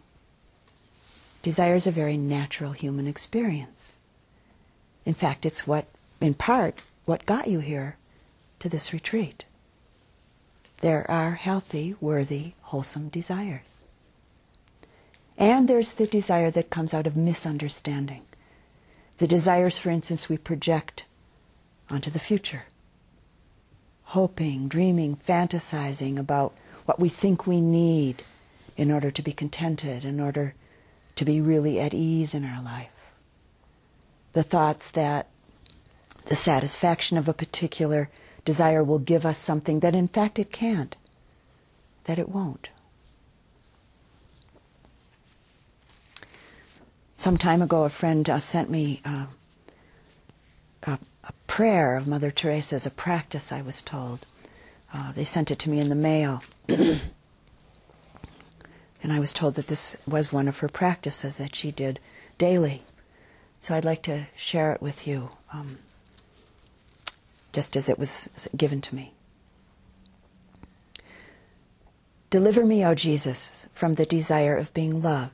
Desire 1.40 1.74
is 1.74 1.86
a 1.86 1.90
very 1.90 2.18
natural 2.18 2.72
human 2.72 3.06
experience. 3.06 3.94
In 5.06 5.14
fact, 5.14 5.46
it's 5.46 5.66
what, 5.66 5.86
in 6.20 6.34
part, 6.34 6.82
what 7.06 7.24
got 7.24 7.48
you 7.48 7.60
here 7.60 7.96
to 8.60 8.68
this 8.68 8.92
retreat. 8.92 9.46
There 10.82 11.10
are 11.10 11.36
healthy, 11.36 11.96
worthy, 11.98 12.52
wholesome 12.60 13.08
desires. 13.08 13.80
And 15.38 15.66
there's 15.66 15.92
the 15.92 16.06
desire 16.06 16.50
that 16.50 16.68
comes 16.68 16.92
out 16.92 17.06
of 17.06 17.16
misunderstanding. 17.16 18.20
The 19.16 19.26
desires, 19.26 19.78
for 19.78 19.88
instance, 19.88 20.28
we 20.28 20.36
project 20.36 21.04
onto 21.90 22.10
the 22.10 22.18
future. 22.18 22.64
Hoping, 24.04 24.68
dreaming, 24.68 25.16
fantasizing 25.16 26.18
about 26.18 26.54
what 26.84 27.00
we 27.00 27.08
think 27.08 27.46
we 27.46 27.60
need 27.60 28.22
in 28.76 28.90
order 28.90 29.10
to 29.10 29.22
be 29.22 29.32
contented, 29.32 30.04
in 30.04 30.20
order 30.20 30.54
to 31.16 31.24
be 31.24 31.40
really 31.40 31.78
at 31.78 31.94
ease 31.94 32.34
in 32.34 32.44
our 32.44 32.62
life. 32.62 32.88
The 34.32 34.42
thoughts 34.42 34.90
that 34.92 35.28
the 36.26 36.36
satisfaction 36.36 37.18
of 37.18 37.28
a 37.28 37.34
particular 37.34 38.08
desire 38.44 38.82
will 38.82 38.98
give 38.98 39.26
us 39.26 39.38
something 39.38 39.80
that 39.80 39.94
in 39.94 40.08
fact 40.08 40.38
it 40.38 40.50
can't, 40.50 40.96
that 42.04 42.18
it 42.18 42.28
won't. 42.28 42.70
Some 47.16 47.38
time 47.38 47.62
ago, 47.62 47.84
a 47.84 47.88
friend 47.88 48.28
uh, 48.28 48.40
sent 48.40 48.68
me 48.68 49.00
uh, 49.04 49.26
a, 50.82 50.98
prayer 51.46 51.96
of 51.96 52.06
Mother 52.06 52.30
Teresa 52.30 52.76
as 52.76 52.86
a 52.86 52.90
practice, 52.90 53.52
I 53.52 53.62
was 53.62 53.82
told. 53.82 54.26
Uh, 54.92 55.12
they 55.12 55.24
sent 55.24 55.50
it 55.50 55.58
to 55.60 55.70
me 55.70 55.78
in 55.78 55.88
the 55.88 55.94
mail. 55.94 56.42
And 59.02 59.12
I 59.12 59.18
was 59.18 59.32
told 59.32 59.56
that 59.56 59.66
this 59.66 59.96
was 60.06 60.32
one 60.32 60.46
of 60.46 60.58
her 60.58 60.68
practices 60.68 61.38
that 61.38 61.56
she 61.56 61.72
did 61.72 61.98
daily. 62.38 62.84
So 63.60 63.74
I'd 63.74 63.84
like 63.84 64.02
to 64.02 64.26
share 64.36 64.72
it 64.72 64.80
with 64.80 65.06
you, 65.06 65.30
um, 65.52 65.78
just 67.52 67.76
as 67.76 67.88
it 67.88 67.98
was 67.98 68.28
given 68.56 68.80
to 68.82 68.94
me. 68.94 69.12
Deliver 72.30 72.64
me, 72.64 72.84
O 72.84 72.94
Jesus, 72.94 73.66
from 73.74 73.94
the 73.94 74.06
desire 74.06 74.56
of 74.56 74.72
being 74.72 75.02
loved, 75.02 75.32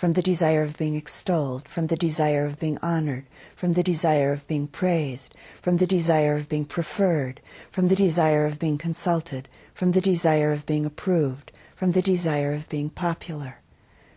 from 0.00 0.14
the 0.14 0.22
desire 0.22 0.62
of 0.62 0.78
being 0.78 0.96
extolled, 0.96 1.68
from 1.68 1.88
the 1.88 1.96
desire 1.96 2.46
of 2.46 2.58
being 2.58 2.78
honored, 2.78 3.26
from 3.54 3.74
the 3.74 3.82
desire 3.82 4.32
of 4.32 4.46
being 4.46 4.66
praised, 4.66 5.34
from 5.60 5.76
the 5.76 5.86
desire 5.86 6.36
of 6.36 6.48
being 6.48 6.64
preferred, 6.64 7.38
from 7.70 7.88
the 7.88 7.94
desire 7.94 8.46
of 8.46 8.58
being 8.58 8.78
consulted, 8.78 9.46
from 9.74 9.92
the 9.92 10.00
desire 10.00 10.52
of 10.52 10.64
being 10.64 10.86
approved, 10.86 11.52
from 11.76 11.92
the 11.92 12.00
desire 12.00 12.54
of 12.54 12.66
being 12.70 12.88
popular, 12.88 13.58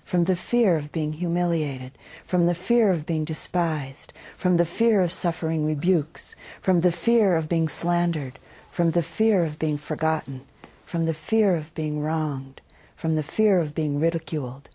from 0.05 0.23
the 0.23 0.37
fear 0.37 0.77
of 0.77 0.89
being 0.93 1.11
humiliated, 1.11 1.91
from 2.25 2.45
the 2.45 2.55
fear 2.55 2.89
of 2.89 3.05
being 3.05 3.25
despised, 3.25 4.13
from 4.37 4.55
the 4.55 4.65
fear 4.65 5.01
of 5.01 5.11
suffering 5.11 5.65
rebukes, 5.65 6.33
from 6.61 6.79
the 6.79 6.93
fear 6.93 7.35
of 7.35 7.49
being 7.49 7.67
slandered, 7.67 8.39
from 8.71 8.91
the 8.91 9.03
fear 9.03 9.43
of 9.43 9.59
being 9.59 9.77
forgotten, 9.77 10.45
from 10.85 11.03
the 11.07 11.13
fear 11.13 11.57
of 11.57 11.75
being 11.75 11.99
wronged, 11.99 12.61
from 12.95 13.15
the 13.15 13.21
fear 13.21 13.59
of 13.59 13.75
being 13.75 13.99
ridiculed, 13.99 14.69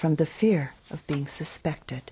from 0.00 0.14
the 0.14 0.24
fear 0.24 0.72
of 0.90 1.06
being 1.06 1.26
suspected. 1.26 2.10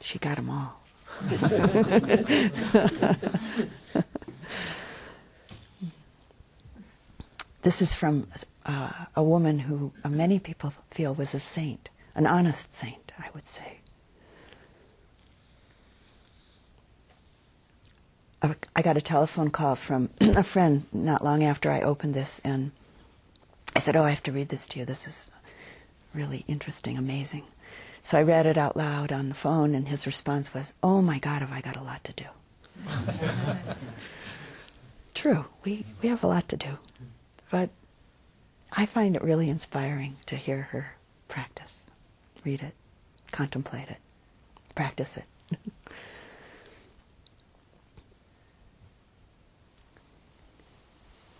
She 0.00 0.18
got 0.18 0.36
them 0.36 0.48
all. 0.48 0.80
This 7.60 7.80
is 7.80 7.94
from 7.94 8.26
uh, 8.66 8.90
a 9.14 9.22
woman 9.22 9.60
who 9.60 9.92
uh, 10.02 10.08
many 10.08 10.40
people 10.40 10.72
feel 10.90 11.14
was 11.14 11.32
a 11.32 11.38
saint, 11.38 11.90
an 12.16 12.26
honest 12.26 12.74
saint, 12.74 13.12
I 13.16 13.28
would 13.34 13.46
say. 13.46 13.78
I 18.74 18.82
got 18.82 18.96
a 18.96 19.00
telephone 19.00 19.50
call 19.50 19.76
from 19.76 20.10
a 20.20 20.42
friend 20.42 20.86
not 20.92 21.22
long 21.22 21.44
after 21.44 21.70
I 21.70 21.82
opened 21.82 22.14
this, 22.14 22.40
and 22.42 22.72
I 23.74 23.80
said, 23.80 23.96
Oh, 23.96 24.04
I 24.04 24.10
have 24.10 24.22
to 24.24 24.32
read 24.32 24.48
this 24.48 24.66
to 24.68 24.78
you. 24.78 24.84
This 24.84 25.06
is 25.06 25.30
really 26.14 26.44
interesting, 26.48 26.96
amazing. 26.96 27.44
So 28.02 28.18
I 28.18 28.22
read 28.22 28.46
it 28.46 28.58
out 28.58 28.76
loud 28.76 29.12
on 29.12 29.28
the 29.28 29.34
phone, 29.34 29.74
and 29.74 29.88
his 29.88 30.06
response 30.06 30.52
was, 30.52 30.74
Oh 30.82 31.02
my 31.02 31.18
God, 31.18 31.40
have 31.40 31.52
I 31.52 31.60
got 31.60 31.76
a 31.76 31.82
lot 31.82 32.02
to 32.04 32.12
do. 32.12 32.24
True, 35.14 35.44
we, 35.64 35.84
we 36.02 36.08
have 36.08 36.24
a 36.24 36.26
lot 36.26 36.48
to 36.48 36.56
do. 36.56 36.78
But 37.50 37.70
I 38.72 38.86
find 38.86 39.14
it 39.14 39.22
really 39.22 39.48
inspiring 39.48 40.16
to 40.26 40.36
hear 40.36 40.62
her 40.72 40.94
practice, 41.28 41.80
read 42.44 42.62
it, 42.62 42.74
contemplate 43.30 43.88
it, 43.88 43.98
practice 44.74 45.16
it. 45.16 45.24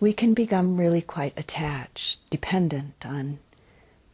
We 0.03 0.11
can 0.11 0.33
become 0.33 0.75
really 0.75 1.01
quite 1.01 1.31
attached, 1.37 2.19
dependent 2.29 3.05
on 3.05 3.39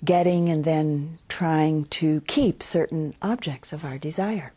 getting 0.05 0.47
and 0.47 0.63
then 0.63 1.17
trying 1.27 1.83
to 1.85 2.21
keep 2.27 2.61
certain 2.61 3.15
objects 3.23 3.73
of 3.73 3.83
our 3.83 3.97
desire. 3.97 4.53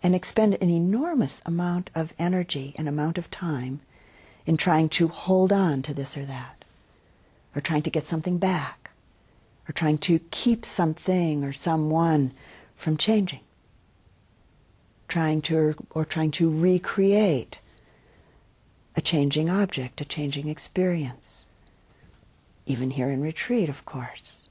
And 0.00 0.14
expend 0.14 0.54
an 0.60 0.70
enormous 0.70 1.42
amount 1.44 1.90
of 1.92 2.12
energy 2.20 2.72
and 2.78 2.88
amount 2.88 3.18
of 3.18 3.32
time 3.32 3.80
in 4.46 4.56
trying 4.56 4.88
to 4.90 5.08
hold 5.08 5.52
on 5.52 5.82
to 5.82 5.92
this 5.92 6.16
or 6.16 6.24
that, 6.24 6.64
or 7.52 7.60
trying 7.60 7.82
to 7.82 7.90
get 7.90 8.06
something 8.06 8.38
back, 8.38 8.90
or 9.68 9.72
trying 9.72 9.98
to 9.98 10.20
keep 10.30 10.64
something 10.64 11.42
or 11.42 11.52
someone 11.52 12.30
from 12.76 12.96
changing, 12.96 13.40
trying 15.08 15.42
to, 15.42 15.74
or 15.90 16.04
trying 16.04 16.30
to 16.30 16.48
recreate 16.48 17.58
a 18.98 19.00
changing 19.00 19.48
object, 19.48 20.00
a 20.00 20.04
changing 20.04 20.48
experience. 20.48 21.46
Even 22.66 22.90
here 22.90 23.10
in 23.10 23.22
retreat, 23.22 23.68
of 23.68 23.84
course. 23.84 24.48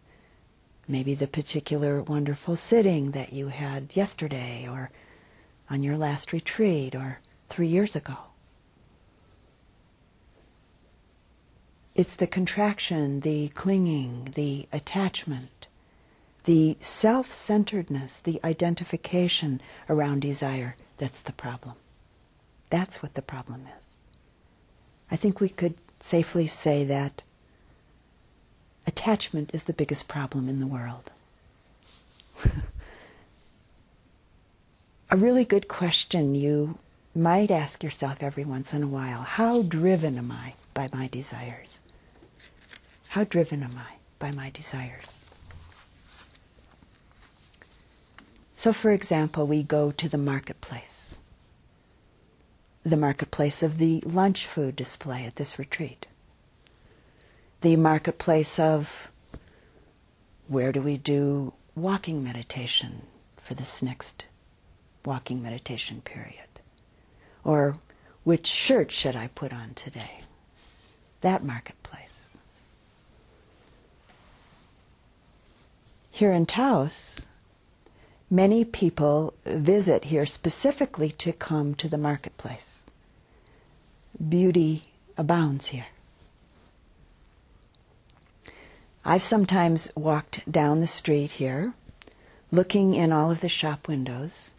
Maybe 0.88 1.16
the 1.16 1.28
particular 1.28 2.02
wonderful 2.02 2.56
sitting 2.56 3.12
that 3.12 3.34
you 3.34 3.50
had 3.50 3.94
yesterday 3.94 4.66
or 4.66 4.90
on 5.70 5.84
your 5.84 5.98
last 5.98 6.32
retreat 6.32 6.96
or 6.96 7.20
three 7.50 7.68
years 7.68 7.94
ago. 7.94 8.16
It's 11.94 12.16
the 12.16 12.26
contraction, 12.26 13.20
the 13.20 13.50
clinging, 13.50 14.32
the 14.36 14.70
attachment, 14.72 15.68
the 16.46 16.78
self 16.80 17.34
centeredness, 17.34 18.22
the 18.22 18.40
identification 18.46 19.60
around 19.90 20.22
desire 20.22 20.78
that's 20.96 21.20
the 21.20 21.34
problem. 21.34 21.76
That's 22.70 23.04
what 23.04 23.16
the 23.16 23.22
problem 23.22 23.68
is. 23.78 23.87
I 25.10 25.16
think 25.16 25.40
we 25.40 25.50
could 25.50 25.76
safely 26.00 26.48
say 26.48 26.84
that 26.86 27.22
attachment 28.86 29.52
is 29.54 29.64
the 29.64 29.74
biggest 29.74 30.08
problem 30.08 30.50
in 30.50 30.60
the 30.60 30.68
world. 30.68 31.12
a 35.10 35.18
really 35.18 35.46
good 35.46 35.68
question 35.68 36.36
you 36.36 36.78
might 37.16 37.50
ask 37.50 37.84
yourself 37.84 38.18
every 38.22 38.44
once 38.44 38.74
in 38.74 38.84
a 38.84 38.88
while 38.88 39.22
how 39.22 39.62
driven 39.64 40.18
am 40.18 40.32
I 40.32 40.54
by 40.74 40.90
my 40.94 41.08
desires? 41.08 41.80
How 43.10 43.24
driven 43.24 43.64
am 43.64 43.78
I 43.78 43.96
by 44.20 44.32
my 44.32 44.50
desires? 44.50 45.06
So, 48.56 48.74
for 48.74 48.92
example, 48.92 49.48
we 49.48 49.64
go 49.64 49.92
to 49.92 50.10
the 50.10 50.18
marketplace 50.18 51.07
the 52.84 52.98
marketplace 52.98 53.64
of 53.64 53.78
the 53.78 54.02
lunch 54.06 54.46
food 54.46 54.76
display 54.76 55.26
at 55.26 55.36
this 55.36 55.60
retreat, 55.60 56.06
the 57.62 57.76
marketplace 57.76 58.60
of 58.60 59.10
where 60.48 60.72
do 60.72 60.82
we 60.82 60.98
do 60.98 61.54
walking 61.76 62.24
meditation 62.24 63.04
for 63.44 63.54
this 63.54 63.82
next 63.82 64.28
walking 65.06 65.42
meditation 65.42 66.02
period, 66.02 66.48
or 67.44 67.78
which 68.24 68.48
shirt 68.48 68.92
should 68.92 69.16
I 69.16 69.28
put 69.28 69.54
on 69.54 69.74
today? 69.74 70.22
That 71.22 71.44
marketplace. 71.44 72.26
Here 76.12 76.32
in 76.32 76.46
Taos, 76.46 77.28
many 78.30 78.66
people 78.66 79.34
visit 79.46 80.06
here 80.06 80.26
specifically 80.26 81.12
to 81.12 81.32
come 81.32 81.74
to 81.76 81.88
the 81.88 81.98
marketplace 81.98 82.78
beauty 84.30 84.84
abounds 85.18 85.68
here. 85.68 85.88
I've 89.06 89.24
sometimes 89.24 89.92
walked 89.96 90.52
down 90.52 90.80
the 90.80 90.88
street 90.88 91.32
here, 91.32 91.74
looking 92.52 92.94
in 92.94 93.12
all 93.12 93.32
of 93.32 93.42
the 93.42 93.50
shop 93.50 93.88
windows, 93.88 94.52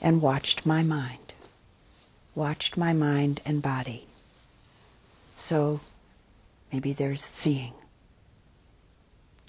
and 0.00 0.20
watched 0.20 0.66
my 0.66 0.82
mind, 0.82 1.32
watched 2.34 2.76
my 2.76 2.92
mind 2.92 3.40
and 3.46 3.62
body. 3.62 4.06
So 5.34 5.80
maybe 6.72 6.92
there's 6.92 7.24
seeing, 7.24 7.72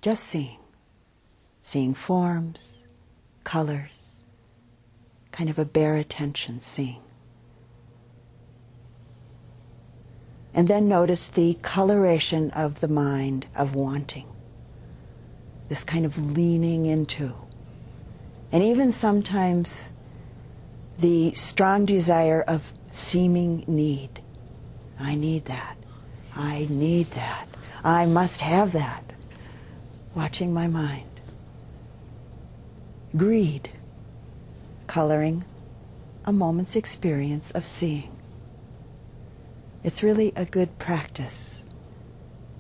just 0.02 0.24
seeing, 0.24 0.60
seeing 1.64 1.94
forms, 1.94 2.83
colors, 3.44 4.10
kind 5.32 5.50
of 5.50 5.60
a 5.60 5.66
bare 5.66 5.96
attention 5.96 6.60
seeing. 6.60 7.02
And 10.54 10.68
then 10.68 10.88
notice 10.88 11.30
the 11.30 11.58
coloration 11.62 12.52
of 12.52 12.80
the 12.80 12.88
mind 12.88 13.48
of 13.56 13.74
wanting. 13.74 14.28
This 15.70 15.84
kind 15.84 16.06
of 16.06 16.18
leaning 16.18 16.86
into. 16.86 17.34
And 18.52 18.64
even 18.64 18.92
sometimes 18.92 19.90
the 21.00 21.34
strong 21.34 21.86
desire 21.86 22.42
of 22.42 22.72
seeming 22.92 23.64
need. 23.66 24.22
I 25.00 25.16
need 25.16 25.46
that. 25.46 25.76
I 26.36 26.68
need 26.70 27.10
that. 27.12 27.48
I 27.84 28.06
must 28.06 28.42
have 28.42 28.74
that. 28.74 29.04
Watching 30.14 30.54
my 30.54 30.68
mind. 30.68 31.13
Greed, 33.16 33.70
coloring 34.88 35.46
a 36.26 36.34
moment's 36.34 36.76
experience 36.76 37.52
of 37.52 37.68
seeing. 37.68 38.10
It's 39.84 40.02
really 40.02 40.34
a 40.36 40.46
good 40.46 40.80
practice 40.80 41.64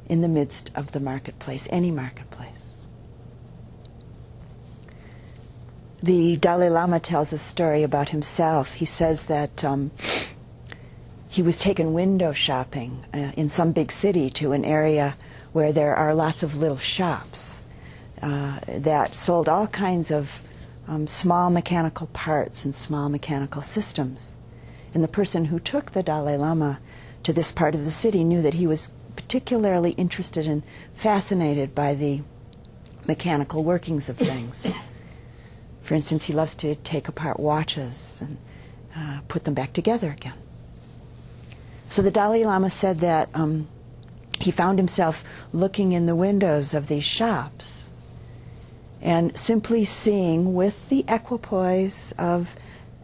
in 0.06 0.22
the 0.22 0.28
midst 0.28 0.70
of 0.76 0.91
the 0.91 0.99
marketplace, 0.99 1.68
any 1.72 1.89
marketplace. 1.89 2.49
The 6.04 6.38
Dalai 6.38 6.70
Lama 6.70 6.99
tells 6.99 7.34
a 7.34 7.39
story 7.39 7.82
about 7.82 8.10
himself. 8.10 8.74
He 8.74 8.86
says 8.86 9.24
that 9.24 9.64
um, 9.64 9.89
he 11.30 11.41
was 11.41 11.58
taken 11.58 11.93
window 11.93 12.32
shopping 12.32 13.06
uh, 13.12 13.32
in 13.36 13.49
some 13.49 13.72
big 13.72 13.91
city 13.91 14.30
to 14.32 14.51
an 14.51 14.66
area 14.66 15.18
where 15.51 15.74
there 15.74 15.95
are 15.95 16.14
lots 16.14 16.43
of 16.43 16.58
little 16.58 16.78
shops 16.78 17.62
uh, 18.22 18.59
that 18.68 19.16
sold 19.16 19.49
all 19.49 19.68
kinds 19.68 20.11
of 20.11 20.41
um, 20.88 21.07
small 21.07 21.49
mechanical 21.49 22.07
parts 22.07 22.66
and 22.66 22.76
small 22.76 23.09
mechanical 23.09 23.61
systems. 23.61 24.36
And 24.93 25.03
the 25.03 25.07
person 25.07 25.45
who 25.45 25.59
took 25.59 25.91
the 25.91 26.03
Dalai 26.03 26.38
Lama 26.38 26.80
to 27.24 27.34
this 27.34 27.51
part 27.51 27.74
of 27.74 27.86
the 27.86 27.91
city 27.91 28.24
knew 28.24 28.41
that 28.41 28.53
he 28.53 28.68
was 28.68 28.91
particularly 29.16 29.91
interested 29.91 30.45
and 30.45 30.64
fascinated 30.95 31.74
by 31.74 31.95
the 31.95 32.22
mechanical 33.05 33.64
workings 33.64 34.09
of 34.09 34.18
things. 34.18 34.68
For 35.82 35.95
instance, 35.95 36.26
he 36.26 36.34
loves 36.34 36.55
to 36.55 36.76
take 36.76 37.07
apart 37.07 37.39
watches 37.39 38.22
and 38.22 38.38
uh, 38.95 39.22
put 39.28 39.43
them 39.43 39.53
back 39.53 39.74
together 39.74 40.11
again. 40.11 40.34
So 41.89 42.01
the 42.01 42.11
Dalai 42.11 42.45
Lama 42.45 42.70
said 42.70 42.99
that 42.99 43.30
um, 43.34 43.68
he 44.39 44.51
found 44.51 44.80
himself 44.80 45.24
looking 45.51 45.91
in 45.91 46.05
the 46.05 46.16
windows 46.16 46.74
of 46.74 46.88
these 46.88 47.03
shops 47.03 47.73
and 49.04 49.38
simply 49.38 49.86
seeing 49.86 50.56
with 50.56 50.89
the 50.89 51.06
equipoise 51.08 52.12
of 52.18 52.56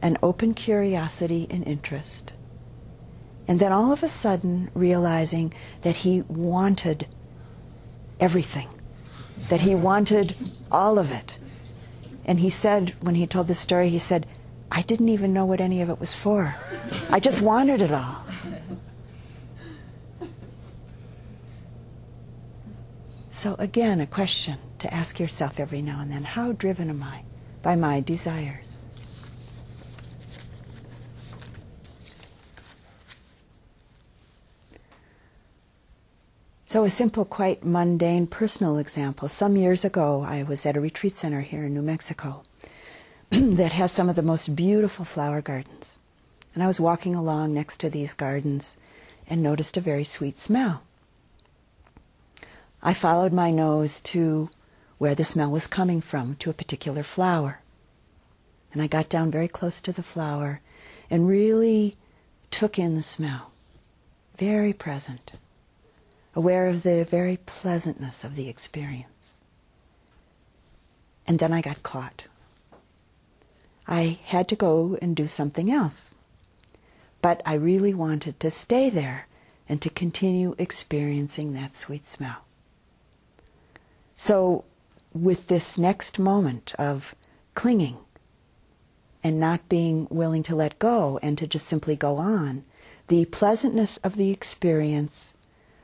an 0.01 0.17
open 0.23 0.55
curiosity 0.55 1.45
and 1.51 1.63
interest 1.67 2.33
and 3.49 3.59
then 3.59 3.71
all 3.71 3.91
of 3.91 4.03
a 4.03 4.07
sudden 4.07 4.69
realizing 4.75 5.51
that 5.81 5.95
he 5.95 6.21
wanted 6.21 7.07
everything, 8.19 8.69
that 9.49 9.61
he 9.61 9.73
wanted 9.73 10.35
all 10.71 10.99
of 10.99 11.11
it. 11.11 11.39
And 12.25 12.39
he 12.39 12.51
said, 12.51 12.93
when 13.01 13.15
he 13.15 13.25
told 13.25 13.47
this 13.47 13.59
story, 13.59 13.89
he 13.89 13.97
said, 13.97 14.27
I 14.71 14.83
didn't 14.83 15.09
even 15.09 15.33
know 15.33 15.45
what 15.45 15.61
any 15.61 15.81
of 15.81 15.89
it 15.89 15.99
was 15.99 16.13
for. 16.13 16.55
I 17.09 17.19
just 17.19 17.41
wanted 17.41 17.81
it 17.81 17.91
all. 17.91 18.23
So, 23.31 23.55
again, 23.57 23.99
a 23.99 24.05
question 24.05 24.59
to 24.79 24.93
ask 24.93 25.19
yourself 25.19 25.59
every 25.59 25.81
now 25.81 25.99
and 26.01 26.11
then 26.11 26.23
how 26.23 26.51
driven 26.51 26.89
am 26.89 27.03
I 27.03 27.23
by 27.61 27.75
my 27.75 27.99
desires? 27.99 28.81
So, 36.69 36.83
a 36.83 36.89
simple, 36.91 37.25
quite 37.25 37.65
mundane 37.65 38.27
personal 38.27 38.77
example. 38.77 39.27
Some 39.27 39.55
years 39.55 39.83
ago, 39.83 40.23
I 40.27 40.43
was 40.43 40.67
at 40.67 40.77
a 40.77 40.79
retreat 40.79 41.15
center 41.15 41.41
here 41.41 41.63
in 41.63 41.73
New 41.73 41.81
Mexico 41.81 42.43
that 43.31 43.71
has 43.71 43.91
some 43.91 44.07
of 44.07 44.15
the 44.15 44.21
most 44.21 44.55
beautiful 44.55 45.03
flower 45.03 45.41
gardens. 45.41 45.97
And 46.53 46.61
I 46.61 46.67
was 46.67 46.79
walking 46.79 47.15
along 47.15 47.55
next 47.55 47.79
to 47.79 47.89
these 47.89 48.13
gardens 48.13 48.77
and 49.27 49.41
noticed 49.41 49.77
a 49.77 49.81
very 49.81 50.03
sweet 50.03 50.37
smell. 50.37 50.83
I 52.83 52.93
followed 52.93 53.33
my 53.33 53.49
nose 53.49 53.99
to 54.01 54.51
where 54.99 55.15
the 55.15 55.23
smell 55.23 55.49
was 55.49 55.65
coming 55.65 56.01
from, 56.01 56.35
to 56.35 56.51
a 56.51 56.53
particular 56.53 57.01
flower. 57.01 57.61
And 58.71 58.81
I 58.81 58.87
got 58.87 59.09
down 59.09 59.31
very 59.31 59.47
close 59.47 59.81
to 59.81 59.91
the 59.91 60.03
flower 60.03 60.61
and 61.09 61.27
really 61.27 61.97
took 62.51 62.77
in 62.77 62.93
the 62.93 63.01
smell. 63.01 63.51
Very 64.37 64.73
present 64.73 65.31
aware 66.35 66.67
of 66.67 66.83
the 66.83 67.03
very 67.03 67.37
pleasantness 67.45 68.23
of 68.23 68.35
the 68.35 68.47
experience. 68.47 69.37
And 71.27 71.39
then 71.39 71.51
I 71.53 71.61
got 71.61 71.83
caught. 71.83 72.23
I 73.87 74.19
had 74.23 74.47
to 74.49 74.55
go 74.55 74.97
and 75.01 75.15
do 75.15 75.27
something 75.27 75.71
else. 75.71 76.09
But 77.21 77.41
I 77.45 77.55
really 77.55 77.93
wanted 77.93 78.39
to 78.39 78.51
stay 78.51 78.89
there 78.89 79.27
and 79.67 79.81
to 79.81 79.89
continue 79.89 80.55
experiencing 80.57 81.53
that 81.53 81.75
sweet 81.75 82.07
smell. 82.07 82.45
So, 84.15 84.63
with 85.13 85.47
this 85.47 85.77
next 85.77 86.19
moment 86.19 86.73
of 86.77 87.15
clinging 87.55 87.97
and 89.23 89.39
not 89.39 89.67
being 89.67 90.07
willing 90.09 90.43
to 90.43 90.55
let 90.55 90.79
go 90.79 91.19
and 91.21 91.37
to 91.37 91.47
just 91.47 91.67
simply 91.67 91.95
go 91.95 92.17
on, 92.17 92.63
the 93.07 93.25
pleasantness 93.25 93.97
of 93.97 94.15
the 94.15 94.31
experience 94.31 95.33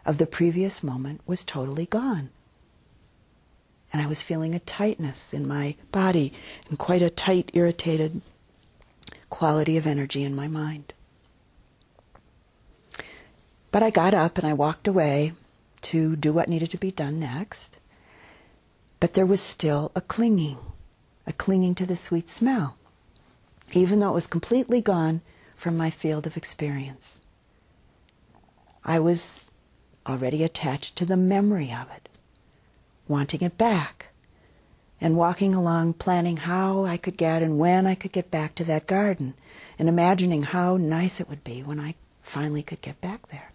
of 0.05 0.17
the 0.19 0.27
previous 0.27 0.83
moment 0.83 1.21
was 1.25 1.43
totally 1.43 1.85
gone. 1.85 2.29
And 3.91 4.01
I 4.01 4.07
was 4.07 4.21
feeling 4.21 4.53
a 4.53 4.59
tightness 4.59 5.33
in 5.33 5.47
my 5.47 5.75
body 5.91 6.33
and 6.69 6.77
quite 6.77 7.01
a 7.01 7.09
tight, 7.09 7.49
irritated 7.53 8.21
quality 9.29 9.77
of 9.77 9.87
energy 9.87 10.23
in 10.23 10.35
my 10.35 10.47
mind. 10.47 10.93
But 13.71 13.83
I 13.83 13.89
got 13.89 14.13
up 14.13 14.37
and 14.37 14.47
I 14.47 14.53
walked 14.53 14.87
away 14.87 15.33
to 15.81 16.15
do 16.15 16.31
what 16.31 16.47
needed 16.47 16.71
to 16.71 16.77
be 16.77 16.91
done 16.91 17.19
next. 17.19 17.74
But 18.99 19.13
there 19.13 19.25
was 19.25 19.41
still 19.41 19.91
a 19.95 20.01
clinging, 20.01 20.57
a 21.27 21.33
clinging 21.33 21.75
to 21.75 21.85
the 21.85 21.95
sweet 21.95 22.29
smell, 22.29 22.77
even 23.73 23.99
though 23.99 24.11
it 24.11 24.13
was 24.13 24.27
completely 24.27 24.81
gone 24.81 25.21
from 25.55 25.75
my 25.75 25.89
field 25.89 26.25
of 26.25 26.37
experience. 26.37 27.19
I 28.83 28.99
was 28.99 29.49
already 30.07 30.43
attached 30.43 30.95
to 30.97 31.05
the 31.05 31.17
memory 31.17 31.73
of 31.73 31.89
it, 31.95 32.07
wanting 33.07 33.41
it 33.41 33.57
back, 33.57 34.07
and 35.01 35.17
walking 35.17 35.53
along 35.53 35.93
planning 35.93 36.37
how 36.37 36.85
I 36.85 36.97
could 36.97 37.17
get 37.17 37.41
and 37.41 37.59
when 37.59 37.85
I 37.85 37.95
could 37.95 38.11
get 38.11 38.31
back 38.31 38.55
to 38.55 38.63
that 38.65 38.87
garden, 38.87 39.33
and 39.77 39.89
imagining 39.89 40.43
how 40.43 40.77
nice 40.77 41.19
it 41.19 41.27
would 41.27 41.43
be 41.43 41.61
when 41.63 41.79
I 41.79 41.95
finally 42.21 42.63
could 42.63 42.81
get 42.81 43.01
back 43.01 43.29
there. 43.29 43.51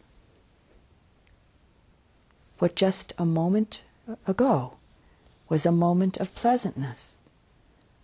What 2.59 2.77
just 2.77 3.15
a 3.17 3.25
moment 3.25 3.81
ago 4.27 4.77
was 5.51 5.67
a 5.67 5.73
moment 5.73 6.17
of 6.17 6.35
pleasantness 6.35 7.19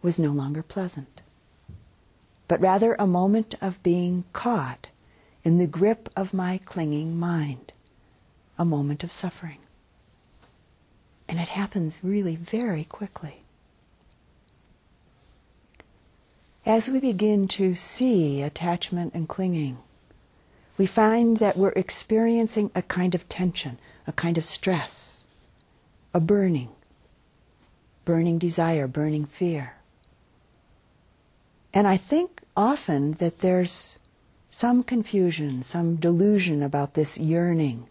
was 0.02 0.18
no 0.18 0.30
longer 0.30 0.62
pleasant, 0.62 1.22
but 2.48 2.60
rather 2.60 2.94
a 2.94 3.06
moment 3.06 3.54
of 3.62 3.82
being 3.82 4.24
caught 4.34 4.88
in 5.44 5.56
the 5.56 5.66
grip 5.66 6.10
of 6.14 6.34
my 6.34 6.58
clinging 6.66 7.16
mind 7.16 7.72
a 8.58 8.64
moment 8.64 9.04
of 9.04 9.12
suffering. 9.12 9.58
And 11.28 11.38
it 11.38 11.48
happens 11.48 11.98
really 12.02 12.36
very 12.36 12.84
quickly. 12.84 13.42
As 16.64 16.88
we 16.88 16.98
begin 16.98 17.46
to 17.48 17.74
see 17.74 18.42
attachment 18.42 19.14
and 19.14 19.28
clinging, 19.28 19.78
we 20.76 20.86
find 20.86 21.36
that 21.38 21.56
we're 21.56 21.70
experiencing 21.70 22.70
a 22.74 22.82
kind 22.82 23.14
of 23.14 23.28
tension, 23.28 23.78
a 24.06 24.12
kind 24.12 24.36
of 24.36 24.44
stress, 24.44 25.24
a 26.12 26.18
burning, 26.18 26.70
burning 28.06 28.38
desire, 28.38 28.86
burning 28.86 29.26
fear. 29.26 29.74
And 31.74 31.86
I 31.86 31.98
think 31.98 32.40
often 32.56 33.12
that 33.14 33.40
there's 33.40 33.98
some 34.50 34.82
confusion, 34.82 35.62
some 35.62 35.96
delusion 35.96 36.62
about 36.62 36.94
this 36.94 37.18
yearning, 37.18 37.88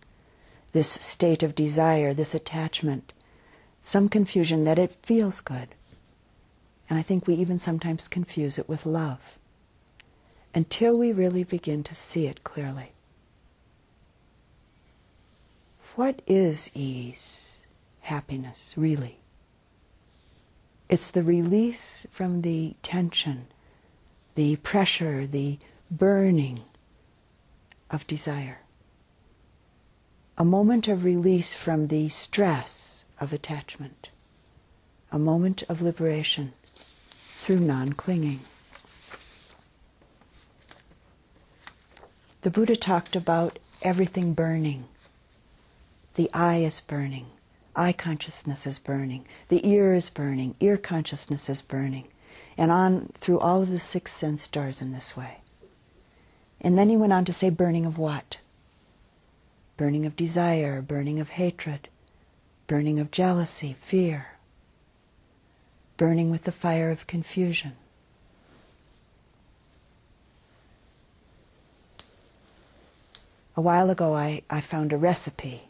this 0.71 0.87
state 0.89 1.43
of 1.43 1.53
desire, 1.53 2.15
this 2.15 2.33
attachment, 2.33 3.13
some 3.81 4.09
confusion 4.09 4.63
that 4.63 4.79
it 4.79 4.97
feels 5.03 5.41
good. 5.41 5.67
And 6.89 6.97
I 6.97 7.03
think 7.03 7.27
we 7.27 7.35
even 7.35 7.59
sometimes 7.59 8.07
confuse 8.07 8.57
it 8.57 8.67
with 8.67 8.87
love 8.87 9.19
until 10.55 10.97
we 10.97 11.11
really 11.11 11.43
begin 11.43 11.83
to 11.83 11.93
see 11.93 12.25
it 12.25 12.43
clearly. 12.43 12.93
What 15.95 16.21
is 16.25 16.71
ease, 16.73 17.59
happiness, 18.01 18.73
really? 18.75 19.19
It's 20.87 21.11
the 21.11 21.23
release 21.23 22.05
from 22.11 22.41
the 22.41 22.75
tension, 22.83 23.47
the 24.35 24.57
pressure, 24.57 25.25
the 25.25 25.59
burning 25.89 26.61
of 27.89 28.05
desire 28.07 28.59
a 30.37 30.43
moment 30.43 30.87
of 30.89 31.05
release 31.05 31.53
from 31.53 31.87
the 31.87 32.09
stress 32.09 33.05
of 33.21 33.31
attachment, 33.31 34.09
a 35.11 35.17
moment 35.17 35.63
of 35.69 35.81
liberation 35.81 36.51
through 37.39 37.59
non 37.59 37.93
clinging. 37.93 38.41
The 42.41 42.51
Buddha 42.51 42.75
talked 42.75 43.15
about 43.15 43.59
everything 43.81 44.33
burning. 44.33 44.85
The 46.15 46.29
eye 46.33 46.57
is 46.57 46.81
burning, 46.81 47.27
eye 47.75 47.93
consciousness 47.93 48.65
is 48.65 48.79
burning, 48.79 49.25
the 49.49 49.67
ear 49.67 49.93
is 49.93 50.09
burning, 50.09 50.55
ear 50.59 50.77
consciousness 50.77 51.49
is 51.49 51.61
burning, 51.61 52.07
and 52.57 52.71
on 52.71 53.11
through 53.19 53.39
all 53.39 53.61
of 53.61 53.71
the 53.71 53.79
six 53.79 54.13
sense 54.13 54.47
doors 54.47 54.81
in 54.81 54.91
this 54.91 55.15
way. 55.15 55.39
And 56.61 56.77
then 56.77 56.89
he 56.89 56.97
went 56.97 57.13
on 57.13 57.25
to 57.25 57.33
say, 57.33 57.49
burning 57.49 57.85
of 57.85 57.97
what? 57.97 58.37
burning 59.77 60.05
of 60.05 60.15
desire, 60.15 60.81
burning 60.81 61.19
of 61.19 61.29
hatred, 61.29 61.89
burning 62.67 62.99
of 62.99 63.11
jealousy, 63.11 63.75
fear, 63.81 64.27
burning 65.97 66.29
with 66.31 66.43
the 66.43 66.51
fire 66.51 66.91
of 66.91 67.07
confusion. 67.07 67.73
A 73.57 73.61
while 73.61 73.89
ago, 73.89 74.13
I, 74.13 74.41
I 74.49 74.59
found 74.59 74.91
a 74.91 74.97
recipe. 74.97 75.63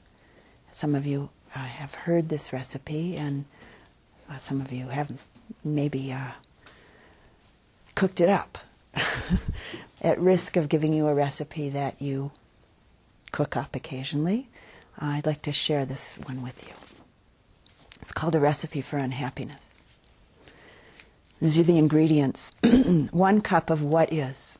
Some 0.72 0.95
of 0.95 1.06
you 1.06 1.30
uh, 1.56 1.60
have 1.60 1.94
heard 1.94 2.30
this 2.30 2.52
recipe, 2.52 3.15
and 3.15 3.45
uh, 4.30 4.38
some 4.38 4.61
of 4.61 4.72
you 4.72 4.90
have 4.90 5.11
maybe 5.64 6.11
uh, 6.11 6.32
cooked 7.95 8.19
it 8.19 8.30
up. 8.30 8.57
At 10.02 10.19
risk 10.19 10.57
of 10.57 10.69
giving 10.69 10.94
you 10.94 11.07
a 11.07 11.14
recipe 11.14 11.69
that 11.69 12.02
you 12.02 12.32
cook 13.32 13.56
up 13.56 13.76
occasionally, 13.76 14.48
I'd 14.99 15.26
like 15.26 15.41
to 15.44 15.52
share 15.52 15.86
this 15.86 16.15
one 16.26 16.41
with 16.41 16.61
you. 16.68 16.73
It's 18.02 18.11
called 18.11 18.36
A 18.36 18.40
Recipe 18.40 18.82
for 18.82 18.98
Unhappiness. 18.98 19.61
These 21.41 21.60
are 21.60 21.64
the 21.64 21.77
ingredients 21.77 22.52
one 23.11 23.41
cup 23.41 23.69
of 23.69 23.82
what 23.82 24.14
is, 24.14 24.57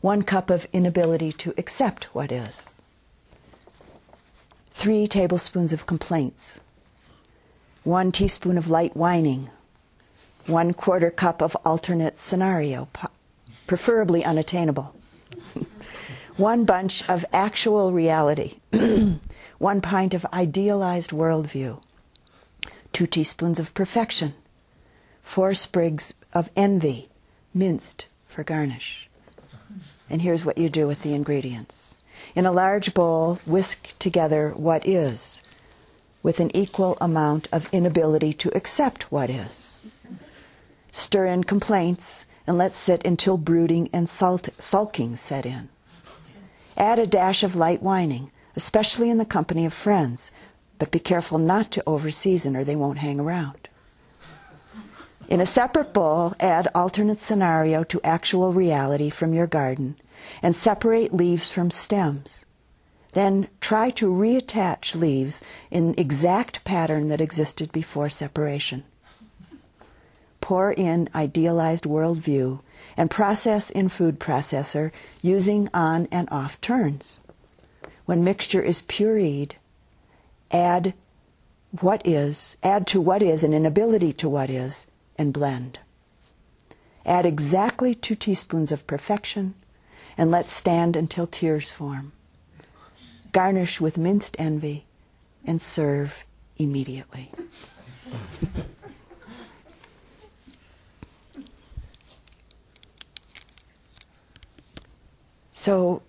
one 0.00 0.22
cup 0.22 0.50
of 0.50 0.66
inability 0.72 1.32
to 1.32 1.54
accept 1.56 2.04
what 2.14 2.30
is, 2.32 2.66
three 4.76 5.06
tablespoons 5.06 5.72
of 5.72 5.86
complaints, 5.86 6.60
one 7.82 8.12
teaspoon 8.12 8.58
of 8.58 8.68
light 8.68 8.94
whining, 8.94 9.48
one 10.44 10.74
quarter 10.74 11.10
cup 11.10 11.40
of 11.40 11.56
alternate 11.64 12.18
scenario, 12.18 12.86
preferably 13.66 14.22
unattainable 14.22 14.94
one 16.36 16.66
bunch 16.66 17.08
of 17.08 17.24
actual 17.32 17.90
reality, 17.90 18.58
one 19.58 19.80
pint 19.80 20.12
of 20.12 20.26
idealized 20.30 21.10
worldview, 21.10 21.82
two 22.92 23.06
teaspoons 23.06 23.58
of 23.58 23.72
perfection, 23.72 24.34
four 25.22 25.54
sprigs 25.54 26.12
of 26.34 26.50
envy, 26.54 27.08
minced 27.54 28.04
for 28.28 28.44
garnish. 28.44 29.08
And 30.10 30.20
here's 30.20 30.44
what 30.44 30.58
you 30.58 30.68
do 30.68 30.86
with 30.86 31.00
the 31.00 31.14
ingredients. 31.14 31.85
In 32.36 32.44
a 32.44 32.52
large 32.52 32.92
bowl, 32.92 33.40
whisk 33.46 33.98
together 33.98 34.52
what 34.54 34.86
is 34.86 35.40
with 36.22 36.38
an 36.38 36.54
equal 36.54 36.98
amount 37.00 37.48
of 37.50 37.66
inability 37.72 38.34
to 38.34 38.54
accept 38.54 39.10
what 39.10 39.30
is. 39.30 39.82
Stir 40.90 41.24
in 41.24 41.44
complaints 41.44 42.26
and 42.46 42.58
let 42.58 42.74
sit 42.74 43.06
until 43.06 43.38
brooding 43.38 43.88
and 43.90 44.10
sulking 44.10 45.16
set 45.16 45.46
in. 45.46 45.70
Add 46.76 46.98
a 46.98 47.06
dash 47.06 47.42
of 47.42 47.56
light 47.56 47.82
whining, 47.82 48.30
especially 48.54 49.08
in 49.08 49.16
the 49.16 49.24
company 49.24 49.64
of 49.64 49.72
friends, 49.72 50.30
but 50.78 50.90
be 50.90 50.98
careful 50.98 51.38
not 51.38 51.70
to 51.70 51.82
overseason 51.86 52.54
or 52.54 52.64
they 52.64 52.76
won't 52.76 52.98
hang 52.98 53.18
around. 53.18 53.70
In 55.26 55.40
a 55.40 55.46
separate 55.46 55.94
bowl, 55.94 56.34
add 56.38 56.68
alternate 56.74 57.18
scenario 57.18 57.82
to 57.84 58.00
actual 58.04 58.52
reality 58.52 59.08
from 59.08 59.32
your 59.32 59.46
garden 59.46 59.96
and 60.42 60.54
separate 60.54 61.12
leaves 61.14 61.50
from 61.50 61.70
stems. 61.70 62.44
Then 63.12 63.48
try 63.60 63.90
to 63.90 64.10
reattach 64.10 64.94
leaves 64.94 65.40
in 65.70 65.94
exact 65.96 66.64
pattern 66.64 67.08
that 67.08 67.20
existed 67.20 67.72
before 67.72 68.10
separation. 68.10 68.84
Pour 70.40 70.72
in 70.72 71.08
idealized 71.14 71.84
worldview 71.84 72.60
and 72.96 73.10
process 73.10 73.70
in 73.70 73.88
food 73.88 74.20
processor 74.20 74.90
using 75.22 75.68
on 75.72 76.08
and 76.10 76.28
off 76.30 76.60
turns. 76.60 77.20
When 78.04 78.22
mixture 78.22 78.62
is 78.62 78.82
pureed, 78.82 79.52
add 80.50 80.94
what 81.80 82.06
is, 82.06 82.56
add 82.62 82.86
to 82.88 83.00
what 83.00 83.22
is 83.22 83.42
an 83.42 83.52
inability 83.52 84.12
to 84.14 84.28
what 84.28 84.50
is, 84.50 84.86
and 85.18 85.32
blend. 85.32 85.78
Add 87.04 87.26
exactly 87.26 87.94
two 87.94 88.14
teaspoons 88.14 88.70
of 88.70 88.86
perfection 88.86 89.54
and 90.18 90.30
let 90.30 90.48
stand 90.48 90.96
until 90.96 91.26
tears 91.26 91.70
form. 91.70 92.12
Garnish 93.32 93.80
with 93.80 93.98
minced 93.98 94.36
envy 94.38 94.86
and 95.44 95.60
serve 95.60 96.24
immediately. 96.56 97.30
so, 105.52 106.02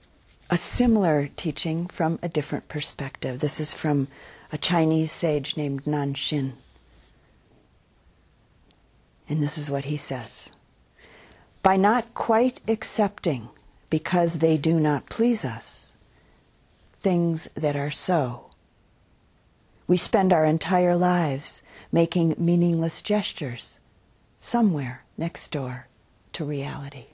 a 0.49 0.57
similar 0.57 1.29
teaching 1.35 1.87
from 1.87 2.17
a 2.21 2.29
different 2.29 2.69
perspective. 2.69 3.39
This 3.39 3.59
is 3.59 3.73
from 3.73 4.07
a 4.51 4.57
Chinese 4.57 5.11
sage 5.11 5.57
named 5.57 5.83
Nanxin. 5.85 6.53
And 9.29 9.43
this 9.43 9.57
is 9.57 9.69
what 9.69 9.85
he 9.85 9.97
says 9.97 10.51
By 11.61 11.75
not 11.75 12.13
quite 12.13 12.61
accepting, 12.67 13.49
because 13.89 14.39
they 14.39 14.57
do 14.57 14.79
not 14.79 15.09
please 15.09 15.45
us, 15.45 15.93
things 17.01 17.47
that 17.55 17.75
are 17.75 17.91
so, 17.91 18.47
we 19.87 19.95
spend 19.95 20.33
our 20.33 20.43
entire 20.43 20.95
lives 20.95 21.63
making 21.91 22.35
meaningless 22.37 23.01
gestures 23.01 23.79
somewhere 24.41 25.03
next 25.17 25.49
door 25.51 25.87
to 26.33 26.43
reality. 26.43 27.05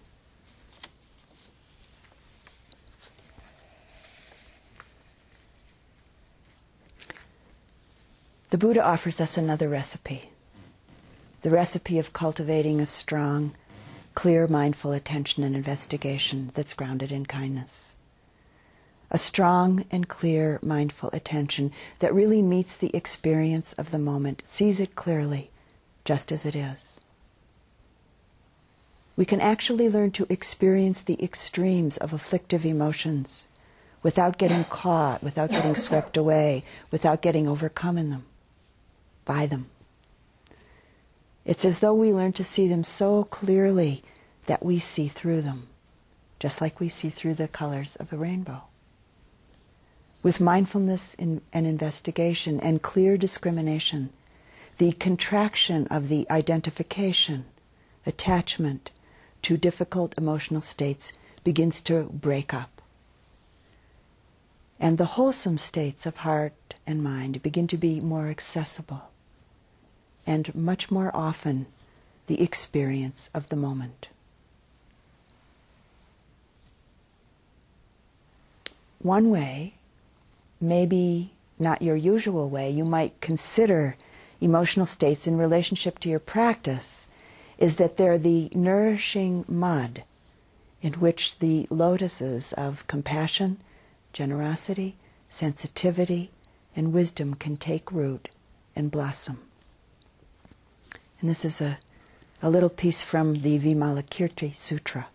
The 8.49 8.57
Buddha 8.57 8.83
offers 8.83 9.19
us 9.19 9.37
another 9.37 9.69
recipe 9.69 10.29
the 11.43 11.49
recipe 11.49 11.99
of 11.99 12.13
cultivating 12.13 12.79
a 12.79 12.85
strong, 12.85 13.53
clear, 14.15 14.47
mindful 14.47 14.91
attention 14.91 15.43
and 15.43 15.55
investigation 15.55 16.51
that's 16.53 16.73
grounded 16.73 17.11
in 17.11 17.25
kindness. 17.25 17.95
A 19.11 19.17
strong 19.17 19.85
and 19.91 20.07
clear, 20.07 20.59
mindful 20.63 21.09
attention 21.13 21.71
that 21.99 22.13
really 22.13 22.41
meets 22.41 22.75
the 22.75 22.95
experience 22.95 23.73
of 23.73 23.91
the 23.91 23.99
moment, 23.99 24.41
sees 24.45 24.79
it 24.79 24.95
clearly, 24.95 25.51
just 26.03 26.31
as 26.31 26.45
it 26.45 26.55
is. 26.55 26.99
We 29.15 29.25
can 29.25 29.39
actually 29.39 29.89
learn 29.89 30.11
to 30.11 30.25
experience 30.29 31.01
the 31.01 31.21
extremes 31.23 31.97
of 31.97 32.13
afflictive 32.13 32.65
emotions 32.65 33.47
without 34.01 34.37
getting 34.37 34.63
caught, 34.65 35.21
without 35.21 35.51
getting 35.51 35.75
swept 35.75 36.17
away, 36.17 36.63
without 36.89 37.21
getting 37.21 37.47
overcome 37.47 37.97
in 37.97 38.09
them, 38.09 38.25
by 39.25 39.45
them. 39.45 39.67
It's 41.45 41.65
as 41.65 41.79
though 41.79 41.93
we 41.93 42.13
learn 42.13 42.33
to 42.33 42.43
see 42.43 42.67
them 42.67 42.83
so 42.83 43.25
clearly 43.25 44.03
that 44.45 44.63
we 44.63 44.79
see 44.79 45.07
through 45.07 45.41
them, 45.41 45.67
just 46.39 46.61
like 46.61 46.79
we 46.79 46.89
see 46.89 47.09
through 47.09 47.35
the 47.35 47.47
colors 47.47 47.95
of 47.97 48.13
a 48.13 48.17
rainbow. 48.17 48.63
With 50.21 50.39
mindfulness 50.39 51.15
and 51.19 51.41
investigation 51.53 52.59
and 52.61 52.81
clear 52.81 53.17
discrimination, 53.17 54.11
the 54.77 54.93
contraction 54.93 55.85
of 55.87 56.07
the 56.07 56.25
identification, 56.31 57.45
attachment 58.05 58.91
to 59.41 59.57
difficult 59.57 60.13
emotional 60.17 60.61
states 60.61 61.11
begins 61.43 61.81
to 61.81 62.03
break 62.03 62.53
up. 62.53 62.81
And 64.79 64.97
the 64.97 65.05
wholesome 65.05 65.57
states 65.57 66.05
of 66.05 66.17
heart 66.17 66.75
and 66.87 67.03
mind 67.03 67.41
begin 67.43 67.67
to 67.67 67.77
be 67.77 67.99
more 67.99 68.29
accessible 68.29 69.09
and 70.25 70.53
much 70.55 70.89
more 70.89 71.11
often 71.13 71.65
the 72.27 72.41
experience 72.41 73.29
of 73.33 73.49
the 73.49 73.55
moment. 73.55 74.07
One 78.99 79.29
way, 79.29 79.73
maybe 80.61 81.33
not 81.59 81.81
your 81.81 81.97
usual 81.97 82.49
way, 82.49 82.69
you 82.71 82.85
might 82.85 83.19
consider 83.19 83.97
emotional 84.39 84.85
states 84.85 85.27
in 85.27 85.37
relationship 85.37 85.99
to 85.99 86.09
your 86.09 86.19
practice 86.19 87.07
is 87.57 87.75
that 87.75 87.97
they're 87.97 88.17
the 88.17 88.49
nourishing 88.53 89.45
mud 89.47 90.03
in 90.81 90.93
which 90.93 91.39
the 91.39 91.67
lotuses 91.69 92.53
of 92.53 92.85
compassion, 92.87 93.57
generosity, 94.11 94.95
sensitivity, 95.29 96.29
and 96.75 96.93
wisdom 96.93 97.33
can 97.33 97.55
take 97.55 97.91
root 97.91 98.29
and 98.75 98.91
blossom. 98.91 99.39
And 101.23 101.29
this 101.29 101.45
is 101.45 101.61
a, 101.61 101.77
a 102.41 102.49
little 102.49 102.67
piece 102.69 103.01
from 103.01 103.35
the 103.35 103.57
Vimalakirti 103.57 104.53
Sutra. 104.53 105.07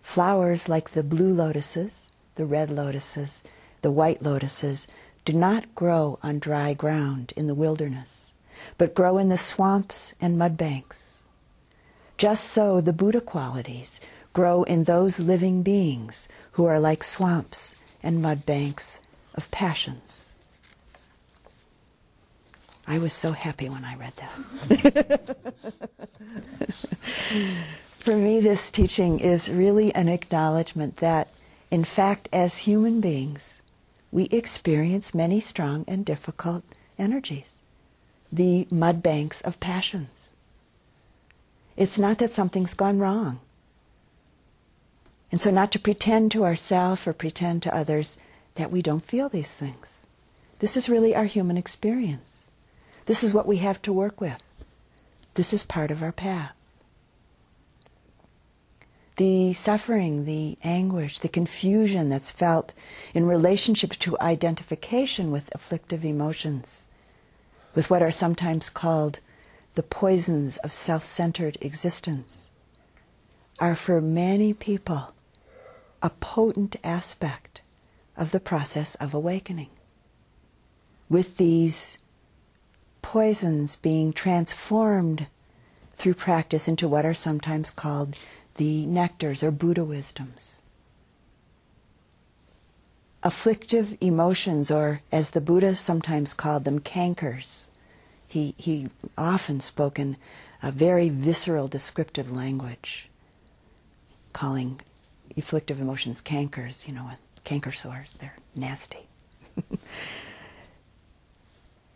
Flowers 0.00 0.68
like 0.68 0.90
the 0.90 1.02
blue 1.02 1.34
lotuses, 1.34 2.06
the 2.36 2.46
red 2.46 2.70
lotuses, 2.70 3.42
the 3.82 3.90
white 3.90 4.22
lotuses 4.22 4.86
do 5.24 5.32
not 5.32 5.74
grow 5.74 6.20
on 6.22 6.38
dry 6.38 6.72
ground 6.72 7.32
in 7.34 7.48
the 7.48 7.54
wilderness, 7.54 8.32
but 8.78 8.94
grow 8.94 9.18
in 9.18 9.28
the 9.28 9.36
swamps 9.36 10.14
and 10.20 10.38
mud 10.38 10.56
banks. 10.56 11.18
Just 12.16 12.44
so 12.44 12.80
the 12.80 12.92
Buddha 12.92 13.20
qualities 13.20 14.00
grow 14.32 14.62
in 14.62 14.84
those 14.84 15.18
living 15.18 15.64
beings 15.64 16.28
who 16.52 16.64
are 16.64 16.78
like 16.78 17.02
swamps 17.02 17.74
and 18.04 18.22
mud 18.22 18.46
banks 18.46 19.00
of 19.34 19.50
passions. 19.50 20.15
I 22.86 22.98
was 22.98 23.12
so 23.12 23.32
happy 23.32 23.68
when 23.68 23.84
I 23.84 23.96
read 23.96 24.12
that. 24.16 25.36
For 27.98 28.16
me, 28.16 28.40
this 28.40 28.70
teaching 28.70 29.18
is 29.18 29.50
really 29.50 29.92
an 29.94 30.08
acknowledgement 30.08 30.98
that, 30.98 31.28
in 31.70 31.82
fact, 31.82 32.28
as 32.32 32.58
human 32.58 33.00
beings, 33.00 33.60
we 34.12 34.24
experience 34.26 35.12
many 35.12 35.40
strong 35.40 35.84
and 35.88 36.04
difficult 36.04 36.62
energies, 36.96 37.56
the 38.30 38.68
mud 38.70 39.02
banks 39.02 39.40
of 39.40 39.58
passions. 39.58 40.32
It's 41.76 41.98
not 41.98 42.18
that 42.18 42.32
something's 42.32 42.74
gone 42.74 43.00
wrong. 43.00 43.40
And 45.32 45.40
so, 45.40 45.50
not 45.50 45.72
to 45.72 45.80
pretend 45.80 46.30
to 46.32 46.44
ourselves 46.44 47.04
or 47.06 47.12
pretend 47.12 47.64
to 47.64 47.74
others 47.74 48.16
that 48.54 48.70
we 48.70 48.80
don't 48.80 49.04
feel 49.04 49.28
these 49.28 49.52
things. 49.52 49.98
This 50.60 50.76
is 50.76 50.88
really 50.88 51.14
our 51.16 51.24
human 51.24 51.56
experience. 51.56 52.35
This 53.06 53.22
is 53.22 53.32
what 53.32 53.46
we 53.46 53.58
have 53.58 53.80
to 53.82 53.92
work 53.92 54.20
with. 54.20 54.42
This 55.34 55.52
is 55.52 55.64
part 55.64 55.90
of 55.90 56.02
our 56.02 56.12
path. 56.12 56.54
The 59.16 59.54
suffering, 59.54 60.26
the 60.26 60.58
anguish, 60.62 61.20
the 61.20 61.28
confusion 61.28 62.10
that's 62.10 62.30
felt 62.30 62.74
in 63.14 63.26
relationship 63.26 63.92
to 64.00 64.18
identification 64.20 65.30
with 65.30 65.48
afflictive 65.54 66.04
emotions, 66.04 66.86
with 67.74 67.88
what 67.88 68.02
are 68.02 68.12
sometimes 68.12 68.68
called 68.68 69.20
the 69.74 69.82
poisons 69.82 70.58
of 70.58 70.72
self 70.72 71.04
centered 71.04 71.56
existence, 71.60 72.50
are 73.58 73.74
for 73.74 74.00
many 74.00 74.52
people 74.52 75.14
a 76.02 76.10
potent 76.10 76.76
aspect 76.84 77.62
of 78.16 78.32
the 78.32 78.40
process 78.40 78.96
of 78.96 79.14
awakening. 79.14 79.70
With 81.08 81.36
these 81.36 81.98
poisons 83.06 83.76
being 83.76 84.12
transformed 84.12 85.26
through 85.94 86.14
practice 86.14 86.66
into 86.66 86.88
what 86.88 87.06
are 87.06 87.14
sometimes 87.14 87.70
called 87.70 88.16
the 88.56 88.84
nectars 88.86 89.42
or 89.42 89.50
Buddha 89.50 89.84
wisdoms. 89.84 90.56
afflictive 93.22 93.96
emotions, 94.00 94.70
or 94.70 95.00
as 95.10 95.32
the 95.32 95.40
Buddha 95.40 95.74
sometimes 95.74 96.32
called 96.32 96.64
them, 96.64 96.78
cankers. 96.78 97.66
He, 98.28 98.54
he 98.56 98.88
often 99.18 99.60
spoke 99.60 99.98
in 99.98 100.16
a 100.62 100.70
very 100.70 101.08
visceral 101.08 101.66
descriptive 101.66 102.30
language, 102.30 103.08
calling 104.32 104.80
afflictive 105.36 105.80
emotions 105.80 106.20
cankers, 106.20 106.86
you 106.86 106.94
know, 106.94 107.10
canker 107.42 107.72
sores. 107.72 108.14
They're 108.20 108.36
nasty. 108.54 109.08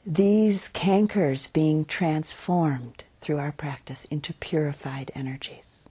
These 0.07 0.69
cankers 0.69 1.53
being 1.53 1.85
transformed 1.85 3.05
through 3.21 3.39
our 3.39 3.53
practice 3.53 4.07
into 4.07 4.33
purified 4.33 5.13
energies. 5.15 5.85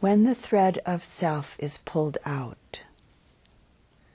When 0.00 0.24
the 0.24 0.34
thread 0.34 0.80
of 0.86 1.04
self 1.04 1.54
is 1.58 1.76
pulled 1.78 2.16
out, 2.24 2.80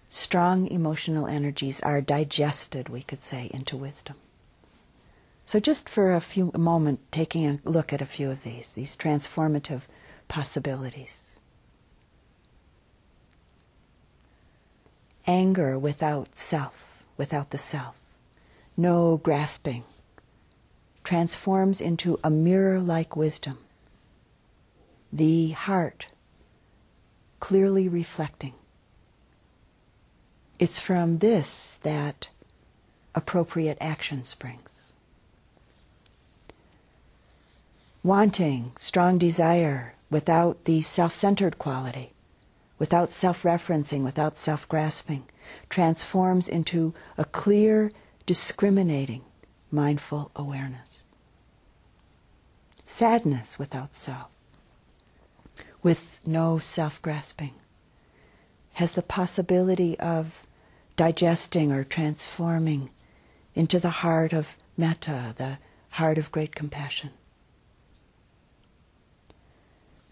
strong 0.09 0.65
emotional 0.67 1.27
energies 1.27 1.79
are 1.81 2.01
digested, 2.01 2.89
we 2.89 3.03
could 3.03 3.21
say, 3.21 3.51
into 3.53 3.77
wisdom. 3.77 4.15
So 5.45 5.59
just 5.59 5.87
for 5.87 6.11
a 6.11 6.21
few 6.21 6.49
a 6.55 6.57
moment, 6.57 6.99
taking 7.11 7.45
a 7.45 7.59
look 7.69 7.93
at 7.93 8.01
a 8.01 8.07
few 8.07 8.31
of 8.31 8.41
these, 8.41 8.69
these 8.69 8.97
transformative 8.97 9.81
possibilities. 10.27 11.24
Anger 15.27 15.77
without 15.79 16.35
self, 16.35 16.73
without 17.17 17.49
the 17.49 17.57
self, 17.57 17.95
no 18.77 19.17
grasping, 19.17 19.83
transforms 21.03 21.81
into 21.81 22.19
a 22.23 22.29
mirror-like 22.29 23.15
wisdom. 23.15 23.57
The 25.11 25.51
heart 25.51 26.07
clearly 27.39 27.87
reflecting. 27.87 28.53
It's 30.59 30.79
from 30.79 31.19
this 31.19 31.79
that 31.83 32.29
appropriate 33.13 33.77
action 33.81 34.23
springs. 34.23 34.69
wanting, 38.05 38.71
strong 38.77 39.17
desire, 39.17 39.95
without 40.11 40.63
the 40.65 40.79
self 40.83 41.11
centered 41.11 41.57
quality, 41.57 42.11
without 42.77 43.11
self 43.11 43.43
referencing, 43.43 44.03
without 44.03 44.37
self 44.37 44.67
grasping, 44.67 45.25
transforms 45.69 46.47
into 46.47 46.93
a 47.17 47.25
clear, 47.25 47.91
discriminating, 48.25 49.23
mindful 49.71 50.31
awareness. 50.35 51.01
Sadness 52.83 53.57
without 53.57 53.95
self, 53.95 54.29
with 55.81 56.19
no 56.25 56.57
self 56.57 57.01
grasping, 57.01 57.53
has 58.73 58.91
the 58.91 59.01
possibility 59.01 59.97
of 59.99 60.45
digesting 60.95 61.71
or 61.71 61.83
transforming 61.83 62.89
into 63.53 63.79
the 63.79 63.89
heart 63.89 64.33
of 64.33 64.55
metta, 64.77 65.33
the 65.37 65.57
heart 65.91 66.17
of 66.17 66.31
great 66.31 66.55
compassion. 66.55 67.11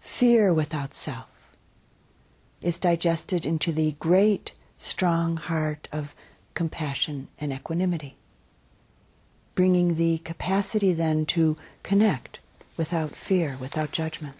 Fear 0.00 0.54
without 0.54 0.94
self 0.94 1.33
is 2.64 2.78
digested 2.78 3.44
into 3.44 3.70
the 3.70 3.92
great, 4.00 4.52
strong 4.78 5.36
heart 5.36 5.86
of 5.92 6.14
compassion 6.54 7.28
and 7.38 7.52
equanimity, 7.52 8.16
bringing 9.54 9.96
the 9.96 10.16
capacity 10.18 10.94
then 10.94 11.26
to 11.26 11.58
connect 11.82 12.38
without 12.78 13.14
fear, 13.14 13.58
without 13.60 13.92
judgment. 13.92 14.34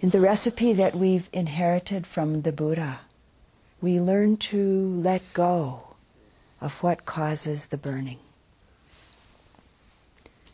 In 0.00 0.10
the 0.10 0.20
recipe 0.20 0.74
that 0.74 0.94
we've 0.94 1.30
inherited 1.32 2.06
from 2.06 2.42
the 2.42 2.52
Buddha, 2.52 3.00
we 3.80 3.98
learn 3.98 4.36
to 4.36 5.00
let 5.02 5.22
go 5.32 5.94
of 6.60 6.82
what 6.82 7.06
causes 7.06 7.66
the 7.66 7.78
burning. 7.78 8.18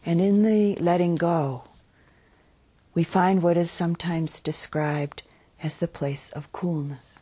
And 0.05 0.21
in 0.21 0.43
the 0.43 0.77
letting 0.77 1.17
go, 1.17 1.65
we 2.95 3.05
find 3.05 3.43
what 3.43 3.57
is 3.57 3.71
sometimes 3.71 4.41
described 4.41 5.23
as 5.63 5.77
the 5.77 5.89
place 5.89 6.31
of 6.31 6.53
coolness. 6.53 7.19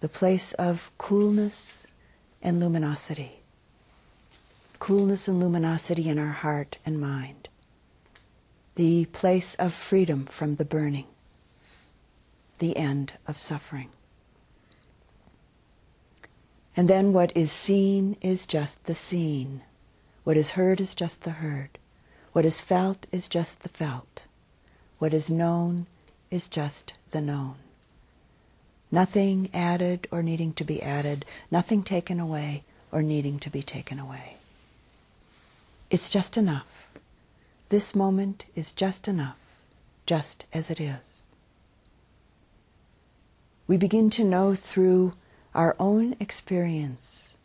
The 0.00 0.08
place 0.08 0.52
of 0.54 0.90
coolness 0.98 1.86
and 2.42 2.60
luminosity. 2.60 3.40
Coolness 4.78 5.26
and 5.28 5.40
luminosity 5.40 6.08
in 6.08 6.18
our 6.18 6.32
heart 6.32 6.78
and 6.84 7.00
mind. 7.00 7.48
The 8.74 9.06
place 9.06 9.54
of 9.56 9.72
freedom 9.72 10.26
from 10.26 10.56
the 10.56 10.64
burning. 10.64 11.06
The 12.58 12.76
end 12.76 13.14
of 13.26 13.38
suffering. 13.38 13.90
And 16.76 16.88
then 16.88 17.12
what 17.12 17.34
is 17.34 17.50
seen 17.50 18.16
is 18.20 18.46
just 18.46 18.84
the 18.84 18.94
seen. 18.94 19.62
What 20.26 20.36
is 20.36 20.50
heard 20.50 20.80
is 20.80 20.96
just 20.96 21.22
the 21.22 21.38
heard. 21.38 21.78
What 22.32 22.44
is 22.44 22.60
felt 22.60 23.06
is 23.12 23.28
just 23.28 23.62
the 23.62 23.68
felt. 23.68 24.24
What 24.98 25.14
is 25.14 25.30
known 25.30 25.86
is 26.32 26.48
just 26.48 26.94
the 27.12 27.20
known. 27.20 27.54
Nothing 28.90 29.48
added 29.54 30.08
or 30.10 30.24
needing 30.24 30.52
to 30.54 30.64
be 30.64 30.82
added, 30.82 31.24
nothing 31.48 31.84
taken 31.84 32.18
away 32.18 32.64
or 32.90 33.02
needing 33.02 33.38
to 33.38 33.50
be 33.50 33.62
taken 33.62 34.00
away. 34.00 34.38
It's 35.90 36.10
just 36.10 36.36
enough. 36.36 36.88
This 37.68 37.94
moment 37.94 38.46
is 38.56 38.72
just 38.72 39.06
enough, 39.06 39.38
just 40.06 40.44
as 40.52 40.70
it 40.70 40.80
is. 40.80 41.26
We 43.68 43.76
begin 43.76 44.10
to 44.10 44.24
know 44.24 44.56
through 44.56 45.12
our 45.54 45.76
own 45.78 46.16
experience 46.18 47.36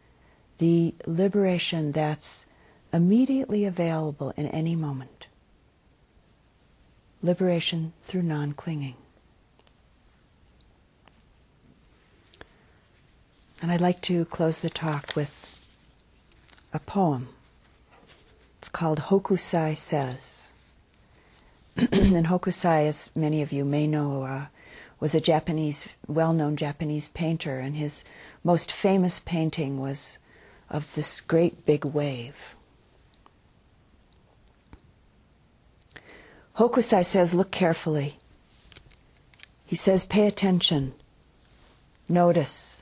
the 0.57 0.95
liberation 1.05 1.91
that's 1.91 2.47
immediately 2.93 3.65
available 3.65 4.33
in 4.35 4.47
any 4.47 4.75
moment. 4.75 5.27
Liberation 7.21 7.93
through 8.07 8.23
non 8.23 8.53
clinging. 8.53 8.95
And 13.61 13.71
I'd 13.71 13.81
like 13.81 14.01
to 14.01 14.25
close 14.25 14.61
the 14.61 14.71
talk 14.71 15.15
with 15.15 15.45
a 16.73 16.79
poem. 16.79 17.29
It's 18.57 18.69
called 18.69 18.99
Hokusai 18.99 19.77
Says. 19.77 20.37
and 21.77 22.27
Hokusai, 22.27 22.87
as 22.87 23.09
many 23.15 23.41
of 23.41 23.51
you 23.51 23.63
may 23.63 23.85
know, 23.85 24.23
uh, 24.23 24.45
was 24.99 25.13
a 25.13 25.21
Japanese, 25.21 25.87
well 26.07 26.33
known 26.33 26.55
Japanese 26.55 27.07
painter, 27.09 27.59
and 27.59 27.75
his 27.75 28.03
most 28.43 28.71
famous 28.71 29.19
painting 29.19 29.79
was 29.79 30.17
of 30.69 30.93
this 30.95 31.21
great 31.21 31.65
big 31.65 31.85
wave 31.85 32.55
Hokusai 36.57 37.05
says, 37.05 37.33
look 37.33 37.51
carefully. 37.51 38.17
He 39.65 39.75
says, 39.75 40.03
pay 40.05 40.27
attention. 40.27 40.93
Notice. 42.09 42.81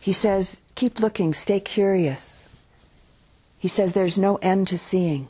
He 0.00 0.12
says, 0.12 0.60
keep 0.74 1.00
looking, 1.00 1.34
stay 1.34 1.60
curious. 1.60 2.44
He 3.58 3.68
says, 3.68 3.92
there's 3.92 4.16
no 4.16 4.36
end 4.36 4.68
to 4.68 4.78
seeing. 4.78 5.28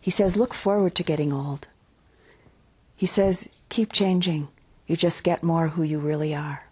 He 0.00 0.10
says, 0.10 0.36
look 0.36 0.52
forward 0.52 0.94
to 0.96 1.02
getting 1.02 1.32
old. 1.32 1.68
He 2.96 3.06
says, 3.06 3.48
keep 3.68 3.92
changing. 3.92 4.48
You 4.86 4.96
just 4.96 5.24
get 5.24 5.42
more 5.42 5.68
who 5.68 5.82
you 5.82 5.98
really 5.98 6.34
are. 6.34 6.64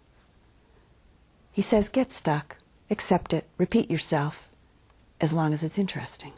He 1.51 1.61
says, 1.61 1.89
get 1.89 2.11
stuck, 2.11 2.57
accept 2.89 3.33
it, 3.33 3.47
repeat 3.57 3.89
yourself, 3.89 4.47
as 5.19 5.33
long 5.33 5.53
as 5.53 5.63
it's 5.63 5.79
interesting. 5.79 6.33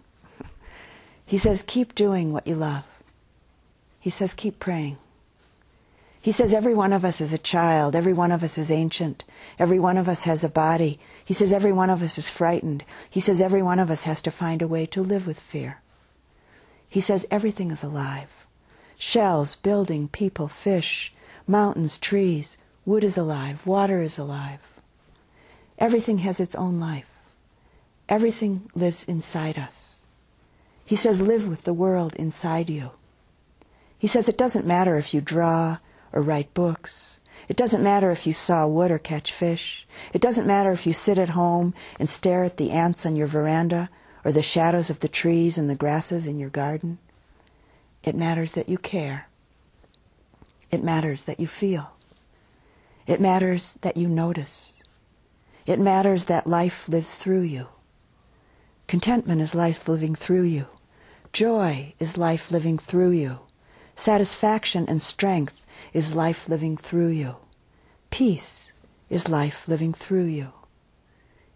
He 1.25 1.37
says, 1.37 1.63
keep 1.63 1.95
doing 1.95 2.31
what 2.31 2.47
you 2.47 2.55
love. 2.55 2.83
He 3.99 4.09
says, 4.09 4.33
keep 4.33 4.59
praying. 4.59 4.97
He 6.21 6.31
says, 6.31 6.53
every 6.53 6.73
one 6.73 6.93
of 6.93 7.05
us 7.05 7.21
is 7.21 7.33
a 7.33 7.37
child. 7.37 7.95
Every 7.95 8.13
one 8.13 8.31
of 8.31 8.43
us 8.43 8.57
is 8.57 8.71
ancient. 8.71 9.23
Every 9.59 9.79
one 9.79 9.97
of 9.97 10.09
us 10.09 10.23
has 10.23 10.43
a 10.43 10.49
body. 10.49 10.99
He 11.23 11.33
says, 11.33 11.51
every 11.51 11.71
one 11.71 11.89
of 11.89 12.01
us 12.01 12.17
is 12.17 12.29
frightened. 12.29 12.83
He 13.09 13.19
says, 13.19 13.41
every 13.41 13.61
one 13.61 13.79
of 13.79 13.91
us 13.91 14.03
has 14.03 14.21
to 14.23 14.31
find 14.31 14.61
a 14.61 14.67
way 14.67 14.85
to 14.87 15.01
live 15.03 15.27
with 15.27 15.39
fear. 15.39 15.81
He 16.89 17.01
says, 17.01 17.25
everything 17.29 17.71
is 17.71 17.83
alive. 17.83 18.29
Shells, 18.97 19.55
building, 19.55 20.07
people, 20.07 20.47
fish, 20.47 21.13
mountains, 21.47 21.97
trees, 21.97 22.57
wood 22.85 23.03
is 23.03 23.17
alive, 23.17 23.65
water 23.65 24.01
is 24.01 24.17
alive. 24.17 24.59
Everything 25.77 26.19
has 26.19 26.39
its 26.39 26.55
own 26.55 26.79
life. 26.79 27.09
Everything 28.07 28.69
lives 28.73 29.03
inside 29.03 29.57
us. 29.57 29.84
He 30.85 30.95
says, 30.95 31.19
live 31.19 31.47
with 31.47 31.63
the 31.63 31.73
world 31.73 32.15
inside 32.15 32.69
you. 32.69 32.91
He 33.97 34.07
says, 34.07 34.29
it 34.29 34.37
doesn't 34.37 34.67
matter 34.67 34.97
if 34.97 35.13
you 35.13 35.21
draw 35.21 35.79
or 36.13 36.21
write 36.21 36.53
books. 36.53 37.19
It 37.47 37.57
doesn't 37.57 37.83
matter 37.83 38.11
if 38.11 38.25
you 38.25 38.33
saw 38.33 38.67
wood 38.67 38.91
or 38.91 38.99
catch 38.99 39.31
fish. 39.31 39.87
It 40.13 40.21
doesn't 40.21 40.47
matter 40.47 40.71
if 40.71 40.85
you 40.85 40.93
sit 40.93 41.17
at 41.17 41.29
home 41.29 41.73
and 41.99 42.07
stare 42.07 42.43
at 42.43 42.57
the 42.57 42.71
ants 42.71 43.05
on 43.05 43.15
your 43.15 43.27
veranda 43.27 43.89
or 44.23 44.31
the 44.31 44.41
shadows 44.41 44.89
of 44.89 44.99
the 44.99 45.07
trees 45.07 45.57
and 45.57 45.69
the 45.69 45.75
grasses 45.75 46.27
in 46.27 46.39
your 46.39 46.49
garden. 46.49 46.99
It 48.03 48.15
matters 48.15 48.53
that 48.53 48.69
you 48.69 48.77
care. 48.77 49.27
It 50.71 50.83
matters 50.83 51.25
that 51.25 51.39
you 51.39 51.47
feel. 51.47 51.91
It 53.07 53.21
matters 53.21 53.77
that 53.81 53.97
you 53.97 54.07
notice. 54.07 54.73
It 55.65 55.79
matters 55.79 56.25
that 56.25 56.47
life 56.47 56.87
lives 56.89 57.15
through 57.15 57.41
you. 57.41 57.67
Contentment 58.87 59.41
is 59.41 59.55
life 59.55 59.87
living 59.87 60.13
through 60.15 60.43
you. 60.43 60.67
Joy 61.35 61.93
is 61.99 62.15
life 62.15 62.49
living 62.49 62.77
through 62.77 63.11
you. 63.11 63.39
Satisfaction 63.93 64.85
and 64.87 65.01
strength 65.01 65.65
is 65.91 66.15
life 66.15 66.47
living 66.47 66.77
through 66.77 67.09
you. 67.09 67.35
Peace 68.09 68.71
is 69.09 69.27
life 69.27 69.67
living 69.67 69.91
through 69.91 70.27
you. 70.27 70.53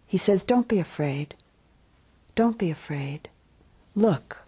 He 0.06 0.18
says, 0.18 0.42
don't 0.42 0.68
be 0.68 0.78
afraid. 0.78 1.34
Don't 2.34 2.58
be 2.58 2.70
afraid. 2.70 3.30
Look. 3.94 4.42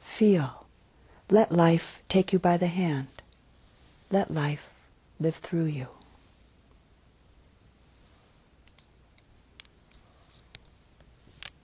Feel. 0.00 0.64
Let 1.28 1.52
life 1.52 2.00
take 2.08 2.32
you 2.32 2.38
by 2.38 2.56
the 2.56 2.68
hand. 2.68 3.08
Let 4.10 4.30
life 4.30 4.70
live 5.20 5.36
through 5.36 5.66
you. 5.66 5.88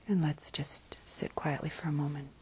And 0.06 0.20
let's 0.20 0.50
just 0.50 0.98
sit 1.06 1.34
quietly 1.34 1.70
for 1.70 1.88
a 1.88 1.92
moment. 1.92 2.41